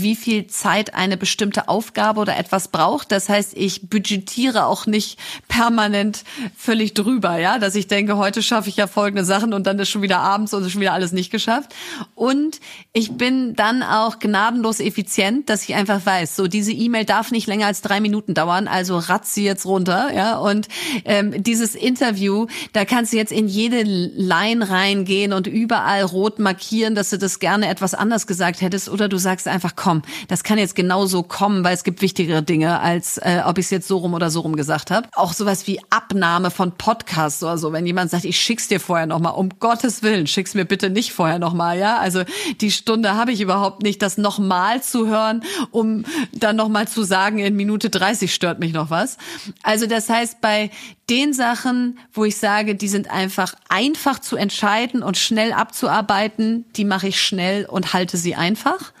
wie 0.00 0.16
viel 0.16 0.46
Zeit 0.46 0.94
eine 0.94 1.16
bestimmte 1.16 1.68
Aufgabe 1.68 2.20
oder 2.20 2.36
etwas 2.38 2.68
braucht. 2.68 3.12
Das 3.12 3.28
heißt, 3.28 3.56
ich 3.56 3.88
budgetiere 3.88 4.66
auch 4.66 4.86
nicht 4.86 5.18
permanent 5.48 6.24
völlig 6.56 6.94
drüber, 6.94 7.38
ja, 7.38 7.58
dass 7.58 7.74
ich 7.74 7.88
denke, 7.88 8.16
heute 8.16 8.42
schaffe 8.42 8.68
ich 8.68 8.76
ja 8.76 8.86
folgende 8.86 9.24
Sachen 9.24 9.52
und 9.52 9.66
dann 9.66 9.78
ist 9.78 9.90
schon 9.90 10.02
wieder 10.02 10.20
abends 10.20 10.54
und 10.54 10.64
ist 10.64 10.72
schon 10.72 10.80
wieder 10.80 10.94
alles 10.94 11.12
nicht 11.12 11.30
geschafft. 11.30 11.74
Und 12.14 12.60
ich 12.92 13.12
bin 13.12 13.54
dann 13.54 13.82
auch 13.82 14.18
gnadenlos 14.18 14.80
effizient, 14.80 15.50
dass 15.50 15.64
ich 15.64 15.74
einfach 15.74 16.04
weiß, 16.04 16.36
so 16.36 16.46
diese 16.48 16.72
E-Mail 16.72 17.04
darf 17.04 17.30
nicht 17.30 17.46
länger 17.46 17.66
als 17.66 17.82
drei 17.82 18.00
Minuten 18.00 18.34
dauern, 18.34 18.68
also 18.68 18.98
ratz 18.98 19.34
sie 19.34 19.44
jetzt 19.44 19.66
runter, 19.66 20.12
ja. 20.14 20.38
Und 20.38 20.68
ähm, 21.04 21.42
dieses 21.42 21.74
Interview, 21.74 22.46
da 22.72 22.84
kannst 22.84 23.12
du 23.12 23.16
jetzt 23.16 23.32
in 23.32 23.48
jede 23.48 23.82
Line 23.82 24.68
reingehen 24.68 25.32
und 25.32 25.46
überall 25.46 26.02
rot 26.02 26.38
markieren, 26.38 26.94
dass 26.94 27.10
du 27.10 27.18
das 27.18 27.38
gerne 27.38 27.68
etwas 27.68 27.94
anders 27.94 28.26
gesagt 28.26 28.60
hättest, 28.60 28.88
oder 28.88 29.08
du 29.08 29.18
sagst 29.18 29.48
einfach, 29.48 29.76
komm, 29.82 30.02
das 30.28 30.44
kann 30.44 30.58
jetzt 30.58 30.76
genauso 30.76 31.24
kommen, 31.24 31.64
weil 31.64 31.74
es 31.74 31.82
gibt 31.82 32.02
wichtigere 32.02 32.40
Dinge, 32.40 32.78
als 32.78 33.18
äh, 33.18 33.42
ob 33.44 33.58
ich 33.58 33.64
es 33.64 33.70
jetzt 33.70 33.88
so 33.88 33.96
rum 33.96 34.14
oder 34.14 34.30
so 34.30 34.38
rum 34.38 34.54
gesagt 34.54 34.92
habe. 34.92 35.08
Auch 35.12 35.32
sowas 35.32 35.66
wie 35.66 35.80
Abnahme 35.90 36.52
von 36.52 36.70
Podcasts 36.70 37.42
oder 37.42 37.58
so, 37.58 37.72
wenn 37.72 37.84
jemand 37.84 38.12
sagt, 38.12 38.24
ich 38.24 38.38
schick's 38.38 38.68
dir 38.68 38.78
vorher 38.78 39.06
nochmal, 39.06 39.34
um 39.34 39.48
Gottes 39.58 40.04
Willen, 40.04 40.28
schick's 40.28 40.54
mir 40.54 40.66
bitte 40.66 40.88
nicht 40.88 41.12
vorher 41.12 41.40
nochmal, 41.40 41.80
ja. 41.80 41.98
Also 41.98 42.22
die 42.60 42.70
Stunde 42.70 43.16
habe 43.16 43.32
ich 43.32 43.40
überhaupt 43.40 43.82
nicht, 43.82 44.00
das 44.02 44.18
nochmal 44.18 44.84
zu 44.84 45.08
hören, 45.08 45.42
um 45.72 46.04
dann 46.30 46.54
nochmal 46.54 46.86
zu 46.86 47.02
sagen, 47.02 47.40
in 47.40 47.56
Minute 47.56 47.90
30 47.90 48.32
stört 48.32 48.60
mich 48.60 48.72
noch 48.72 48.88
was. 48.90 49.16
Also 49.64 49.88
das 49.88 50.08
heißt, 50.08 50.40
bei 50.40 50.70
den 51.10 51.32
Sachen, 51.32 51.98
wo 52.12 52.24
ich 52.24 52.36
sage, 52.36 52.76
die 52.76 52.86
sind 52.86 53.10
einfach 53.10 53.56
einfach 53.68 54.20
zu 54.20 54.36
entscheiden 54.36 55.02
und 55.02 55.16
schnell 55.16 55.52
abzuarbeiten, 55.52 56.66
die 56.76 56.84
mache 56.84 57.08
ich 57.08 57.20
schnell 57.20 57.64
und 57.64 57.92
halte 57.92 58.16
sie 58.16 58.36
einfach. 58.36 58.92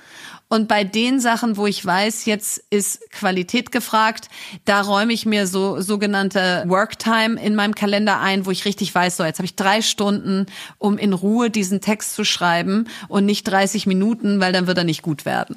Und 0.52 0.68
bei 0.68 0.84
den 0.84 1.18
Sachen, 1.18 1.56
wo 1.56 1.66
ich 1.66 1.82
weiß, 1.82 2.26
jetzt 2.26 2.62
ist 2.68 3.10
Qualität 3.10 3.72
gefragt, 3.72 4.28
da 4.66 4.82
räume 4.82 5.14
ich 5.14 5.24
mir 5.24 5.46
so 5.46 5.80
sogenannte 5.80 6.64
Worktime 6.66 7.42
in 7.42 7.54
meinem 7.54 7.74
Kalender 7.74 8.20
ein, 8.20 8.44
wo 8.44 8.50
ich 8.50 8.66
richtig 8.66 8.94
weiß, 8.94 9.16
so 9.16 9.24
jetzt 9.24 9.38
habe 9.38 9.46
ich 9.46 9.56
drei 9.56 9.80
Stunden, 9.80 10.44
um 10.76 10.98
in 10.98 11.14
Ruhe 11.14 11.48
diesen 11.48 11.80
Text 11.80 12.14
zu 12.14 12.24
schreiben 12.24 12.86
und 13.08 13.24
nicht 13.24 13.44
30 13.44 13.86
Minuten, 13.86 14.40
weil 14.40 14.52
dann 14.52 14.66
wird 14.66 14.76
er 14.76 14.84
nicht 14.84 15.00
gut 15.00 15.24
werden. 15.24 15.56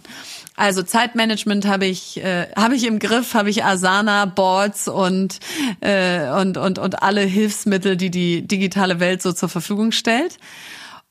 Also 0.55 0.81
Zeitmanagement 0.81 1.67
habe 1.67 1.87
ich 1.87 2.23
äh, 2.23 2.47
habe 2.55 2.77
ich 2.77 2.87
im 2.87 2.99
Griff, 2.99 3.33
habe 3.33 3.49
ich 3.49 3.65
Asana 3.65 4.23
Boards 4.23 4.87
und 4.87 5.39
äh, 5.81 6.29
und 6.39 6.55
und 6.55 6.79
und 6.79 7.03
alle 7.03 7.19
Hilfsmittel, 7.19 7.97
die 7.97 8.11
die 8.11 8.47
digitale 8.47 9.01
Welt 9.01 9.21
so 9.21 9.33
zur 9.33 9.49
Verfügung 9.49 9.91
stellt. 9.91 10.37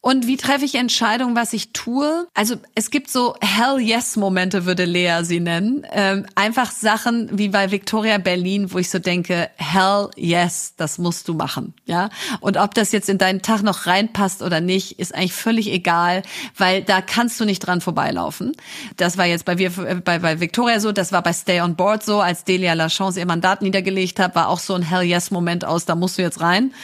Und 0.05 0.27
wie 0.27 0.37
treffe 0.37 0.67
ich 0.67 0.75
Entscheidungen, 0.75 1.35
was 1.35 1.55
ich 1.55 1.73
tue? 1.73 2.27
Also 2.35 2.57
es 2.75 2.91
gibt 2.91 3.11
so 3.11 3.37
Hell 3.41 3.81
Yes 3.81 4.17
Momente, 4.17 4.67
würde 4.67 4.85
Lea 4.85 5.21
sie 5.23 5.41
nennen. 5.41 5.87
Ähm, 5.91 6.27
einfach 6.35 6.71
Sachen 6.73 7.31
wie 7.39 7.49
bei 7.49 7.71
Victoria 7.71 8.19
Berlin, 8.19 8.71
wo 8.71 8.77
ich 8.77 8.91
so 8.91 8.99
denke, 8.99 9.49
Hell 9.57 10.11
Yes, 10.15 10.75
das 10.77 10.99
musst 10.99 11.27
du 11.27 11.33
machen, 11.33 11.73
ja. 11.87 12.11
Und 12.41 12.59
ob 12.59 12.75
das 12.75 12.93
jetzt 12.93 13.09
in 13.09 13.17
deinen 13.17 13.41
Tag 13.41 13.63
noch 13.63 13.87
reinpasst 13.87 14.43
oder 14.43 14.61
nicht, 14.61 14.99
ist 14.99 15.15
eigentlich 15.15 15.33
völlig 15.33 15.73
egal, 15.73 16.21
weil 16.59 16.83
da 16.83 17.01
kannst 17.01 17.41
du 17.41 17.47
nicht 17.47 17.61
dran 17.61 17.81
vorbeilaufen. 17.81 18.53
Das 18.99 19.17
war 19.17 19.25
jetzt 19.25 19.47
bei 19.47 19.57
wir 19.57 19.71
bei, 19.71 20.19
bei 20.19 20.39
Victoria 20.39 20.81
so, 20.81 20.93
das 20.93 21.13
war 21.13 21.23
bei 21.23 21.33
Stay 21.33 21.63
on 21.63 21.77
Board 21.77 22.05
so, 22.05 22.21
als 22.21 22.45
Delia 22.45 22.75
Lachance 22.75 23.19
ihr 23.19 23.27
Mandat 23.27 23.63
niedergelegt 23.63 24.21
hat, 24.21 24.35
war 24.35 24.51
auch 24.51 24.59
so 24.59 24.75
ein 24.75 24.83
Hell 24.83 25.05
Yes 25.05 25.31
Moment 25.31 25.65
aus, 25.65 25.87
da 25.87 25.95
musst 25.95 26.19
du 26.19 26.23
jetzt 26.23 26.43
rein. 26.43 26.75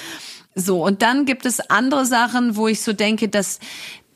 So, 0.55 0.85
und 0.85 1.03
dann 1.03 1.27
gibt 1.27 1.47
es 1.47 1.61
andere 1.71 2.05
Sachen, 2.05 2.57
wo 2.57 2.69
ich 2.69 2.83
so 2.83 2.93
denke, 2.93 3.29
das 3.29 3.61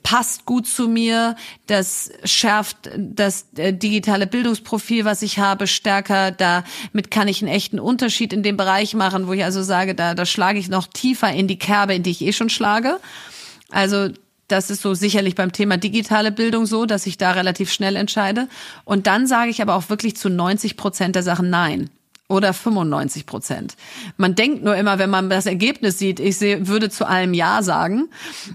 passt 0.05 0.45
gut 0.45 0.67
zu 0.67 0.87
mir, 0.87 1.35
das 1.67 2.11
schärft 2.25 2.91
das 2.97 3.47
äh, 3.57 3.73
digitale 3.73 4.27
Bildungsprofil, 4.27 5.05
was 5.07 5.23
ich 5.23 5.39
habe, 5.39 5.67
stärker. 5.67 6.31
Damit 6.31 7.11
kann 7.11 7.27
ich 7.27 7.41
einen 7.41 7.51
echten 7.51 7.81
Unterschied 7.81 8.33
in 8.33 8.43
dem 8.43 8.57
Bereich 8.57 8.95
machen, 8.95 9.27
wo 9.27 9.33
ich 9.33 9.43
also 9.43 9.63
sage, 9.63 9.95
da, 9.95 10.15
da 10.15 10.27
schlage 10.27 10.59
ich 10.59 10.69
noch 10.69 10.87
tiefer 10.87 11.33
in 11.33 11.49
die 11.49 11.59
Kerbe, 11.59 11.95
in 11.95 12.03
die 12.03 12.11
ich 12.11 12.21
eh 12.21 12.33
schon 12.33 12.51
schlage. 12.51 13.01
Also 13.71 14.11
das 14.47 14.69
ist 14.69 14.83
so 14.83 14.93
sicherlich 14.93 15.37
beim 15.37 15.53
Thema 15.53 15.79
digitale 15.79 16.31
Bildung 16.31 16.67
so, 16.67 16.85
dass 16.85 17.07
ich 17.07 17.17
da 17.17 17.33
relativ 17.33 17.73
schnell 17.73 17.97
entscheide. 17.97 18.49
Und 18.85 19.07
dann 19.07 19.27
sage 19.27 19.51
ich 19.51 19.63
aber 19.63 19.75
auch 19.75 19.89
wirklich 19.89 20.17
zu 20.17 20.29
90 20.29 20.77
Prozent 20.77 21.17
der 21.17 21.23
Sachen 21.23 21.49
Nein 21.49 21.89
oder 22.29 22.53
95 22.53 23.27
Prozent. 23.27 23.77
Man 24.17 24.35
denkt 24.35 24.65
nur 24.65 24.77
immer, 24.77 24.99
wenn 24.99 25.11
man 25.11 25.29
das 25.29 25.47
Ergebnis 25.47 25.99
sieht, 25.99 26.21
ich 26.21 26.39
sehe, 26.39 26.67
würde 26.67 26.89
zu 26.89 27.07
allem 27.07 27.35
Ja 27.35 27.63
sagen, 27.63 28.09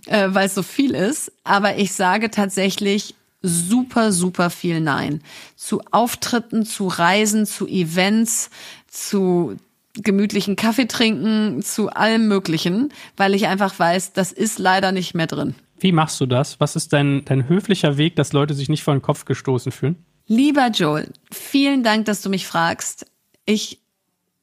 äh, 0.07 0.27
weil 0.29 0.47
es 0.47 0.55
so 0.55 0.63
viel 0.63 0.95
ist. 0.95 1.31
Aber 1.43 1.77
ich 1.77 1.93
sage 1.93 2.31
tatsächlich 2.31 3.15
super, 3.41 4.11
super 4.11 4.49
viel 4.49 4.81
Nein. 4.81 5.21
Zu 5.55 5.81
Auftritten, 5.91 6.65
zu 6.65 6.87
Reisen, 6.87 7.45
zu 7.45 7.67
Events, 7.67 8.49
zu 8.87 9.55
gemütlichen 9.93 10.55
Kaffee 10.55 10.87
trinken, 10.87 11.61
zu 11.61 11.89
allem 11.89 12.27
Möglichen, 12.27 12.89
weil 13.17 13.33
ich 13.33 13.47
einfach 13.47 13.77
weiß, 13.77 14.13
das 14.13 14.31
ist 14.31 14.59
leider 14.59 14.91
nicht 14.91 15.13
mehr 15.13 15.27
drin. 15.27 15.55
Wie 15.79 15.91
machst 15.91 16.19
du 16.19 16.25
das? 16.25 16.59
Was 16.59 16.75
ist 16.75 16.93
dein, 16.93 17.23
dein 17.25 17.47
höflicher 17.47 17.97
Weg, 17.97 18.15
dass 18.15 18.33
Leute 18.33 18.53
sich 18.53 18.69
nicht 18.69 18.83
vor 18.83 18.93
den 18.93 19.01
Kopf 19.01 19.25
gestoßen 19.25 19.71
fühlen? 19.71 19.95
Lieber 20.27 20.67
Joel, 20.67 21.11
vielen 21.31 21.83
Dank, 21.83 22.05
dass 22.05 22.21
du 22.21 22.29
mich 22.29 22.45
fragst. 22.45 23.05
Ich 23.49 23.79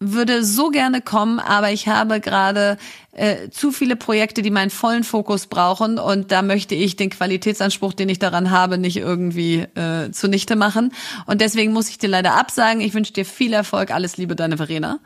würde 0.01 0.45
so 0.45 0.71
gerne 0.71 1.01
kommen, 1.01 1.39
aber 1.39 1.71
ich 1.71 1.87
habe 1.87 2.21
gerade 2.21 2.77
äh, 3.13 3.51
zu 3.51 3.71
viele 3.71 3.95
Projekte, 3.95 4.43
die 4.43 4.51
meinen 4.51 4.71
vollen 4.71 5.05
Fokus 5.05 5.47
brauchen 5.47 6.01
und 6.01 6.33
da 6.33 6.43
möchte 6.43 6.75
ich 6.75 6.97
den 6.97 7.09
Qualitätsanspruch, 7.09 7.93
den 7.93 8.09
ich 8.09 8.19
daran 8.19 8.51
habe, 8.51 8.79
nicht 8.79 8.97
irgendwie 8.97 9.61
äh, 9.77 10.11
zunichte 10.11 10.57
machen 10.57 10.93
und 11.27 11.41
deswegen 11.41 11.73
muss 11.73 11.89
ich 11.89 11.99
dir 11.99 12.09
leider 12.09 12.35
absagen. 12.35 12.81
Ich 12.81 12.95
wünsche 12.95 13.13
dir 13.13 13.25
viel 13.25 13.53
Erfolg, 13.53 13.93
alles 13.93 14.17
Liebe, 14.17 14.35
deine 14.35 14.57
Verena. 14.57 14.99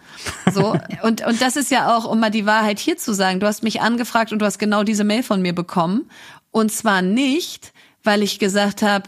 So 0.50 0.74
und 1.02 1.26
und 1.26 1.42
das 1.42 1.56
ist 1.56 1.70
ja 1.70 1.94
auch, 1.94 2.06
um 2.10 2.18
mal 2.18 2.30
die 2.30 2.46
Wahrheit 2.46 2.78
hier 2.78 2.96
zu 2.96 3.12
sagen. 3.12 3.38
Du 3.38 3.46
hast 3.46 3.62
mich 3.62 3.82
angefragt 3.82 4.32
und 4.32 4.38
du 4.38 4.46
hast 4.46 4.58
genau 4.58 4.82
diese 4.82 5.04
Mail 5.04 5.22
von 5.22 5.42
mir 5.42 5.54
bekommen 5.54 6.08
und 6.52 6.72
zwar 6.72 7.02
nicht, 7.02 7.74
weil 8.02 8.22
ich 8.22 8.38
gesagt 8.38 8.80
habe 8.80 9.04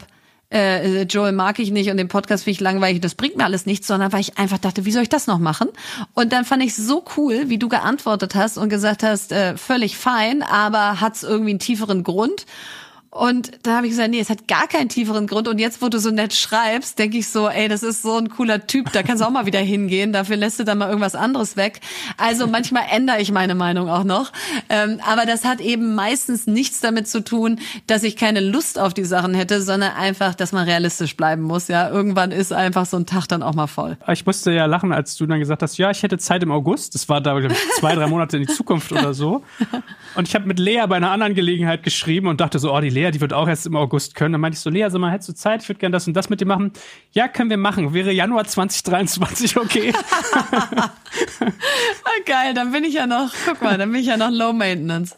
äh, 0.53 1.01
Joel 1.03 1.31
mag 1.31 1.59
ich 1.59 1.71
nicht 1.71 1.89
und 1.89 1.97
den 1.97 2.07
Podcast 2.07 2.43
finde 2.43 2.53
ich 2.53 2.59
langweilig, 2.59 3.01
das 3.01 3.15
bringt 3.15 3.37
mir 3.37 3.45
alles 3.45 3.65
nichts, 3.65 3.87
sondern 3.87 4.13
weil 4.13 4.21
ich 4.21 4.37
einfach 4.37 4.59
dachte, 4.59 4.85
wie 4.85 4.91
soll 4.91 5.03
ich 5.03 5.09
das 5.09 5.27
noch 5.27 5.39
machen? 5.39 5.69
Und 6.13 6.31
dann 6.31 6.45
fand 6.45 6.63
ich 6.63 6.75
so 6.75 7.03
cool, 7.17 7.49
wie 7.49 7.57
du 7.57 7.69
geantwortet 7.69 8.35
hast 8.35 8.57
und 8.57 8.69
gesagt 8.69 9.03
hast, 9.03 9.31
äh, 9.31 9.57
völlig 9.57 9.97
fein, 9.97 10.43
aber 10.43 11.01
hat's 11.01 11.23
irgendwie 11.23 11.51
einen 11.51 11.59
tieferen 11.59 12.03
Grund? 12.03 12.45
Und 13.13 13.51
da 13.61 13.77
habe 13.77 13.85
ich 13.85 13.91
gesagt, 13.91 14.09
nee, 14.09 14.19
es 14.19 14.31
hat 14.31 14.47
gar 14.47 14.67
keinen 14.67 14.89
tieferen 14.89 15.27
Grund. 15.27 15.47
Und 15.47 15.59
jetzt, 15.59 15.83
wo 15.83 15.89
du 15.89 15.99
so 15.99 16.09
nett 16.09 16.33
schreibst, 16.33 16.97
denke 16.97 17.19
ich 17.19 17.27
so, 17.27 17.47
ey, 17.47 17.67
das 17.67 17.83
ist 17.83 18.01
so 18.01 18.17
ein 18.17 18.29
cooler 18.29 18.65
Typ, 18.65 18.91
da 18.91 19.03
kannst 19.03 19.21
du 19.21 19.27
auch 19.27 19.31
mal 19.31 19.45
wieder 19.45 19.59
hingehen. 19.59 20.13
Dafür 20.13 20.35
lässt 20.35 20.59
du 20.59 20.63
dann 20.63 20.79
mal 20.79 20.87
irgendwas 20.87 21.13
anderes 21.13 21.55
weg. 21.55 21.79
Also 22.17 22.47
manchmal 22.47 22.85
ändere 22.91 23.21
ich 23.21 23.31
meine 23.31 23.53
Meinung 23.53 23.87
auch 23.87 24.03
noch. 24.03 24.31
Ähm, 24.67 24.99
aber 25.07 25.27
das 25.27 25.45
hat 25.45 25.61
eben 25.61 25.93
meistens 25.93 26.47
nichts 26.47 26.81
damit 26.81 27.07
zu 27.07 27.23
tun, 27.23 27.59
dass 27.85 28.01
ich 28.01 28.15
keine 28.15 28.39
Lust 28.39 28.79
auf 28.79 28.95
die 28.95 29.03
Sachen 29.03 29.35
hätte, 29.35 29.61
sondern 29.61 29.91
einfach, 29.91 30.33
dass 30.33 30.51
man 30.51 30.65
realistisch 30.65 31.15
bleiben 31.15 31.43
muss. 31.43 31.67
Ja, 31.67 31.91
irgendwann 31.91 32.31
ist 32.31 32.51
einfach 32.51 32.87
so 32.87 32.97
ein 32.97 33.05
Tag 33.05 33.27
dann 33.27 33.43
auch 33.43 33.53
mal 33.53 33.67
voll. 33.67 33.95
Ich 34.11 34.25
musste 34.25 34.51
ja 34.51 34.65
lachen, 34.65 34.91
als 34.91 35.15
du 35.17 35.27
dann 35.27 35.37
gesagt 35.37 35.61
hast, 35.61 35.77
ja, 35.77 35.91
ich 35.91 36.01
hätte 36.01 36.17
Zeit 36.17 36.41
im 36.41 36.51
August. 36.51 36.95
Das 36.95 37.07
war 37.09 37.21
da 37.21 37.37
ich, 37.37 37.53
zwei, 37.77 37.93
drei 37.93 38.07
Monate 38.07 38.37
in 38.37 38.47
die 38.47 38.51
Zukunft 38.51 38.91
oder 38.91 39.13
so. 39.13 39.43
Und 40.15 40.27
ich 40.27 40.33
habe 40.33 40.47
mit 40.47 40.57
Lea 40.57 40.83
bei 40.87 40.95
einer 40.95 41.11
anderen 41.11 41.35
Gelegenheit 41.35 41.83
geschrieben 41.83 42.27
und 42.27 42.41
dachte 42.41 42.57
so, 42.57 42.73
oh, 42.73 42.79
die 42.79 42.89
Lea 42.89 43.02
Lea, 43.03 43.11
die 43.11 43.21
wird 43.21 43.33
auch 43.33 43.47
erst 43.47 43.65
im 43.65 43.75
August 43.75 44.15
können. 44.15 44.33
Dann 44.33 44.41
meinte 44.41 44.55
ich 44.55 44.61
so, 44.61 44.69
Lea, 44.69 44.87
sag 44.89 44.99
mal, 44.99 45.11
hättest 45.11 45.29
du 45.29 45.33
Zeit? 45.33 45.61
Ich 45.61 45.69
würde 45.69 45.79
gerne 45.79 45.93
das 45.93 46.07
und 46.07 46.13
das 46.13 46.29
mit 46.29 46.39
dir 46.41 46.45
machen. 46.45 46.71
Ja, 47.11 47.27
können 47.27 47.49
wir 47.49 47.57
machen. 47.57 47.93
Wäre 47.93 48.11
Januar 48.11 48.45
2023 48.45 49.57
okay? 49.57 49.93
ah, 50.33 50.89
geil, 52.25 52.53
dann 52.53 52.71
bin 52.71 52.83
ich 52.83 52.93
ja 52.93 53.05
noch, 53.07 53.31
guck 53.45 53.61
mal, 53.61 53.77
dann 53.77 53.91
bin 53.91 54.01
ich 54.01 54.07
ja 54.07 54.17
noch 54.17 54.31
Low 54.31 54.53
Maintenance. 54.53 55.15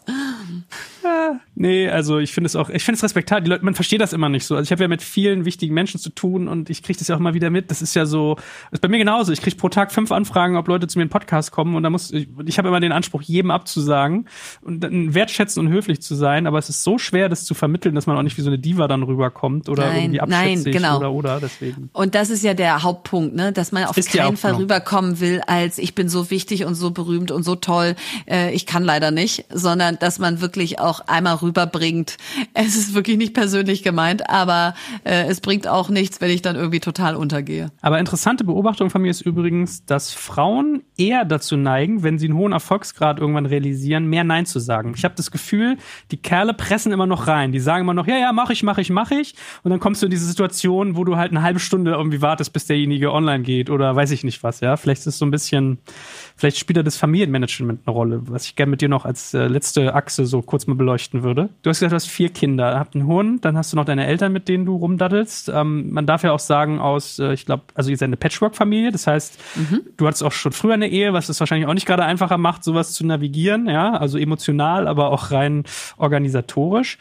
Ja, 1.06 1.40
nee, 1.54 1.88
also 1.88 2.18
ich 2.18 2.32
finde 2.32 2.46
es 2.46 2.56
auch, 2.56 2.68
ich 2.68 2.82
finde 2.84 2.96
es 2.96 3.04
respektabel. 3.04 3.44
Die 3.44 3.50
Leute, 3.50 3.64
man 3.64 3.74
versteht 3.74 4.00
das 4.00 4.12
immer 4.12 4.28
nicht 4.28 4.44
so. 4.44 4.56
Also 4.56 4.66
ich 4.66 4.72
habe 4.72 4.82
ja 4.82 4.88
mit 4.88 5.02
vielen 5.02 5.44
wichtigen 5.44 5.72
Menschen 5.72 6.00
zu 6.00 6.10
tun 6.10 6.48
und 6.48 6.68
ich 6.68 6.82
kriege 6.82 6.98
das 6.98 7.06
ja 7.08 7.14
auch 7.14 7.20
mal 7.20 7.34
wieder 7.34 7.50
mit. 7.50 7.70
Das 7.70 7.80
ist 7.80 7.94
ja 7.94 8.06
so, 8.06 8.36
ist 8.72 8.80
bei 8.80 8.88
mir 8.88 8.98
genauso. 8.98 9.32
Ich 9.32 9.40
kriege 9.40 9.56
pro 9.56 9.68
Tag 9.68 9.92
fünf 9.92 10.10
Anfragen, 10.10 10.56
ob 10.56 10.66
Leute 10.66 10.88
zu 10.88 10.98
mir 10.98 11.04
in 11.04 11.08
Podcast 11.08 11.52
kommen 11.52 11.76
und 11.76 11.82
da 11.84 11.90
muss 11.90 12.10
ich, 12.10 12.28
ich 12.44 12.58
habe 12.58 12.68
immer 12.68 12.80
den 12.80 12.92
Anspruch, 12.92 13.22
jedem 13.22 13.50
abzusagen 13.50 14.28
und 14.62 14.80
dann 14.80 15.14
wertschätzen 15.14 15.64
und 15.64 15.72
höflich 15.72 16.02
zu 16.02 16.14
sein. 16.14 16.46
Aber 16.46 16.58
es 16.58 16.68
ist 16.68 16.82
so 16.82 16.98
schwer, 16.98 17.28
das 17.28 17.44
zu 17.44 17.54
vermitteln, 17.54 17.94
dass 17.94 18.06
man 18.06 18.16
auch 18.16 18.22
nicht 18.22 18.36
wie 18.36 18.42
so 18.42 18.50
eine 18.50 18.58
Diva 18.58 18.88
dann 18.88 19.04
rüberkommt 19.04 19.68
oder 19.68 19.86
nein, 19.86 19.96
irgendwie 19.96 20.20
abschätzig 20.20 20.64
nein, 20.64 20.72
genau. 20.72 20.96
oder 20.98 21.12
oder 21.12 21.40
deswegen. 21.40 21.90
Und 21.92 22.14
das 22.16 22.30
ist 22.30 22.42
ja 22.42 22.54
der 22.54 22.82
Hauptpunkt, 22.82 23.34
ne, 23.36 23.52
dass 23.52 23.70
man 23.70 23.84
auf 23.84 23.96
ist 23.96 24.10
keinen 24.10 24.36
Fall 24.36 24.54
rüberkommen 24.54 25.20
will, 25.20 25.40
als 25.46 25.78
ich 25.78 25.94
bin 25.94 26.08
so 26.08 26.30
wichtig 26.30 26.64
und 26.64 26.74
so 26.74 26.90
berühmt 26.90 27.30
und 27.30 27.44
so 27.44 27.54
toll. 27.54 27.94
Äh, 28.26 28.52
ich 28.52 28.66
kann 28.66 28.82
leider 28.82 29.10
nicht, 29.10 29.44
sondern 29.52 29.98
dass 29.98 30.18
man 30.18 30.40
wirklich 30.40 30.80
auch 30.80 30.95
einmal 31.00 31.36
rüberbringt. 31.36 32.16
Es 32.54 32.76
ist 32.76 32.94
wirklich 32.94 33.16
nicht 33.16 33.34
persönlich 33.34 33.82
gemeint, 33.82 34.28
aber 34.30 34.74
äh, 35.04 35.26
es 35.26 35.40
bringt 35.40 35.68
auch 35.68 35.88
nichts, 35.88 36.20
wenn 36.20 36.30
ich 36.30 36.42
dann 36.42 36.56
irgendwie 36.56 36.80
total 36.80 37.16
untergehe. 37.16 37.70
Aber 37.80 37.98
interessante 37.98 38.44
Beobachtung 38.44 38.90
von 38.90 39.02
mir 39.02 39.10
ist 39.10 39.20
übrigens, 39.20 39.84
dass 39.84 40.12
Frauen 40.12 40.82
eher 40.96 41.24
dazu 41.24 41.56
neigen, 41.56 42.02
wenn 42.02 42.18
sie 42.18 42.26
einen 42.26 42.36
hohen 42.36 42.52
Erfolgsgrad 42.52 43.18
irgendwann 43.18 43.46
realisieren, 43.46 44.06
mehr 44.06 44.24
Nein 44.24 44.46
zu 44.46 44.58
sagen. 44.58 44.92
Ich 44.96 45.04
habe 45.04 45.14
das 45.16 45.30
Gefühl, 45.30 45.76
die 46.10 46.16
Kerle 46.16 46.54
pressen 46.54 46.92
immer 46.92 47.06
noch 47.06 47.26
rein. 47.26 47.52
Die 47.52 47.60
sagen 47.60 47.82
immer 47.82 47.94
noch, 47.94 48.06
ja, 48.06 48.16
ja, 48.16 48.32
mach 48.32 48.50
ich, 48.50 48.62
mach 48.62 48.78
ich, 48.78 48.90
mach 48.90 49.10
ich. 49.10 49.34
Und 49.62 49.70
dann 49.70 49.80
kommst 49.80 50.02
du 50.02 50.06
in 50.06 50.10
diese 50.10 50.26
Situation, 50.26 50.96
wo 50.96 51.04
du 51.04 51.16
halt 51.16 51.30
eine 51.30 51.42
halbe 51.42 51.60
Stunde 51.60 51.92
irgendwie 51.92 52.22
wartest, 52.22 52.52
bis 52.52 52.66
derjenige 52.66 53.12
online 53.12 53.42
geht 53.42 53.70
oder 53.70 53.94
weiß 53.94 54.10
ich 54.10 54.24
nicht 54.24 54.42
was, 54.42 54.60
ja. 54.60 54.76
Vielleicht 54.76 55.00
ist 55.00 55.06
es 55.06 55.18
so 55.18 55.26
ein 55.26 55.30
bisschen, 55.30 55.78
vielleicht 56.36 56.58
spielt 56.58 56.76
da 56.76 56.82
das 56.82 56.96
Familienmanagement 56.96 57.80
eine 57.86 57.94
Rolle, 57.94 58.22
was 58.28 58.46
ich 58.46 58.56
gerne 58.56 58.70
mit 58.70 58.80
dir 58.80 58.88
noch 58.88 59.04
als 59.04 59.34
äh, 59.34 59.46
letzte 59.46 59.94
Achse 59.94 60.26
so 60.26 60.42
kurz 60.42 60.66
mal 60.66 60.74
beleuchten 60.86 61.24
würde. 61.24 61.48
Du 61.62 61.70
hast 61.70 61.80
gesagt, 61.80 61.90
du 61.90 61.96
hast 61.96 62.06
vier 62.06 62.28
Kinder, 62.28 62.78
habt 62.78 62.94
einen 62.94 63.06
Hund, 63.06 63.44
dann 63.44 63.56
hast 63.56 63.72
du 63.72 63.76
noch 63.76 63.84
deine 63.84 64.06
Eltern, 64.06 64.32
mit 64.32 64.46
denen 64.46 64.64
du 64.64 64.76
rumdaddelst. 64.76 65.48
Ähm, 65.48 65.92
man 65.92 66.06
darf 66.06 66.22
ja 66.22 66.30
auch 66.30 66.38
sagen, 66.38 66.78
aus, 66.78 67.18
äh, 67.18 67.32
ich 67.32 67.44
glaube, 67.44 67.64
also 67.74 67.90
ihr 67.90 67.96
seid 67.96 68.06
eine 68.06 68.16
Patchwork-Familie, 68.16 68.92
das 68.92 69.08
heißt, 69.08 69.38
mhm. 69.56 69.80
du 69.96 70.06
hattest 70.06 70.22
auch 70.22 70.30
schon 70.30 70.52
früher 70.52 70.74
eine 70.74 70.88
Ehe, 70.88 71.12
was 71.12 71.28
es 71.28 71.40
wahrscheinlich 71.40 71.66
auch 71.66 71.74
nicht 71.74 71.86
gerade 71.86 72.04
einfacher 72.04 72.38
macht, 72.38 72.62
sowas 72.62 72.92
zu 72.92 73.04
navigieren, 73.04 73.68
ja, 73.68 73.94
also 73.94 74.16
emotional, 74.16 74.86
aber 74.86 75.10
auch 75.10 75.32
rein 75.32 75.64
organisatorisch. 75.96 76.98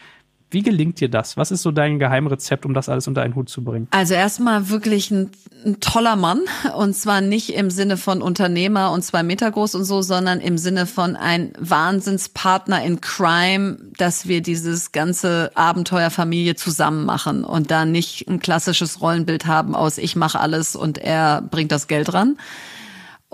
Wie 0.52 0.62
gelingt 0.62 1.00
dir 1.00 1.10
das? 1.10 1.38
Was 1.38 1.52
ist 1.52 1.64
so 1.64 1.72
dein 1.72 2.00
Geheimrezept, 2.00 2.66
um 2.66 2.74
das 2.74 2.88
alles 2.88 3.08
unter 3.08 3.24
einen 3.24 3.36
Hut 3.36 3.50
zu 3.50 3.64
bringen? 3.64 3.88
Also 3.92 4.14
erstmal 4.14 4.70
wirklich 4.70 5.12
ein, 5.12 5.32
ein, 5.66 5.80
toller 5.80 6.16
Mann 6.16 6.42
und 6.78 6.96
zwar 6.96 7.22
nicht 7.22 7.54
im 7.56 7.70
Sinne 7.70 7.98
von 7.98 8.22
Unternehmer 8.22 8.92
und 8.92 9.04
zwei 9.04 9.24
Meter 9.24 9.52
groß 9.52 9.76
und 9.76 9.86
so, 9.86 10.02
sondern 10.02 10.40
im 10.40 10.58
Sinne 10.58 10.86
von 10.86 11.16
ein 11.16 11.52
Wahnsinnspartner 11.60 12.84
in 12.84 13.02
Crime, 13.02 13.78
dass 13.98 14.28
wir 14.28 14.42
dieses 14.42 14.92
ganze 14.92 15.52
Abenteuerfamilie 15.56 16.56
zusammen 16.56 17.06
machen 17.06 17.44
und 17.44 17.72
da 17.72 17.86
nicht 17.86 18.28
ein 18.30 18.40
klassisches 18.40 19.02
Rollenbild 19.02 19.48
haben 19.48 19.76
aus 19.76 19.98
ich 19.98 20.16
mache 20.16 20.40
alles 20.40 20.76
und 20.76 20.98
er 21.00 21.42
bringt 21.42 21.72
das 21.72 21.88
Geld 21.88 22.14
ran 22.14 22.38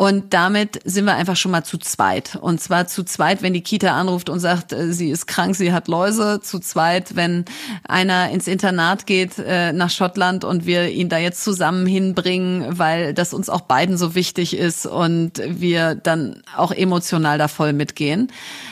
und 0.01 0.33
damit 0.33 0.79
sind 0.83 1.05
wir 1.05 1.13
einfach 1.13 1.35
schon 1.35 1.51
mal 1.51 1.63
zu 1.63 1.77
zweit. 1.77 2.35
Und 2.41 2.59
zwar 2.59 2.87
zu 2.87 3.03
zweit, 3.03 3.43
wenn 3.43 3.53
die 3.53 3.61
Kita 3.61 3.91
anruft 3.91 4.31
und 4.31 4.39
sagt, 4.39 4.73
äh, 4.73 4.91
sie 4.93 5.11
ist 5.11 5.27
krank, 5.27 5.55
sie 5.55 5.73
hat 5.73 5.87
Läuse. 5.87 6.39
Zu 6.41 6.57
zweit, 6.57 7.15
wenn 7.15 7.45
einer 7.87 8.31
ins 8.31 8.47
Internat 8.47 9.05
geht 9.05 9.37
äh, 9.37 9.73
nach 9.73 9.91
Schottland 9.91 10.43
und 10.43 10.65
wir 10.65 10.89
ihn 10.89 11.07
da 11.07 11.19
jetzt 11.19 11.43
zusammen 11.43 11.85
hinbringen, 11.85 12.79
weil 12.79 13.13
das 13.13 13.31
uns 13.31 13.47
auch 13.47 13.61
beiden 13.61 13.95
so 13.95 14.15
wichtig 14.15 14.57
ist 14.57 14.87
und 14.87 15.33
wir 15.47 15.93
dann 15.93 16.41
auch 16.57 16.71
emotional 16.71 17.37
da 17.37 17.47
voll 17.47 17.71
mitgehen. 17.71 18.31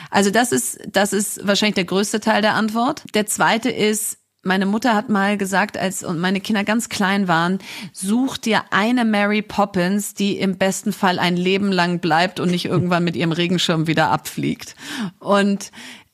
Also 0.10 0.32
das 0.32 0.52
ist, 0.52 0.80
das 0.92 1.14
ist 1.14 1.46
wahrscheinlich 1.46 1.76
der 1.76 1.86
größte 1.86 2.22
Teil 2.22 2.42
der 2.42 2.56
Antwort. 2.56 3.04
Der 3.14 3.28
zweite 3.28 3.70
ist, 3.70 4.18
meine 4.44 4.66
Mutter 4.66 4.96
hat 4.96 5.10
mal 5.10 5.38
gesagt, 5.38 5.78
als 5.78 6.04
und 6.04 6.20
meine 6.20 6.40
Kinder 6.40 6.64
ganz 6.64 6.90
klein 6.90 7.28
waren, 7.28 7.60
such 7.92 8.38
dir 8.38 8.64
eine 8.72 9.04
Mary 9.04 9.42
Poppins, 9.42 10.14
die 10.14 10.38
im 10.38 10.58
besten 10.58 10.94
Fall 10.94 11.20
ein 11.20 11.36
Leben 11.36 11.72
lang 11.72 12.00
bleibt 12.00 12.40
und 12.40 12.52
nicht 12.52 12.66
irgendwann 12.66 13.04
mit 13.04 13.16
ihrem 13.16 13.34
Regenschirm 13.34 13.88
wieder 13.88 14.12
abfliegt. 14.12 14.76
Und 15.20 15.72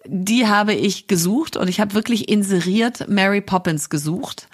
die 0.08 0.48
habe 0.48 0.74
ich 0.74 1.08
gesucht 1.08 1.58
und 1.58 1.68
ich 1.68 1.80
habe 1.80 1.94
wirklich 1.94 2.30
inseriert 2.30 3.08
Mary 3.10 3.42
Poppins 3.42 3.90
gesucht. 3.90 4.48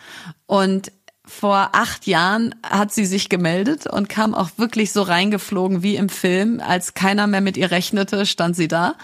Und 0.46 0.92
vor 1.26 1.70
acht 1.74 2.08
Jahren 2.08 2.56
hat 2.64 2.94
sie 2.94 3.06
sich 3.06 3.30
gemeldet 3.30 3.88
und 3.88 4.10
kam 4.10 4.34
auch 4.34 4.50
wirklich 4.58 4.92
so 4.92 5.02
reingeflogen 5.02 5.82
wie 5.82 5.96
im 5.96 6.10
Film. 6.10 6.60
Als 6.60 6.94
keiner 6.94 7.28
mehr 7.28 7.42
mit 7.42 7.56
ihr 7.58 7.72
rechnete, 7.72 8.26
stand 8.26 8.56
sie 8.56 8.68
da. 8.68 8.96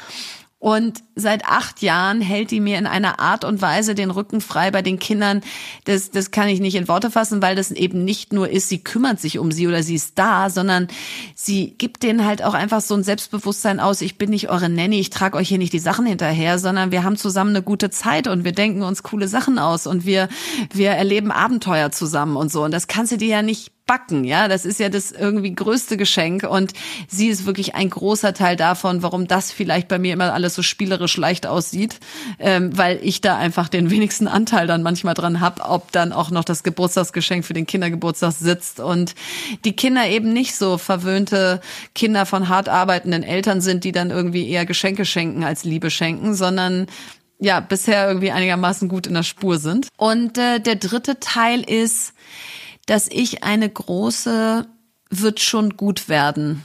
Und 0.59 1.03
seit 1.18 1.45
acht 1.45 1.82
Jahren 1.82 2.22
hält 2.22 2.51
die 2.51 2.59
mir 2.59 2.78
in 2.78 2.88
einer 2.88 3.20
Art 3.20 3.43
und 3.43 3.61
Weise 3.61 3.95
den 3.95 4.11
Rücken 4.11 4.39
frei 4.39 4.72
bei 4.72 4.82
den 4.82 4.99
Kindern. 4.99 5.41
Das, 5.86 6.11
das 6.11 6.32
kann 6.32 6.47
ich 6.47 6.59
nicht 6.59 6.76
in 6.76 6.88
Worte 6.88 7.11
fassen, 7.11 7.41
weil 7.41 7.55
das 7.55 7.72
eben 7.72 8.05
nicht 8.05 8.34
nur 8.34 8.49
ist, 8.49 8.70
sie 8.70 8.84
kümmert 8.84 9.20
sich 9.20 9.39
um 9.39 9.51
sie 9.51 9.68
oder 9.68 9.84
sie 9.84 9.95
ist 9.95 10.18
da, 10.18 10.49
sondern 10.49 10.88
sie 11.36 11.76
gibt 11.78 12.03
denen 12.03 12.26
halt 12.26 12.43
auch 12.43 12.53
einfach 12.53 12.82
so 12.82 12.95
ein 12.95 13.03
Selbstbewusstsein 13.03 13.80
aus. 13.80 14.01
Ich 14.01 14.18
bin 14.18 14.30
nicht 14.30 14.49
eure 14.49 14.70
Nanny, 14.70 14.99
ich 14.99 15.09
trage 15.09 15.38
euch 15.38 15.49
hier 15.49 15.57
nicht 15.57 15.74
die 15.74 15.80
Sachen 15.80 16.05
hinterher, 16.05 16.59
sondern 16.59 16.91
wir 16.91 17.03
haben 17.03 17.18
zusammen 17.18 17.51
eine 17.51 17.63
gute 17.63 17.89
Zeit 17.89 18.28
und 18.28 18.43
wir 18.43 18.51
denken 18.51 18.84
uns 18.84 19.03
coole 19.03 19.28
Sachen 19.28 19.59
aus 19.59 19.88
und 19.88 20.05
wir, 20.05 20.30
wir 20.74 20.91
erleben 20.91 21.32
Abenteuer 21.32 21.91
zusammen 21.91 22.36
und 22.36 22.51
so. 22.51 22.63
Und 22.63 22.72
das 22.72 22.88
kannst 22.88 23.11
du 23.11 23.18
dir 23.18 23.28
ja 23.28 23.41
nicht 23.41 23.72
backen, 23.88 24.24
ja. 24.24 24.47
Das 24.47 24.65
ist 24.65 24.80
ja 24.80 24.89
das 24.89 25.11
irgendwie 25.11 25.55
größte 25.55 25.97
Geschenk 25.97 26.43
und 26.43 26.74
sie 27.07 27.30
ist 27.30 27.45
wirklich 27.47 27.74
ein 27.74 27.89
großer 27.89 28.34
Teil 28.34 28.55
davon, 28.55 29.01
warum 29.01 29.28
das 29.28 29.51
vielleicht 29.51 29.88
bei 29.88 29.97
mir 29.97 30.13
immer 30.13 30.34
alles 30.34 30.53
so 30.53 30.61
spielerisch 30.61 31.07
leicht 31.16 31.47
aussieht, 31.47 31.99
ähm, 32.39 32.78
weil 32.78 32.99
ich 33.01 33.22
da 33.22 33.38
einfach 33.38 33.70
den 33.70 33.89
wenigsten 33.89 34.28
Anteil 34.28 34.68
dann 34.68 34.84
manchmal 34.84 35.14
dran 35.14 35.39
hab, 35.39 35.70
ob 35.70 35.91
dann 35.93 36.12
auch 36.12 36.32
noch 36.32 36.43
das 36.43 36.64
Geburtstagsgeschenk 36.64 37.45
für 37.45 37.53
den 37.53 37.66
Kindergeburtstag 37.66 38.34
sitzt 38.34 38.82
und 38.82 39.16
die 39.64 39.76
Kinder 39.76 40.08
eben 40.08 40.34
nicht 40.34 40.55
so 40.55 40.78
verwöhnte 40.78 41.62
Kinder 41.95 42.26
von 42.26 42.49
hart 42.49 42.68
arbeitenden 42.68 43.24
Eltern 43.24 43.62
sind, 43.62 43.86
die 43.86 43.93
dann 43.93 44.10
irgendwie 44.10 44.49
eher 44.49 44.66
Geschenke 44.66 45.05
schenken 45.05 45.43
als 45.43 45.64
Liebe 45.64 45.89
schenken, 45.89 46.34
sondern 46.34 46.88
ja, 47.39 47.60
bisher 47.60 48.08
irgendwie 48.08 48.32
einigermaßen 48.32 48.89
gut 48.89 49.08
in 49.08 49.14
der 49.14 49.24
Spur 49.24 49.60
sind. 49.60 49.88
Und 49.95 50.38
äh, 50.38 50.60
der 50.60 50.76
dritte 50.76 51.20
Teil 51.20 51.62
ist, 51.62 52.14
dass 52.88 53.08
ich 53.08 53.43
eine 53.43 53.70
große 53.70 54.66
wird 55.10 55.39
schon 55.39 55.78
gut 55.78 56.10
werden 56.10 56.64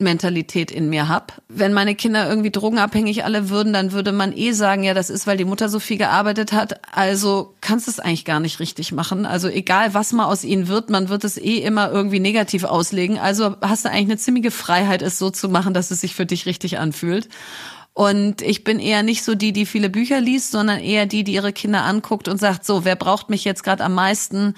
Mentalität 0.00 0.70
in 0.70 0.88
mir 0.88 1.08
hab. 1.08 1.40
Wenn 1.48 1.72
meine 1.72 1.94
Kinder 1.94 2.28
irgendwie 2.28 2.50
drogenabhängig 2.50 3.24
alle 3.24 3.50
würden, 3.50 3.72
dann 3.72 3.92
würde 3.92 4.12
man 4.12 4.36
eh 4.36 4.52
sagen, 4.52 4.82
ja, 4.82 4.94
das 4.94 5.10
ist, 5.10 5.26
weil 5.26 5.36
die 5.36 5.44
Mutter 5.44 5.68
so 5.68 5.78
viel 5.78 5.98
gearbeitet 5.98 6.52
hat. 6.52 6.80
Also 6.94 7.54
kannst 7.60 7.86
du 7.86 7.90
es 7.90 8.00
eigentlich 8.00 8.24
gar 8.24 8.40
nicht 8.40 8.60
richtig 8.60 8.92
machen. 8.92 9.26
Also 9.26 9.48
egal, 9.48 9.94
was 9.94 10.12
mal 10.12 10.26
aus 10.26 10.44
ihnen 10.44 10.68
wird, 10.68 10.90
man 10.90 11.08
wird 11.08 11.24
es 11.24 11.36
eh 11.36 11.58
immer 11.58 11.90
irgendwie 11.90 12.20
negativ 12.20 12.64
auslegen. 12.64 13.18
Also 13.18 13.56
hast 13.60 13.84
du 13.84 13.90
eigentlich 13.90 14.06
eine 14.06 14.18
ziemliche 14.18 14.50
Freiheit, 14.50 15.02
es 15.02 15.18
so 15.18 15.30
zu 15.30 15.48
machen, 15.48 15.74
dass 15.74 15.90
es 15.90 16.00
sich 16.00 16.14
für 16.14 16.26
dich 16.26 16.46
richtig 16.46 16.78
anfühlt. 16.78 17.28
Und 17.92 18.40
ich 18.40 18.64
bin 18.64 18.78
eher 18.78 19.02
nicht 19.02 19.24
so 19.24 19.34
die, 19.34 19.52
die 19.52 19.66
viele 19.66 19.90
Bücher 19.90 20.20
liest, 20.20 20.52
sondern 20.52 20.78
eher 20.78 21.06
die, 21.06 21.24
die 21.24 21.34
ihre 21.34 21.52
Kinder 21.52 21.82
anguckt 21.82 22.28
und 22.28 22.38
sagt, 22.38 22.64
so, 22.64 22.84
wer 22.84 22.96
braucht 22.96 23.30
mich 23.30 23.44
jetzt 23.44 23.64
gerade 23.64 23.84
am 23.84 23.94
meisten? 23.94 24.54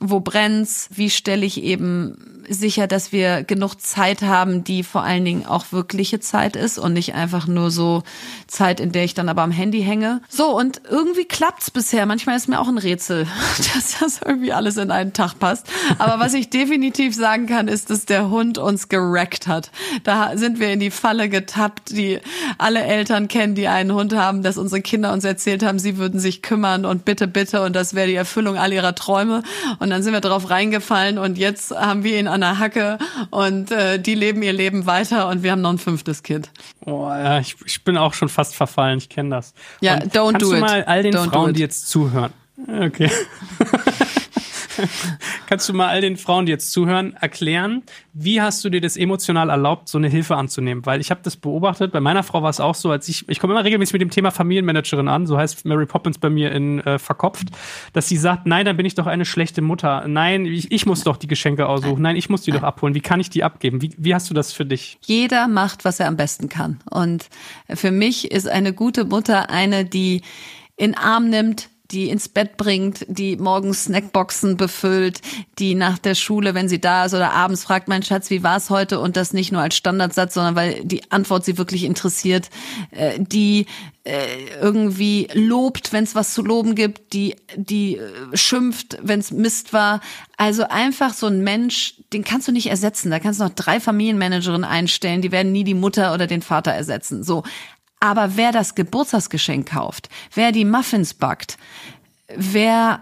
Wo 0.00 0.20
brennt's? 0.20 0.88
Wie 0.92 1.10
stelle 1.10 1.46
ich 1.46 1.62
eben 1.62 2.34
sicher, 2.48 2.86
dass 2.86 3.12
wir 3.12 3.42
genug 3.42 3.80
Zeit 3.80 4.22
haben, 4.22 4.64
die 4.64 4.82
vor 4.82 5.02
allen 5.02 5.24
Dingen 5.24 5.46
auch 5.46 5.66
wirkliche 5.70 6.20
Zeit 6.20 6.56
ist 6.56 6.78
und 6.78 6.92
nicht 6.92 7.14
einfach 7.14 7.46
nur 7.46 7.70
so 7.70 8.02
Zeit, 8.46 8.80
in 8.80 8.92
der 8.92 9.04
ich 9.04 9.14
dann 9.14 9.28
aber 9.28 9.42
am 9.42 9.50
Handy 9.50 9.82
hänge. 9.82 10.20
So, 10.28 10.56
und 10.56 10.82
irgendwie 10.88 11.24
klappt's 11.24 11.70
bisher. 11.70 12.06
Manchmal 12.06 12.36
ist 12.36 12.48
mir 12.48 12.60
auch 12.60 12.68
ein 12.68 12.78
Rätsel, 12.78 13.26
dass 13.74 13.98
das 13.98 14.20
irgendwie 14.24 14.52
alles 14.52 14.76
in 14.76 14.90
einen 14.90 15.12
Tag 15.12 15.38
passt. 15.38 15.66
Aber 15.98 16.22
was 16.22 16.34
ich 16.34 16.50
definitiv 16.50 17.14
sagen 17.14 17.46
kann, 17.46 17.68
ist, 17.68 17.90
dass 17.90 18.06
der 18.06 18.30
Hund 18.30 18.58
uns 18.58 18.88
gerackt 18.88 19.46
hat. 19.46 19.70
Da 20.02 20.36
sind 20.36 20.60
wir 20.60 20.70
in 20.70 20.80
die 20.80 20.90
Falle 20.90 21.28
getappt, 21.28 21.90
die 21.90 22.20
alle 22.58 22.82
Eltern 22.82 23.28
kennen, 23.28 23.54
die 23.54 23.68
einen 23.68 23.92
Hund 23.92 24.14
haben, 24.14 24.42
dass 24.42 24.58
unsere 24.58 24.82
Kinder 24.82 25.12
uns 25.12 25.24
erzählt 25.24 25.62
haben, 25.62 25.78
sie 25.78 25.96
würden 25.98 26.20
sich 26.20 26.42
kümmern 26.42 26.84
und 26.84 27.04
bitte, 27.04 27.26
bitte 27.26 27.62
und 27.62 27.74
das 27.74 27.94
wäre 27.94 28.06
die 28.06 28.14
Erfüllung 28.14 28.56
all 28.56 28.72
ihrer 28.72 28.94
Träume. 28.94 29.42
Dann 29.90 30.02
sind 30.02 30.12
wir 30.12 30.20
drauf 30.20 30.50
reingefallen 30.50 31.18
und 31.18 31.38
jetzt 31.38 31.70
haben 31.70 32.04
wir 32.04 32.18
ihn 32.18 32.28
an 32.28 32.40
der 32.40 32.58
Hacke 32.58 32.98
und 33.30 33.70
äh, 33.70 33.98
die 33.98 34.14
leben 34.14 34.42
ihr 34.42 34.52
Leben 34.52 34.86
weiter 34.86 35.28
und 35.28 35.42
wir 35.42 35.52
haben 35.52 35.62
noch 35.62 35.70
ein 35.70 35.78
fünftes 35.78 36.22
Kind. 36.22 36.50
Oh, 36.84 37.08
ja, 37.08 37.38
ich, 37.40 37.56
ich 37.64 37.84
bin 37.84 37.96
auch 37.96 38.14
schon 38.14 38.28
fast 38.28 38.54
verfallen, 38.54 38.98
ich 38.98 39.08
kenne 39.08 39.30
das. 39.30 39.54
Ja, 39.80 39.94
und 39.94 40.14
don't 40.14 40.14
do 40.14 40.26
it. 40.26 40.32
Kannst 40.32 40.52
du 40.52 40.60
mal 40.60 40.84
all 40.84 41.02
den 41.02 41.14
don't 41.14 41.30
Frauen, 41.30 41.54
die 41.54 41.60
jetzt 41.60 41.88
zuhören, 41.88 42.32
okay. 42.80 43.10
Kannst 45.46 45.68
du 45.68 45.72
mal 45.72 45.88
all 45.88 46.00
den 46.00 46.16
Frauen, 46.16 46.46
die 46.46 46.52
jetzt 46.52 46.72
zuhören, 46.72 47.14
erklären, 47.20 47.82
wie 48.12 48.40
hast 48.40 48.64
du 48.64 48.70
dir 48.70 48.80
das 48.80 48.96
emotional 48.96 49.50
erlaubt, 49.50 49.88
so 49.88 49.98
eine 49.98 50.08
Hilfe 50.08 50.36
anzunehmen? 50.36 50.84
Weil 50.86 51.00
ich 51.00 51.10
habe 51.10 51.20
das 51.22 51.36
beobachtet, 51.36 51.92
bei 51.92 52.00
meiner 52.00 52.22
Frau 52.22 52.42
war 52.42 52.50
es 52.50 52.60
auch 52.60 52.74
so, 52.74 52.90
als 52.90 53.08
ich, 53.08 53.28
ich 53.28 53.40
komme 53.40 53.54
immer 53.54 53.64
regelmäßig 53.64 53.94
mit 53.94 54.02
dem 54.02 54.10
Thema 54.10 54.30
Familienmanagerin 54.30 55.08
an, 55.08 55.26
so 55.26 55.36
heißt 55.36 55.64
Mary 55.64 55.86
Poppins 55.86 56.18
bei 56.18 56.30
mir 56.30 56.52
in 56.52 56.80
äh, 56.80 56.98
Verkopft, 56.98 57.48
dass 57.92 58.08
sie 58.08 58.16
sagt, 58.16 58.46
nein, 58.46 58.64
dann 58.64 58.76
bin 58.76 58.86
ich 58.86 58.94
doch 58.94 59.06
eine 59.06 59.24
schlechte 59.24 59.62
Mutter. 59.62 60.06
Nein, 60.06 60.46
ich, 60.46 60.70
ich 60.70 60.86
muss 60.86 61.04
doch 61.04 61.16
die 61.16 61.26
Geschenke 61.26 61.66
aussuchen. 61.66 62.02
Nein, 62.02 62.16
ich 62.16 62.28
muss 62.28 62.42
die 62.42 62.52
doch 62.52 62.62
abholen. 62.62 62.94
Wie 62.94 63.00
kann 63.00 63.20
ich 63.20 63.30
die 63.30 63.44
abgeben? 63.44 63.82
Wie, 63.82 63.92
wie 63.96 64.14
hast 64.14 64.30
du 64.30 64.34
das 64.34 64.52
für 64.52 64.64
dich? 64.64 64.98
Jeder 65.02 65.48
macht, 65.48 65.84
was 65.84 66.00
er 66.00 66.08
am 66.08 66.16
besten 66.16 66.48
kann. 66.48 66.80
Und 66.90 67.28
für 67.68 67.90
mich 67.90 68.30
ist 68.30 68.48
eine 68.48 68.72
gute 68.72 69.04
Mutter 69.04 69.50
eine, 69.50 69.84
die 69.84 70.22
in 70.76 70.96
Arm 70.96 71.28
nimmt, 71.28 71.68
die 71.90 72.08
ins 72.08 72.28
Bett 72.28 72.56
bringt, 72.56 73.04
die 73.08 73.36
morgens 73.36 73.84
Snackboxen 73.84 74.56
befüllt, 74.56 75.20
die 75.58 75.74
nach 75.74 75.98
der 75.98 76.14
Schule, 76.14 76.54
wenn 76.54 76.68
sie 76.68 76.80
da 76.80 77.04
ist 77.04 77.14
oder 77.14 77.32
abends 77.32 77.64
fragt, 77.64 77.88
mein 77.88 78.02
Schatz, 78.02 78.30
wie 78.30 78.42
war 78.42 78.56
es 78.56 78.70
heute? 78.70 79.00
Und 79.00 79.16
das 79.16 79.34
nicht 79.34 79.52
nur 79.52 79.60
als 79.60 79.76
Standardsatz, 79.76 80.34
sondern 80.34 80.56
weil 80.56 80.82
die 80.84 81.10
Antwort 81.10 81.44
sie 81.44 81.58
wirklich 81.58 81.84
interessiert, 81.84 82.48
äh, 82.90 83.18
die 83.18 83.66
äh, 84.04 84.26
irgendwie 84.60 85.28
lobt, 85.32 85.92
wenn 85.92 86.04
es 86.04 86.14
was 86.14 86.34
zu 86.34 86.42
loben 86.42 86.74
gibt, 86.74 87.12
die 87.12 87.36
die 87.56 87.96
äh, 87.96 88.36
schimpft, 88.36 88.98
wenn 89.02 89.20
es 89.20 89.30
Mist 89.30 89.72
war. 89.72 90.00
Also 90.36 90.64
einfach 90.68 91.14
so 91.14 91.26
ein 91.26 91.42
Mensch, 91.42 91.94
den 92.12 92.24
kannst 92.24 92.48
du 92.48 92.52
nicht 92.52 92.66
ersetzen. 92.66 93.10
Da 93.10 93.18
kannst 93.18 93.40
du 93.40 93.44
noch 93.44 93.54
drei 93.54 93.80
Familienmanagerinnen 93.80 94.64
einstellen, 94.64 95.22
die 95.22 95.32
werden 95.32 95.52
nie 95.52 95.64
die 95.64 95.74
Mutter 95.74 96.12
oder 96.12 96.26
den 96.26 96.42
Vater 96.42 96.72
ersetzen. 96.72 97.22
So, 97.22 97.44
Aber 98.04 98.36
wer 98.36 98.52
das 98.52 98.74
Geburtstagsgeschenk 98.74 99.70
kauft, 99.70 100.10
wer 100.34 100.52
die 100.52 100.66
Muffins 100.66 101.14
backt, 101.14 101.56
wer 102.36 103.00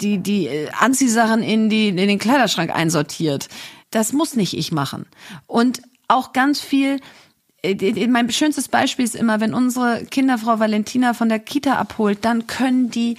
die, 0.00 0.18
die 0.18 0.66
Anziehsachen 0.76 1.44
in, 1.44 1.70
die, 1.70 1.90
in 1.90 1.96
den 1.96 2.18
Kleiderschrank 2.18 2.74
einsortiert, 2.74 3.48
das 3.92 4.12
muss 4.12 4.34
nicht 4.34 4.54
ich 4.54 4.72
machen. 4.72 5.06
Und 5.46 5.82
auch 6.08 6.32
ganz 6.32 6.58
viel, 6.58 6.98
äh, 7.62 8.08
mein 8.08 8.28
schönstes 8.32 8.66
Beispiel 8.66 9.04
ist 9.04 9.14
immer, 9.14 9.38
wenn 9.38 9.54
unsere 9.54 10.04
Kinderfrau 10.06 10.58
Valentina 10.58 11.14
von 11.14 11.28
der 11.28 11.38
Kita 11.38 11.74
abholt, 11.74 12.24
dann 12.24 12.48
können 12.48 12.90
die 12.90 13.18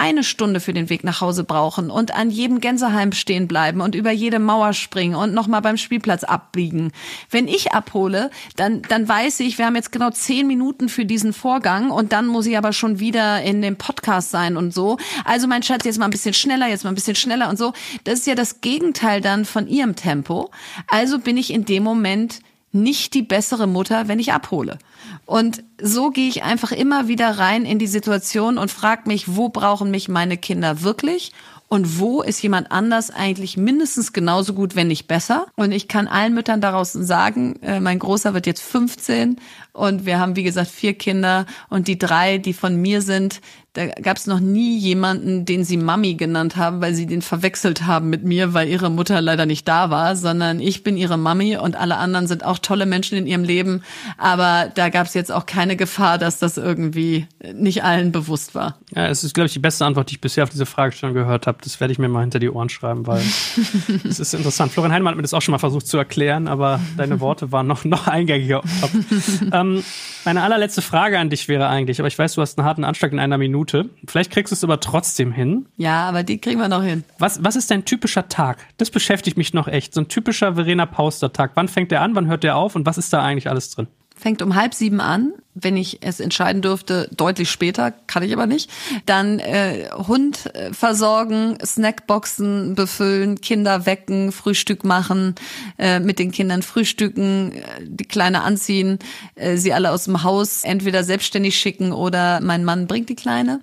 eine 0.00 0.24
Stunde 0.24 0.60
für 0.60 0.72
den 0.72 0.88
Weg 0.88 1.04
nach 1.04 1.20
Hause 1.20 1.44
brauchen 1.44 1.90
und 1.90 2.14
an 2.14 2.30
jedem 2.30 2.60
Gänseheim 2.60 3.12
stehen 3.12 3.46
bleiben 3.46 3.82
und 3.82 3.94
über 3.94 4.10
jede 4.10 4.38
Mauer 4.38 4.72
springen 4.72 5.14
und 5.14 5.34
nochmal 5.34 5.60
beim 5.60 5.76
Spielplatz 5.76 6.24
abbiegen. 6.24 6.90
Wenn 7.30 7.46
ich 7.46 7.72
abhole, 7.72 8.30
dann, 8.56 8.80
dann 8.88 9.06
weiß 9.06 9.40
ich, 9.40 9.58
wir 9.58 9.66
haben 9.66 9.76
jetzt 9.76 9.92
genau 9.92 10.10
zehn 10.10 10.46
Minuten 10.46 10.88
für 10.88 11.04
diesen 11.04 11.34
Vorgang 11.34 11.90
und 11.90 12.12
dann 12.12 12.26
muss 12.26 12.46
ich 12.46 12.56
aber 12.56 12.72
schon 12.72 12.98
wieder 12.98 13.42
in 13.42 13.60
dem 13.60 13.76
Podcast 13.76 14.30
sein 14.30 14.56
und 14.56 14.72
so. 14.72 14.96
Also 15.26 15.46
mein 15.46 15.62
Schatz, 15.62 15.84
jetzt 15.84 15.98
mal 15.98 16.06
ein 16.06 16.10
bisschen 16.10 16.34
schneller, 16.34 16.66
jetzt 16.66 16.84
mal 16.84 16.90
ein 16.90 16.94
bisschen 16.94 17.16
schneller 17.16 17.50
und 17.50 17.58
so. 17.58 17.74
Das 18.04 18.20
ist 18.20 18.26
ja 18.26 18.34
das 18.34 18.62
Gegenteil 18.62 19.20
dann 19.20 19.44
von 19.44 19.68
ihrem 19.68 19.96
Tempo. 19.96 20.50
Also 20.86 21.18
bin 21.18 21.36
ich 21.36 21.52
in 21.52 21.66
dem 21.66 21.82
Moment 21.82 22.40
nicht 22.72 23.14
die 23.14 23.22
bessere 23.22 23.66
Mutter, 23.66 24.08
wenn 24.08 24.18
ich 24.18 24.32
abhole. 24.32 24.78
Und 25.26 25.64
so 25.80 26.10
gehe 26.10 26.28
ich 26.28 26.42
einfach 26.42 26.72
immer 26.72 27.08
wieder 27.08 27.38
rein 27.38 27.64
in 27.64 27.78
die 27.78 27.86
Situation 27.86 28.58
und 28.58 28.70
frage 28.70 29.02
mich, 29.06 29.36
wo 29.36 29.48
brauchen 29.48 29.90
mich 29.90 30.08
meine 30.08 30.36
Kinder 30.36 30.82
wirklich 30.82 31.32
und 31.68 32.00
wo 32.00 32.20
ist 32.20 32.42
jemand 32.42 32.72
anders 32.72 33.10
eigentlich 33.10 33.56
mindestens 33.56 34.12
genauso 34.12 34.54
gut, 34.54 34.74
wenn 34.74 34.88
nicht 34.88 35.06
besser. 35.06 35.46
Und 35.54 35.70
ich 35.70 35.86
kann 35.86 36.08
allen 36.08 36.34
Müttern 36.34 36.60
daraus 36.60 36.92
sagen, 36.92 37.60
äh, 37.62 37.78
mein 37.78 38.00
Großer 38.00 38.34
wird 38.34 38.46
jetzt 38.46 38.62
15 38.62 39.36
und 39.72 40.06
wir 40.06 40.18
haben, 40.18 40.36
wie 40.36 40.42
gesagt, 40.42 40.70
vier 40.70 40.94
Kinder 40.94 41.46
und 41.68 41.88
die 41.88 41.98
drei, 41.98 42.38
die 42.38 42.52
von 42.52 42.76
mir 42.76 43.02
sind, 43.02 43.40
da 43.72 43.86
gab 43.86 44.16
es 44.16 44.26
noch 44.26 44.40
nie 44.40 44.78
jemanden, 44.78 45.44
den 45.44 45.62
sie 45.62 45.76
Mami 45.76 46.14
genannt 46.14 46.56
haben, 46.56 46.80
weil 46.80 46.92
sie 46.94 47.06
den 47.06 47.22
verwechselt 47.22 47.86
haben 47.86 48.10
mit 48.10 48.24
mir, 48.24 48.52
weil 48.52 48.68
ihre 48.68 48.90
Mutter 48.90 49.20
leider 49.20 49.46
nicht 49.46 49.68
da 49.68 49.90
war, 49.90 50.16
sondern 50.16 50.58
ich 50.58 50.82
bin 50.82 50.96
ihre 50.96 51.16
Mami 51.16 51.56
und 51.56 51.76
alle 51.76 51.96
anderen 51.96 52.26
sind 52.26 52.44
auch 52.44 52.58
tolle 52.58 52.84
Menschen 52.84 53.16
in 53.16 53.28
ihrem 53.28 53.44
Leben. 53.44 53.84
Aber 54.18 54.72
da 54.74 54.88
gab 54.88 55.06
es 55.06 55.14
jetzt 55.14 55.30
auch 55.30 55.46
keine 55.46 55.76
Gefahr, 55.76 56.18
dass 56.18 56.40
das 56.40 56.56
irgendwie 56.56 57.28
nicht 57.54 57.84
allen 57.84 58.10
bewusst 58.10 58.56
war. 58.56 58.80
Ja, 58.92 59.06
es 59.06 59.22
ist, 59.22 59.34
glaube 59.34 59.46
ich, 59.46 59.52
die 59.52 59.60
beste 59.60 59.84
Antwort, 59.84 60.10
die 60.10 60.14
ich 60.14 60.20
bisher 60.20 60.42
auf 60.42 60.50
diese 60.50 60.66
Frage 60.66 60.96
schon 60.96 61.14
gehört 61.14 61.46
habe. 61.46 61.58
Das 61.62 61.78
werde 61.78 61.92
ich 61.92 62.00
mir 62.00 62.08
mal 62.08 62.22
hinter 62.22 62.40
die 62.40 62.50
Ohren 62.50 62.70
schreiben, 62.70 63.06
weil 63.06 63.22
es 64.04 64.18
ist 64.18 64.34
interessant. 64.34 64.72
Florian 64.72 64.92
Heinemann 64.92 65.12
hat 65.12 65.16
mir 65.16 65.22
das 65.22 65.34
auch 65.34 65.42
schon 65.42 65.52
mal 65.52 65.58
versucht 65.58 65.86
zu 65.86 65.96
erklären, 65.96 66.48
aber 66.48 66.80
deine 66.96 67.20
Worte 67.20 67.52
waren 67.52 67.68
noch, 67.68 67.84
noch 67.84 68.08
eingängiger. 68.08 68.62
ähm, 69.60 69.84
meine 70.24 70.42
allerletzte 70.42 70.82
Frage 70.82 71.18
an 71.18 71.30
dich 71.30 71.48
wäre 71.48 71.68
eigentlich, 71.68 72.00
aber 72.00 72.08
ich 72.08 72.18
weiß, 72.18 72.34
du 72.34 72.42
hast 72.42 72.58
einen 72.58 72.66
harten 72.66 72.84
Anschlag 72.84 73.12
in 73.12 73.18
einer 73.18 73.38
Minute. 73.38 73.90
Vielleicht 74.06 74.30
kriegst 74.30 74.52
du 74.52 74.54
es 74.54 74.64
aber 74.64 74.80
trotzdem 74.80 75.32
hin. 75.32 75.66
Ja, 75.76 76.08
aber 76.08 76.22
die 76.22 76.38
kriegen 76.38 76.60
wir 76.60 76.68
noch 76.68 76.82
hin. 76.82 77.04
Was, 77.18 77.42
was 77.42 77.56
ist 77.56 77.70
dein 77.70 77.84
typischer 77.84 78.28
Tag? 78.28 78.58
Das 78.76 78.90
beschäftigt 78.90 79.36
mich 79.36 79.54
noch 79.54 79.68
echt. 79.68 79.94
So 79.94 80.00
ein 80.00 80.08
typischer 80.08 80.54
Verena 80.54 80.86
Pauster-Tag. 80.86 81.52
Wann 81.54 81.68
fängt 81.68 81.90
der 81.90 82.02
an? 82.02 82.14
Wann 82.14 82.26
hört 82.26 82.44
der 82.44 82.56
auf? 82.56 82.76
Und 82.76 82.86
was 82.86 82.98
ist 82.98 83.12
da 83.12 83.22
eigentlich 83.22 83.48
alles 83.48 83.70
drin? 83.70 83.88
Fängt 84.20 84.42
um 84.42 84.54
halb 84.54 84.74
sieben 84.74 85.00
an, 85.00 85.32
wenn 85.54 85.76
ich 85.76 85.98
es 86.02 86.20
entscheiden 86.20 86.62
dürfte, 86.62 87.08
deutlich 87.16 87.50
später, 87.50 87.90
kann 87.90 88.22
ich 88.22 88.32
aber 88.32 88.46
nicht. 88.46 88.70
Dann 89.06 89.38
äh, 89.38 89.88
Hund 89.92 90.54
äh, 90.54 90.72
versorgen, 90.72 91.58
Snackboxen 91.64 92.74
befüllen, 92.74 93.40
Kinder 93.40 93.86
wecken, 93.86 94.30
Frühstück 94.30 94.84
machen, 94.84 95.34
äh, 95.78 95.98
mit 96.00 96.18
den 96.18 96.30
Kindern 96.30 96.62
frühstücken, 96.62 97.52
äh, 97.52 97.62
die 97.82 98.04
Kleine 98.04 98.42
anziehen, 98.42 98.98
äh, 99.34 99.56
sie 99.56 99.72
alle 99.72 99.90
aus 99.90 100.04
dem 100.04 100.22
Haus 100.22 100.64
entweder 100.64 101.02
selbstständig 101.02 101.58
schicken 101.58 101.92
oder 101.92 102.40
mein 102.40 102.64
Mann 102.64 102.86
bringt 102.86 103.08
die 103.08 103.16
Kleine. 103.16 103.60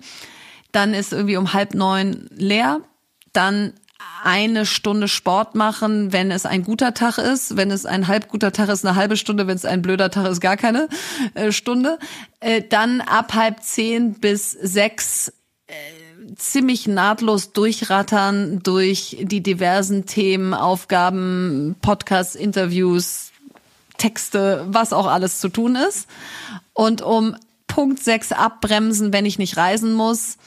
Dann 0.72 0.92
ist 0.92 1.12
irgendwie 1.12 1.36
um 1.36 1.52
halb 1.52 1.74
neun 1.74 2.28
leer. 2.36 2.80
Dann 3.32 3.72
eine 4.22 4.66
Stunde 4.66 5.08
Sport 5.08 5.54
machen, 5.54 6.12
wenn 6.12 6.30
es 6.30 6.46
ein 6.46 6.62
guter 6.62 6.94
Tag 6.94 7.18
ist. 7.18 7.56
Wenn 7.56 7.70
es 7.70 7.86
ein 7.86 8.08
halb 8.08 8.28
guter 8.28 8.52
Tag 8.52 8.68
ist, 8.68 8.84
eine 8.84 8.96
halbe 8.96 9.16
Stunde. 9.16 9.46
Wenn 9.46 9.56
es 9.56 9.64
ein 9.64 9.82
blöder 9.82 10.10
Tag 10.10 10.30
ist, 10.30 10.40
gar 10.40 10.56
keine 10.56 10.88
äh, 11.34 11.52
Stunde. 11.52 11.98
Äh, 12.40 12.62
dann 12.68 13.00
ab 13.00 13.34
halb 13.34 13.62
zehn 13.62 14.14
bis 14.14 14.52
sechs 14.52 15.32
äh, 15.66 15.72
ziemlich 16.36 16.86
nahtlos 16.86 17.52
durchrattern 17.52 18.60
durch 18.62 19.16
die 19.20 19.42
diversen 19.42 20.06
Themen, 20.06 20.54
Aufgaben, 20.54 21.76
Podcasts, 21.80 22.34
Interviews, 22.34 23.32
Texte, 23.96 24.64
was 24.68 24.92
auch 24.92 25.06
alles 25.06 25.40
zu 25.40 25.48
tun 25.48 25.76
ist. 25.76 26.08
Und 26.72 27.02
um 27.02 27.36
Punkt 27.66 28.02
sechs 28.02 28.32
abbremsen, 28.32 29.12
wenn 29.12 29.26
ich 29.26 29.38
nicht 29.38 29.56
reisen 29.56 29.92
muss 29.92 30.38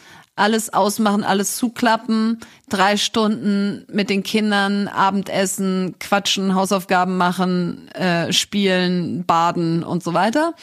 alles 0.42 0.74
ausmachen, 0.74 1.24
alles 1.24 1.56
zuklappen, 1.56 2.40
drei 2.68 2.98
Stunden 2.98 3.86
mit 3.92 4.10
den 4.10 4.24
Kindern, 4.24 4.88
Abendessen, 4.88 5.96
quatschen, 6.00 6.56
Hausaufgaben 6.56 7.16
machen, 7.16 7.88
äh, 7.90 8.34
spielen, 8.34 9.24
baden 9.26 9.84
und 9.84 10.04
so 10.04 10.16
weiter. 10.16 10.56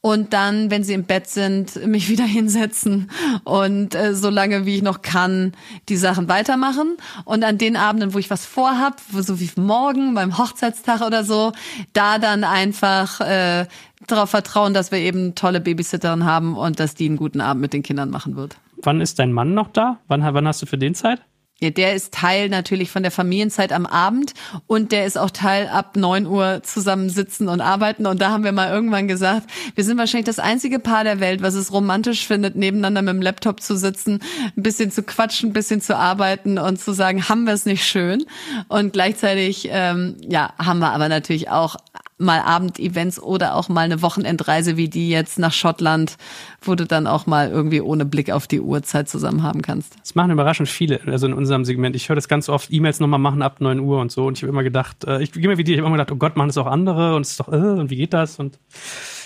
Und 0.00 0.32
dann, 0.32 0.70
wenn 0.70 0.82
sie 0.82 0.94
im 0.94 1.04
Bett 1.04 1.28
sind, 1.28 1.86
mich 1.86 2.08
wieder 2.08 2.24
hinsetzen 2.24 3.10
und 3.44 3.94
äh, 3.94 4.14
so 4.14 4.30
lange 4.30 4.64
wie 4.64 4.76
ich 4.76 4.82
noch 4.82 5.02
kann, 5.02 5.52
die 5.90 5.98
Sachen 5.98 6.28
weitermachen. 6.28 6.96
Und 7.26 7.44
an 7.44 7.58
den 7.58 7.76
Abenden, 7.76 8.14
wo 8.14 8.18
ich 8.18 8.30
was 8.30 8.46
vorhab, 8.46 9.00
so 9.12 9.40
wie 9.40 9.50
morgen 9.56 10.14
beim 10.14 10.38
Hochzeitstag 10.38 11.02
oder 11.02 11.22
so, 11.22 11.52
da 11.92 12.18
dann 12.18 12.44
einfach 12.44 13.20
äh, 13.20 13.66
darauf 14.06 14.30
vertrauen, 14.30 14.72
dass 14.72 14.90
wir 14.90 15.00
eben 15.00 15.34
tolle 15.34 15.60
Babysitterin 15.60 16.24
haben 16.24 16.56
und 16.56 16.80
dass 16.80 16.94
die 16.94 17.06
einen 17.06 17.16
guten 17.16 17.42
Abend 17.42 17.60
mit 17.60 17.74
den 17.74 17.82
Kindern 17.82 18.08
machen 18.08 18.36
wird. 18.36 18.56
Wann 18.82 19.00
ist 19.00 19.18
dein 19.18 19.32
Mann 19.32 19.54
noch 19.54 19.68
da? 19.68 19.98
Wann, 20.08 20.22
wann 20.22 20.46
hast 20.46 20.62
du 20.62 20.66
für 20.66 20.78
den 20.78 20.94
Zeit? 20.94 21.20
Ja, 21.60 21.70
der 21.70 21.96
ist 21.96 22.14
Teil 22.14 22.48
natürlich 22.48 22.88
von 22.88 23.02
der 23.02 23.10
Familienzeit 23.10 23.72
am 23.72 23.84
Abend 23.84 24.32
und 24.68 24.92
der 24.92 25.06
ist 25.06 25.18
auch 25.18 25.30
Teil 25.30 25.66
ab 25.66 25.96
neun 25.96 26.24
Uhr 26.24 26.60
zusammensitzen 26.62 27.48
und 27.48 27.60
arbeiten. 27.60 28.06
Und 28.06 28.22
da 28.22 28.30
haben 28.30 28.44
wir 28.44 28.52
mal 28.52 28.72
irgendwann 28.72 29.08
gesagt, 29.08 29.50
wir 29.74 29.82
sind 29.82 29.98
wahrscheinlich 29.98 30.26
das 30.26 30.38
einzige 30.38 30.78
Paar 30.78 31.02
der 31.02 31.18
Welt, 31.18 31.42
was 31.42 31.54
es 31.54 31.72
romantisch 31.72 32.28
findet, 32.28 32.54
nebeneinander 32.54 33.02
mit 33.02 33.14
dem 33.14 33.22
Laptop 33.22 33.60
zu 33.60 33.76
sitzen, 33.76 34.20
ein 34.56 34.62
bisschen 34.62 34.92
zu 34.92 35.02
quatschen, 35.02 35.50
ein 35.50 35.52
bisschen 35.52 35.80
zu 35.80 35.96
arbeiten 35.96 36.58
und 36.58 36.78
zu 36.80 36.92
sagen, 36.92 37.28
haben 37.28 37.44
wir 37.44 37.54
es 37.54 37.66
nicht 37.66 37.84
schön? 37.84 38.24
Und 38.68 38.92
gleichzeitig, 38.92 39.68
ähm, 39.72 40.16
ja, 40.20 40.52
haben 40.58 40.78
wir 40.78 40.92
aber 40.92 41.08
natürlich 41.08 41.50
auch 41.50 41.74
mal 42.18 42.40
Abendevents 42.40 43.20
oder 43.20 43.54
auch 43.54 43.68
mal 43.68 43.82
eine 43.82 44.02
Wochenendreise 44.02 44.76
wie 44.76 44.88
die 44.88 45.08
jetzt 45.08 45.38
nach 45.38 45.52
Schottland, 45.52 46.16
wo 46.60 46.74
du 46.74 46.84
dann 46.84 47.06
auch 47.06 47.26
mal 47.26 47.48
irgendwie 47.48 47.80
ohne 47.80 48.04
Blick 48.04 48.30
auf 48.30 48.46
die 48.46 48.60
Uhrzeit 48.60 49.08
zusammen 49.08 49.42
haben 49.42 49.62
kannst. 49.62 49.94
Das 50.00 50.14
machen 50.14 50.30
überraschend 50.30 50.68
viele, 50.68 51.00
also 51.06 51.26
in 51.26 51.32
unserem 51.32 51.64
Segment. 51.64 51.94
Ich 51.96 52.08
höre 52.08 52.16
das 52.16 52.28
ganz 52.28 52.48
oft, 52.48 52.72
E-Mails 52.72 53.00
nochmal 53.00 53.20
machen 53.20 53.42
ab 53.42 53.60
9 53.60 53.78
Uhr 53.80 54.00
und 54.00 54.10
so. 54.10 54.26
Und 54.26 54.36
ich 54.36 54.42
habe 54.42 54.50
immer 54.50 54.64
gedacht, 54.64 55.04
äh, 55.04 55.22
ich 55.22 55.32
gehe 55.32 55.48
mir 55.48 55.58
wie 55.58 55.64
dir, 55.64 55.72
ich 55.72 55.78
habe 55.78 55.86
immer 55.86 55.96
gedacht, 55.96 56.12
oh 56.12 56.16
Gott, 56.16 56.36
machen 56.36 56.48
das 56.48 56.58
auch 56.58 56.66
andere 56.66 57.14
und 57.14 57.22
es 57.22 57.30
ist 57.32 57.40
doch, 57.40 57.48
äh, 57.48 57.56
und 57.56 57.90
wie 57.90 57.96
geht 57.96 58.12
das? 58.12 58.38
Und 58.38 58.58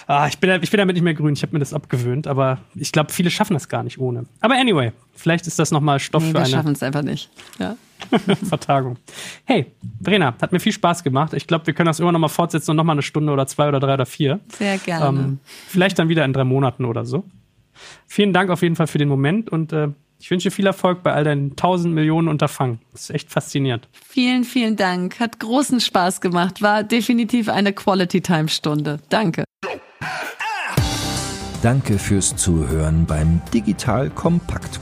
ah, 0.06 0.26
ich, 0.28 0.38
bin, 0.38 0.50
ich 0.62 0.70
bin 0.70 0.78
damit 0.78 0.94
nicht 0.94 1.02
mehr 1.02 1.14
grün, 1.14 1.32
ich 1.32 1.42
habe 1.42 1.54
mir 1.54 1.60
das 1.60 1.72
abgewöhnt, 1.72 2.26
aber 2.26 2.58
ich 2.74 2.92
glaube, 2.92 3.12
viele 3.12 3.30
schaffen 3.30 3.54
das 3.54 3.68
gar 3.68 3.82
nicht 3.82 3.98
ohne. 3.98 4.26
Aber 4.40 4.54
anyway, 4.54 4.92
vielleicht 5.14 5.46
ist 5.46 5.58
das 5.58 5.70
nochmal 5.70 5.98
Stoff 5.98 6.22
nee, 6.22 6.30
für 6.30 6.38
eine. 6.38 6.46
Wir 6.46 6.52
schaffen 6.52 6.72
es 6.72 6.82
einfach 6.82 7.02
nicht. 7.02 7.30
Ja. 7.58 7.76
Vertagung. 8.48 8.96
Hey, 9.44 9.72
Brena, 10.00 10.34
hat 10.40 10.52
mir 10.52 10.60
viel 10.60 10.72
Spaß 10.72 11.02
gemacht. 11.02 11.32
Ich 11.34 11.46
glaube, 11.46 11.66
wir 11.66 11.74
können 11.74 11.86
das 11.86 12.00
immer 12.00 12.12
noch 12.12 12.18
mal 12.18 12.28
fortsetzen 12.28 12.72
und 12.72 12.76
noch 12.76 12.84
mal 12.84 12.92
eine 12.92 13.02
Stunde 13.02 13.32
oder 13.32 13.46
zwei 13.46 13.68
oder 13.68 13.80
drei 13.80 13.94
oder 13.94 14.06
vier. 14.06 14.40
Sehr 14.48 14.78
gerne. 14.78 15.18
Ähm, 15.18 15.38
vielleicht 15.68 15.98
dann 15.98 16.08
wieder 16.08 16.24
in 16.24 16.32
drei 16.32 16.44
Monaten 16.44 16.84
oder 16.84 17.04
so. 17.04 17.24
Vielen 18.06 18.32
Dank 18.32 18.50
auf 18.50 18.62
jeden 18.62 18.76
Fall 18.76 18.86
für 18.86 18.98
den 18.98 19.08
Moment 19.08 19.50
und 19.50 19.72
äh, 19.72 19.88
ich 20.22 20.30
wünsche 20.30 20.50
dir 20.50 20.54
viel 20.54 20.66
Erfolg 20.66 21.02
bei 21.02 21.12
all 21.12 21.24
deinen 21.24 21.56
tausend 21.56 21.94
Millionen 21.94 22.28
Unterfangen. 22.28 22.78
Das 22.92 23.02
ist 23.02 23.10
echt 23.10 23.30
faszinierend. 23.30 23.88
Vielen, 23.90 24.44
vielen 24.44 24.76
Dank. 24.76 25.18
Hat 25.18 25.40
großen 25.40 25.80
Spaß 25.80 26.20
gemacht. 26.20 26.62
War 26.62 26.84
definitiv 26.84 27.48
eine 27.48 27.72
Quality-Time-Stunde. 27.72 29.00
Danke. 29.08 29.42
Danke 31.62 31.98
fürs 31.98 32.36
Zuhören 32.36 33.06
beim 33.06 33.40
Digital 33.52 34.10
Kompakt 34.10 34.81